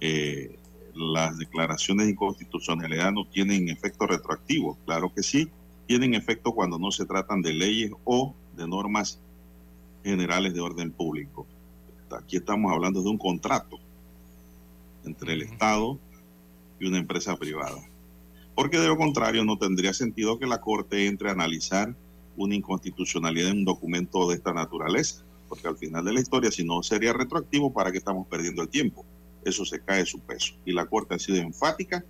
[0.00, 0.58] eh,
[0.94, 4.78] las declaraciones de inconstitucionalidad no tienen efecto retroactivo.
[4.86, 5.50] Claro que sí,
[5.86, 9.20] tienen efecto cuando no se tratan de leyes o de normas
[10.02, 11.46] generales de orden público.
[12.18, 13.78] Aquí estamos hablando de un contrato
[15.04, 15.98] entre el Estado
[16.80, 17.78] y una empresa privada.
[18.54, 21.94] Porque de lo contrario no tendría sentido que la Corte entre a analizar
[22.36, 25.24] una inconstitucionalidad en un documento de esta naturaleza.
[25.48, 28.68] Porque al final de la historia, si no sería retroactivo, ¿para qué estamos perdiendo el
[28.68, 29.04] tiempo?
[29.44, 30.54] Eso se cae de su peso.
[30.64, 32.04] Y la Corte ha sido enfática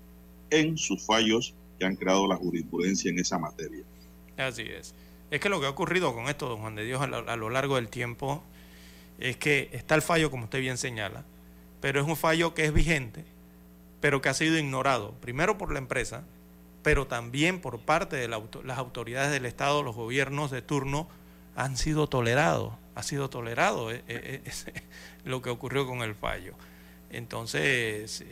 [0.50, 3.84] en sus fallos que han creado la jurisprudencia en esa materia.
[4.36, 4.94] Así es.
[5.30, 7.36] Es que lo que ha ocurrido con esto, don Juan de Dios, a lo, a
[7.36, 8.42] lo largo del tiempo,
[9.18, 11.24] es que está el fallo, como usted bien señala,
[11.80, 13.24] pero es un fallo que es vigente,
[14.00, 16.24] pero que ha sido ignorado, primero por la empresa,
[16.82, 21.08] pero también por parte de las autoridades del Estado, los gobiernos de turno,
[21.56, 24.82] han sido tolerados, ha sido tolerado eh, eh, eh,
[25.24, 26.54] lo que ocurrió con el fallo.
[27.10, 28.24] Entonces,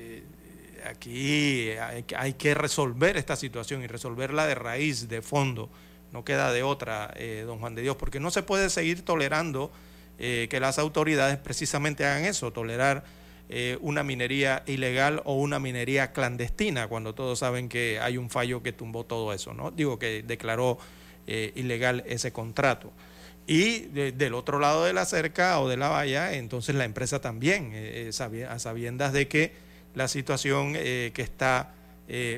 [0.88, 5.68] aquí hay, que- hay que resolver esta situación y resolverla de raíz, de fondo.
[6.12, 7.12] No queda de otra,
[7.46, 9.72] don Juan de Dios, porque no se puede seguir tolerando
[10.18, 13.04] que las autoridades precisamente hagan eso, tolerar
[13.48, 18.62] eh, una minería ilegal o una minería clandestina, cuando todos saben que hay un fallo
[18.62, 19.70] que tumbó todo eso, ¿no?
[19.70, 20.78] Digo que declaró
[21.28, 22.92] eh, ilegal ese contrato.
[23.46, 27.20] Y de- del otro lado de la cerca o de la valla, entonces la empresa
[27.20, 29.52] también, eh, sabi- a sabiendas de que
[29.94, 31.72] la situación que está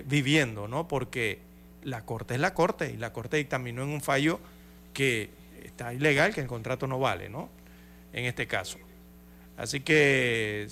[0.07, 0.89] viviendo, ¿no?
[0.89, 1.41] Porque
[1.85, 4.41] la Corte es la Corte y la Corte dictaminó en un fallo
[4.95, 5.29] que
[5.65, 7.51] está ilegal, que el contrato no vale, ¿no?
[8.13, 8.79] En este caso.
[9.57, 10.69] Así que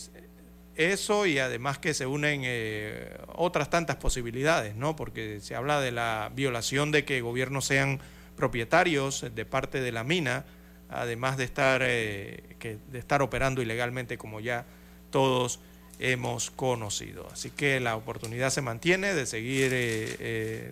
[0.77, 4.95] eso y además que se unen eh, otras tantas posibilidades, ¿no?
[4.95, 8.01] Porque se habla de la violación de que gobiernos sean
[8.37, 10.45] propietarios de parte de la mina,
[10.89, 14.67] además de estar, eh, de estar operando ilegalmente como ya
[15.11, 15.61] todos
[15.99, 17.27] hemos conocido.
[17.33, 20.71] Así que la oportunidad se mantiene de seguir eh,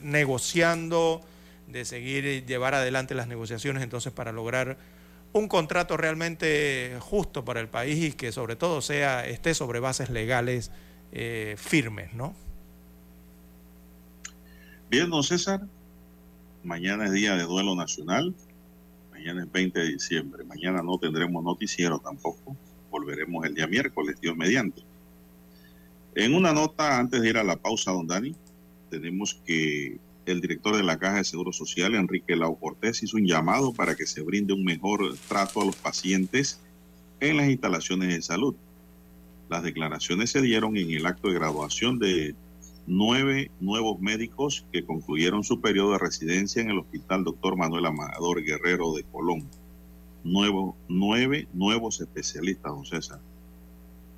[0.00, 1.24] negociando,
[1.68, 4.76] de seguir llevar adelante las negociaciones entonces para lograr
[5.32, 10.10] un contrato realmente justo para el país y que sobre todo sea esté sobre bases
[10.10, 10.70] legales
[11.12, 12.34] eh, firmes, ¿no?
[14.90, 15.62] Bien, don César,
[16.62, 18.34] mañana es día de duelo nacional,
[19.10, 22.56] mañana es 20 de diciembre, mañana no tendremos noticiero tampoco,
[22.90, 24.82] volveremos el día miércoles, Dios mediante.
[26.14, 28.34] En una nota, antes de ir a la pausa, don Dani,
[28.90, 29.96] tenemos que
[30.26, 33.96] el director de la Caja de Seguro Social, Enrique Lau Cortés, hizo un llamado para
[33.96, 36.60] que se brinde un mejor trato a los pacientes
[37.20, 38.54] en las instalaciones de salud.
[39.48, 42.34] Las declaraciones se dieron en el acto de graduación de
[42.86, 47.56] nueve nuevos médicos que concluyeron su periodo de residencia en el Hospital Dr.
[47.56, 49.48] Manuel Amador Guerrero de Colón.
[50.24, 53.20] Nueve nuevos especialistas, don César.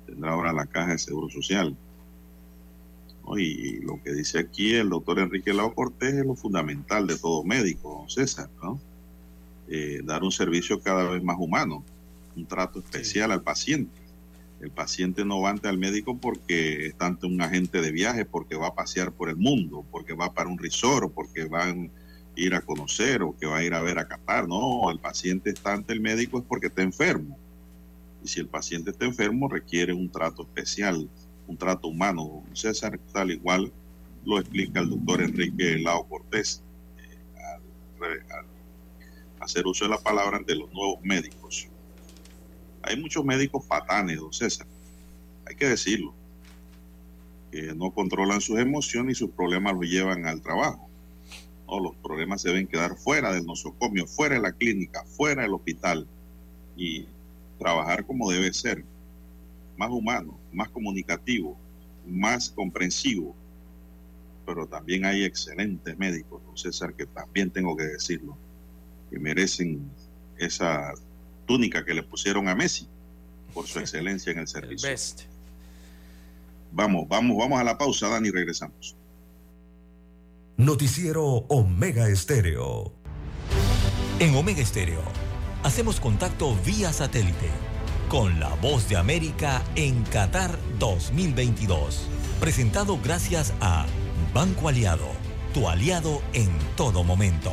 [0.05, 1.75] Tendrá ahora la Caja de Seguro Social.
[3.25, 3.37] ¿No?
[3.37, 7.43] Y lo que dice aquí el doctor Enrique Lau Cortés es lo fundamental de todo
[7.43, 8.79] médico, don César, ¿no?
[9.67, 11.83] Eh, dar un servicio cada vez más humano,
[12.35, 14.05] un trato especial al paciente.
[14.61, 18.55] El paciente no va ante al médico porque está ante un agente de viaje, porque
[18.55, 21.75] va a pasear por el mundo, porque va para un resort, porque va a
[22.35, 24.47] ir a conocer o que va a ir a ver a Qatar.
[24.47, 27.37] No, el paciente está ante el médico es porque está enfermo.
[28.23, 31.09] Y si el paciente está enfermo, requiere un trato especial
[31.47, 33.71] un trato humano, don César, tal igual
[34.25, 36.63] lo explica el doctor Enrique Lao Cortés
[36.97, 37.17] eh,
[38.31, 38.45] al,
[39.39, 41.67] hacer uso de la palabra ante los nuevos médicos.
[42.81, 44.67] Hay muchos médicos patanes, don César,
[45.45, 46.13] hay que decirlo,
[47.51, 50.89] que no controlan sus emociones y sus problemas los llevan al trabajo.
[51.67, 56.07] No, los problemas deben quedar fuera del nosocomio, fuera de la clínica, fuera del hospital
[56.75, 57.07] y
[57.57, 58.83] trabajar como debe ser,
[59.77, 61.57] más humano, más comunicativo,
[62.07, 63.35] más comprensivo.
[64.45, 68.37] Pero también hay excelentes médicos, don César, que también tengo que decirlo,
[69.09, 69.89] que merecen
[70.37, 70.93] esa
[71.45, 72.87] túnica que le pusieron a Messi
[73.53, 74.89] por su excelencia en el servicio.
[76.71, 78.95] Vamos, vamos, vamos a la pausa, Dani, regresamos.
[80.57, 82.93] Noticiero Omega Estéreo.
[84.19, 85.01] En Omega Estéreo
[85.63, 87.64] hacemos contacto vía satélite
[88.09, 92.07] con la voz de América en Qatar 2022.
[92.39, 93.85] Presentado gracias a
[94.33, 95.07] Banco Aliado,
[95.53, 97.51] tu aliado en todo momento.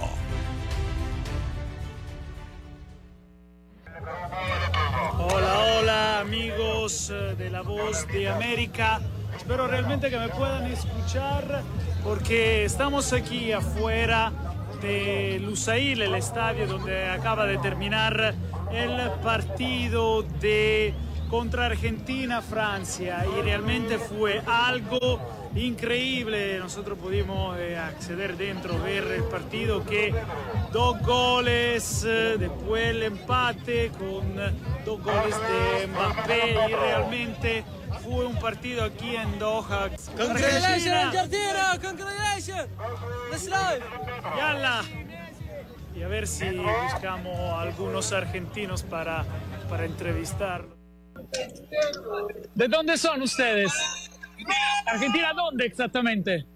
[5.18, 9.00] Hola, hola amigos eh, de La Voz de América.
[9.36, 11.62] Espero realmente que me puedan escuchar
[12.04, 14.32] porque estamos aquí afuera
[14.82, 18.34] de Lusail, el estadio donde acaba de terminar
[18.72, 20.94] el partido de
[21.32, 25.18] contra Argentina-Francia y realmente fue algo
[25.54, 26.58] increíble.
[26.58, 30.14] Nosotros pudimos eh, acceder dentro, ver el partido que
[30.72, 34.34] dos goles, eh, después el empate con
[34.84, 37.64] dos goles de Mbappé y realmente
[38.04, 39.88] fue un partido aquí en Doha.
[40.16, 41.78] Congratulations, Argentina.
[41.80, 42.68] Congratulations!
[43.30, 45.21] Let's live!
[45.94, 49.24] Y a ver si buscamos algunos argentinos para,
[49.68, 50.64] para entrevistar.
[52.54, 53.72] ¿De dónde son ustedes?
[54.86, 56.46] ¿Argentina dónde exactamente?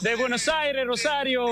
[0.00, 1.46] De Buenos Aires, Rosario.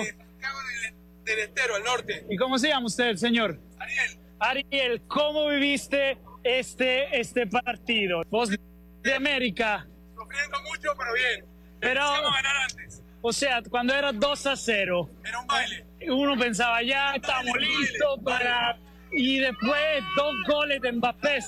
[1.24, 2.26] Del estero, al norte.
[2.28, 3.59] ¿Y cómo se llama usted, señor?
[3.78, 4.18] Ariel.
[4.40, 8.22] Ariel, ¿cómo viviste este, este partido?
[8.30, 9.86] Vos de América.
[10.16, 11.44] Sufriendo mucho, pero bien.
[11.80, 12.99] Pero, ganar antes.
[13.22, 15.86] O sea, cuando era 2 a 0, Era un baile.
[16.09, 18.78] uno pensaba, ya estamos listos para...
[19.12, 21.40] Y después dos goles de Mbappé.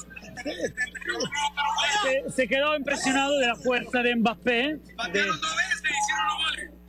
[2.03, 4.79] Se, se quedó impresionado de la fuerza de Mbappé.
[5.13, 5.39] De, goles.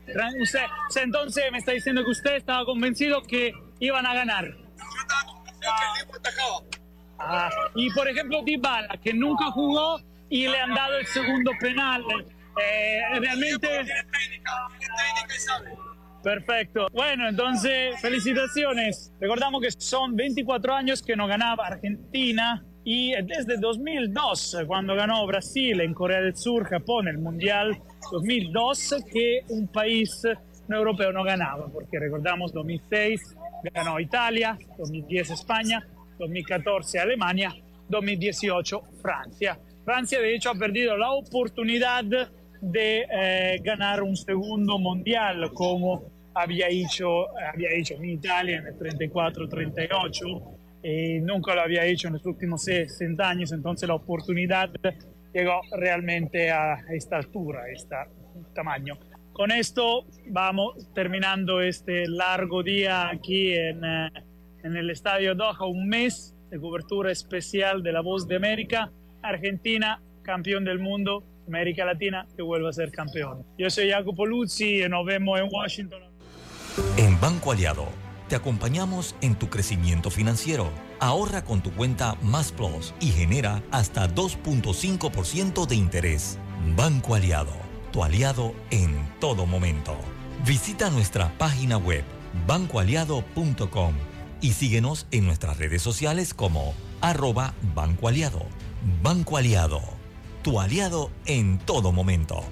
[0.08, 4.46] Tra- usted, sea, entonces me está diciendo que usted estaba convencido que iban a ganar.
[7.20, 12.04] Ah, y por ejemplo, Dybala, que nunca jugó y le han dado el segundo penal.
[12.62, 13.68] Eh, realmente...
[13.68, 15.72] Tiene técnica, tiene técnica y sabe.
[16.24, 16.88] Perfecto.
[16.94, 19.12] Bueno, entonces, felicitaciones.
[19.20, 25.82] Recordamos que son 24 años que no ganaba Argentina y desde 2002, cuando ganó Brasil
[25.82, 27.78] en Corea del Sur, Japón, el Mundial
[28.12, 30.22] 2002, que un país
[30.68, 33.36] no europeo no ganaba, porque recordamos 2006
[33.74, 35.86] ganó Italia, 2010 España,
[36.20, 37.56] 2014 Alemania,
[37.90, 39.60] 2018 Francia.
[39.86, 42.04] Francia de hecho ha perdido la oportunidad
[42.64, 48.80] de eh, ganar un segundo mundial como había hecho, había hecho en Italia en el
[48.80, 54.72] 34-38 y nunca lo había hecho en los últimos 60 años, entonces la oportunidad
[55.34, 57.96] llegó realmente a esta altura, a este
[58.56, 58.98] tamaño.
[59.34, 64.10] Con esto vamos terminando este largo día aquí en, eh,
[64.64, 68.92] en el Estadio Doha, un mes de cobertura especial de La Voz de América.
[69.24, 73.46] Argentina, campeón del mundo, América Latina, que vuelva a ser campeón.
[73.58, 76.02] Yo soy Jacopo Luzzi y nos vemos en Washington.
[76.98, 77.88] En Banco Aliado,
[78.30, 80.70] te acompañamos en tu crecimiento financiero.
[81.00, 86.40] Ahorra con tu cuenta Más Plus y genera hasta 2.5% de interés.
[86.76, 87.54] Banco Aliado,
[87.92, 89.96] tu aliado en todo momento.
[90.46, 92.04] Visita nuestra página web
[92.48, 93.94] bancoaliado.com
[94.42, 98.46] y síguenos en nuestras redes sociales como arroba Banco Aliado.
[99.02, 99.82] Banco Aliado,
[100.44, 102.44] tu aliado en todo momento.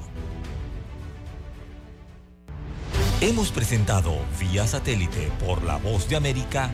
[3.19, 6.71] Hemos presentado vía satélite por la voz de América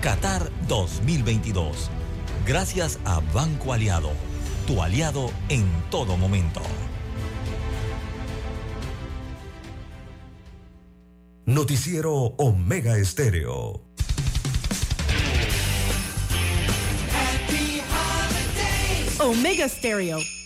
[0.00, 1.90] Qatar 2022.
[2.46, 4.12] Gracias a Banco Aliado,
[4.66, 6.62] tu aliado en todo momento.
[11.46, 13.82] Noticiero Omega Estéreo.
[19.18, 20.39] Omega Stereo.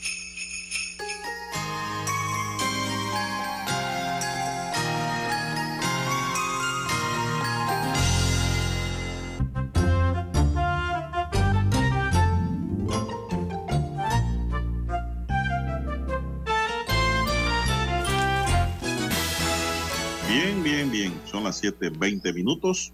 [21.45, 22.93] Son las 7:20 minutos.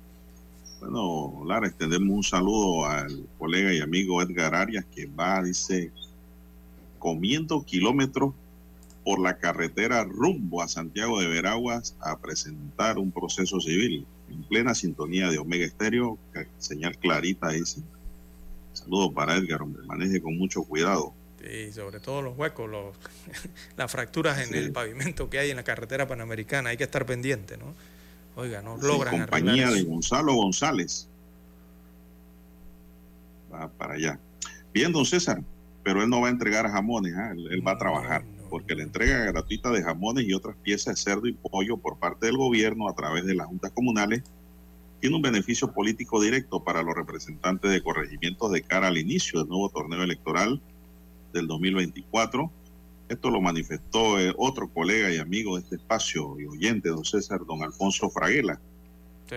[0.80, 5.92] Bueno, Lara, extendemos un saludo al colega y amigo Edgar Arias que va, dice,
[6.98, 8.34] comiendo kilómetros
[9.04, 14.74] por la carretera rumbo a Santiago de Veraguas a presentar un proceso civil en plena
[14.74, 16.18] sintonía de Omega Estéreo,
[16.58, 17.82] señal clarita dice.
[18.72, 21.12] Saludos para Edgar, hombre, maneje con mucho cuidado.
[21.40, 22.96] Y sobre todo los huecos, los,
[23.76, 24.58] las fracturas en Sí.
[24.58, 27.74] el pavimento que hay en la carretera panamericana, hay que estar pendiente, ¿no?
[28.40, 29.82] Oiga, no logran compañía arreglar de.
[29.82, 31.08] Gonzalo González.
[33.52, 34.18] Va para allá.
[34.72, 35.42] Bien, don César,
[35.82, 37.32] pero él no va a entregar jamones, ¿ah?
[37.32, 41.02] él, él va a trabajar, porque la entrega gratuita de jamones y otras piezas de
[41.02, 44.22] cerdo y pollo por parte del gobierno a través de las juntas comunales
[45.00, 49.48] tiene un beneficio político directo para los representantes de corregimientos de cara al inicio del
[49.48, 50.60] nuevo torneo electoral
[51.32, 52.50] del 2024.
[53.10, 57.40] Esto lo manifestó eh, otro colega y amigo de este espacio y oyente, don César,
[57.44, 58.60] don Alfonso Fraguela.
[59.28, 59.34] Sí.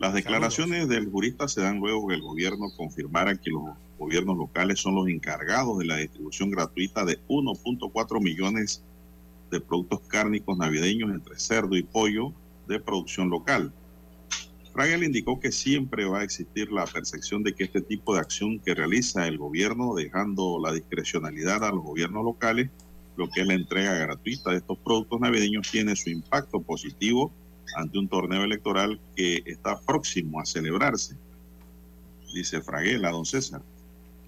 [0.00, 3.62] Las declaraciones del jurista se dan luego que el gobierno confirmara que los
[3.96, 8.82] gobiernos locales son los encargados de la distribución gratuita de 1.4 millones
[9.52, 12.32] de productos cárnicos navideños entre cerdo y pollo
[12.66, 13.72] de producción local.
[14.72, 18.58] Fraga indicó que siempre va a existir la percepción de que este tipo de acción
[18.58, 22.70] que realiza el gobierno, dejando la discrecionalidad a los gobiernos locales,
[23.16, 27.30] lo que es la entrega gratuita de estos productos navideños, tiene su impacto positivo
[27.76, 31.16] ante un torneo electoral que está próximo a celebrarse,
[32.34, 33.62] dice Fraguela, don César.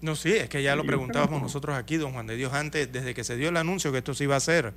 [0.01, 3.15] No, sí, es que ya lo preguntábamos nosotros aquí, don Juan de Dios, antes, desde
[3.15, 4.73] que se dio el anuncio que esto se iba a hacer.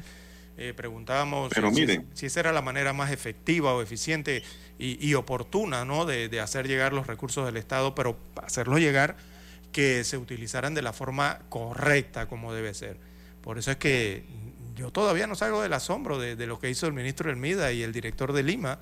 [0.57, 4.43] Eh, preguntábamos Pero si, si esa era la manera más efectiva o eficiente
[4.79, 6.07] y, oportuna ¿no?
[6.07, 9.17] de, hacer llegar los recursos del Estado, pero hacerlos llegar
[9.73, 12.97] que se utilizaran de la forma correcta como debe ser.
[13.43, 14.25] Por eso es que
[14.77, 17.93] yo todavía no salgo del asombro de, lo que hizo el ministro Elmida y el
[17.93, 18.79] director de Lima,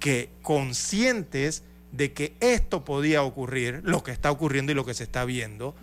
[0.00, 1.62] que conscientes
[1.92, 5.76] de que esto podía ocurrir, lo que está ocurriendo y lo que se está viendo,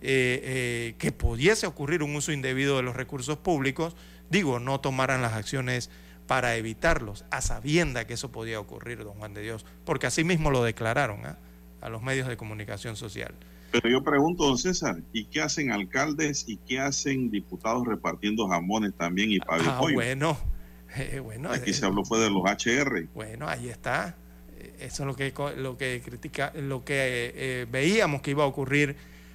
[0.00, 3.94] eh, eh, que pudiese ocurrir un uso indebido de los recursos públicos,
[4.30, 5.90] digo, no tomaran las acciones
[6.30, 10.52] para evitarlos, a sabienda que eso podía ocurrir, don Juan de Dios, porque así mismo
[10.52, 11.38] lo declararon ¿ah?
[11.80, 13.34] a los medios de comunicación social.
[13.72, 18.94] Pero yo pregunto, don César, ¿y qué hacen alcaldes y qué hacen diputados repartiendo jamones
[18.94, 19.94] también y pavio Ah, pollo?
[19.96, 20.38] bueno,
[20.96, 23.08] eh, bueno, Aquí eh, se habló fue de los HR.
[23.12, 24.14] Bueno, ahí está.
[24.56, 28.44] Eh, Eso es lo que, lo que critica, lo que eh, eh, veíamos que iba
[28.44, 28.94] a ocurrir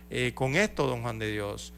[0.10, 1.74] eh, con esto, don Juan de Dios.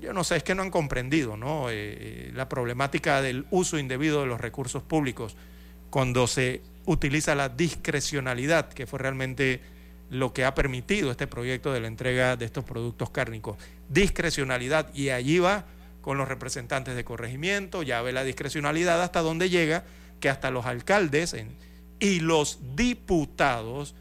[0.00, 1.70] Yo no sé, es que no han comprendido ¿no?
[1.70, 5.36] Eh, eh, la problemática del uso indebido de los recursos públicos
[5.90, 9.60] cuando se utiliza la discrecionalidad, que fue realmente
[10.10, 13.58] lo que ha permitido este proyecto de la entrega de estos productos cárnicos.
[13.88, 15.66] Discrecionalidad, y allí va
[16.02, 19.84] con los representantes de corregimiento, ya ve la discrecionalidad hasta donde llega,
[20.20, 21.36] que hasta los alcaldes
[22.00, 23.94] y los diputados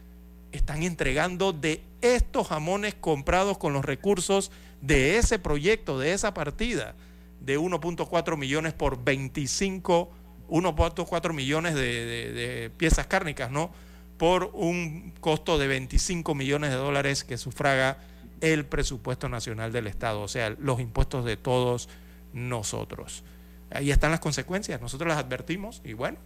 [0.51, 4.51] están entregando de estos jamones comprados con los recursos
[4.83, 6.93] de ese proyecto, de esa partida,
[7.39, 10.11] de 1.4 millones por 25,
[10.49, 13.71] 1.4 millones de, de- piezas cárnicas, ¿no?
[14.17, 17.97] Por un costo de 25 millones de dólares que sufraga
[18.41, 21.87] el presupuesto nacional del Estado, o sea, los impuestos de todos
[22.33, 23.23] nosotros.
[23.71, 26.17] Ahí están las consecuencias, nosotros las advertimos y bueno,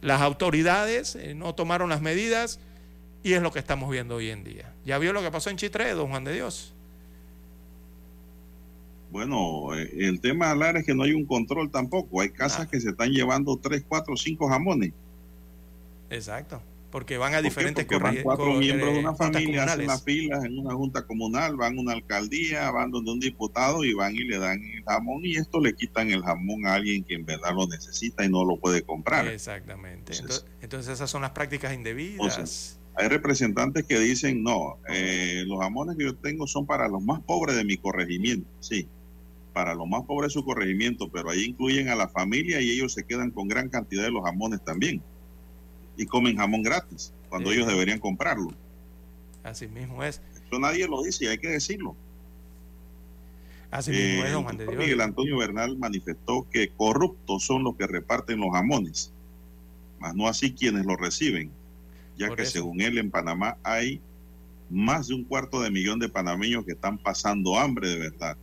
[0.00, 2.60] las autoridades eh, no tomaron las medidas
[3.24, 4.72] y es lo que estamos viendo hoy en día.
[4.86, 6.74] ¿Ya vio lo que pasó en Chitré, don Juan de Dios?
[9.10, 12.20] Bueno, eh, el tema, Lara, es que no hay un control tampoco.
[12.20, 12.70] Hay casas Ah.
[12.70, 14.92] que se están llevando 3, 4, 5 jamones.
[16.10, 19.86] Exacto, porque van a ¿Por diferentes Porque van cuatro miembros de eh, una familia, hacen
[19.86, 23.92] las filas en una junta comunal, van a una alcaldía, van donde un diputado y
[23.92, 27.14] van y le dan el jamón y esto le quitan el jamón a alguien que
[27.14, 29.26] en verdad lo necesita y no lo puede comprar.
[29.28, 30.14] Exactamente.
[30.14, 32.78] Entonces- Entonces, esas son las prácticas indebidas.
[32.94, 37.20] Hay representantes que dicen, no, eh, los jamones que yo tengo son para los más
[37.20, 38.48] pobres de mi corregimiento.
[38.60, 38.88] Sí,
[39.52, 43.04] para los más pobres su corregimiento, pero ahí incluyen a la familia y ellos se
[43.04, 45.02] quedan con gran cantidad de los jamones también.
[45.96, 47.56] Y comen jamón gratis, cuando Sí.
[47.56, 48.50] ellos deberían comprarlo.
[49.42, 50.20] Así mismo es.
[50.46, 51.96] Eso nadie lo dice y hay que decirlo.
[53.70, 54.86] Así mismo Eh, es, don Juan de doctor Dios.
[54.86, 59.12] Miguel Antonio Bernal manifestó que corruptos son los que reparten los jamones,
[59.98, 61.50] mas no así quienes los reciben,
[62.16, 62.52] ya Por que eso.
[62.52, 64.00] según él en Panamá hay
[64.70, 68.36] más de un cuarto de millón de panameños que están pasando hambre de verdad.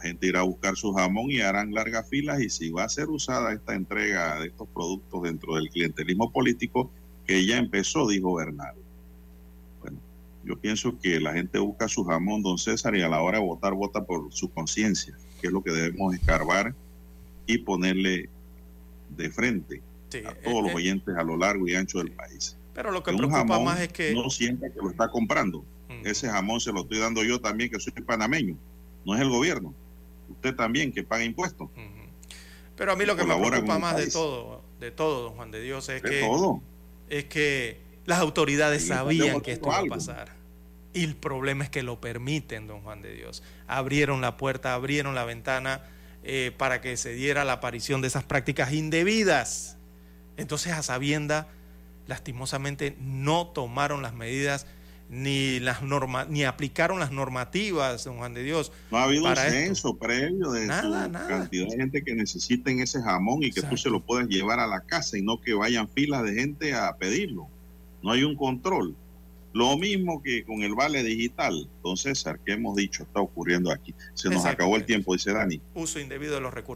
[0.00, 2.88] La gente irá a buscar su jamón y harán largas filas y si va a
[2.88, 6.90] ser usada esta entrega de estos productos dentro del clientelismo político
[7.26, 8.76] que ya empezó, dijo Bernal.
[9.82, 9.98] Bueno,
[10.42, 13.44] yo pienso que la gente busca su jamón, don César, y a la hora de
[13.44, 16.74] votar, vota por su conciencia, que es lo que debemos escarbar
[17.44, 18.30] y ponerle
[19.18, 22.12] de frente Sí, a todos eh, los eh, oyentes a lo largo y ancho del
[22.12, 22.56] país.
[22.72, 24.14] Pero lo que preocupa jamón más es que...
[24.14, 25.62] no sienta que lo está comprando.
[26.04, 28.56] Ese jamón se lo estoy dando yo también, que soy panameño.
[29.04, 29.74] No es el gobierno.
[30.30, 31.68] Usted también, que paga impuestos.
[32.76, 35.60] Pero a mí lo que me preocupa más de todo, de todo, don Juan de
[35.60, 36.62] Dios, es De que, todo.
[37.08, 40.34] es que las autoridades sabían que esto iba a pasar.
[40.92, 43.42] Y el problema es que lo permiten, don Juan de Dios.
[43.66, 45.82] Abrieron la puerta, abrieron la ventana
[46.24, 49.76] eh, para que se diera la aparición de esas prácticas indebidas.
[50.36, 51.48] Entonces, a sabienda,
[52.06, 54.66] lastimosamente, no tomaron las medidas
[55.10, 58.70] ni las norma, ni aplicaron las normativas, don Juan de Dios.
[58.90, 59.50] No ha habido un esto.
[59.50, 61.26] censo previo de Nada, nada.
[61.28, 64.66] cantidad de gente que necesiten ese jamón y que tú se lo puedas llevar a
[64.68, 67.48] la casa y no que vayan filas de gente a pedirlo.
[68.02, 68.94] No hay un control.
[69.52, 73.92] Lo mismo que con el vale digital, don César, que hemos dicho está ocurriendo aquí.
[74.14, 74.54] Se nos Exacto.
[74.62, 75.60] acabó el tiempo, dice Dani.
[75.74, 76.68] Uso indebido de los recursos.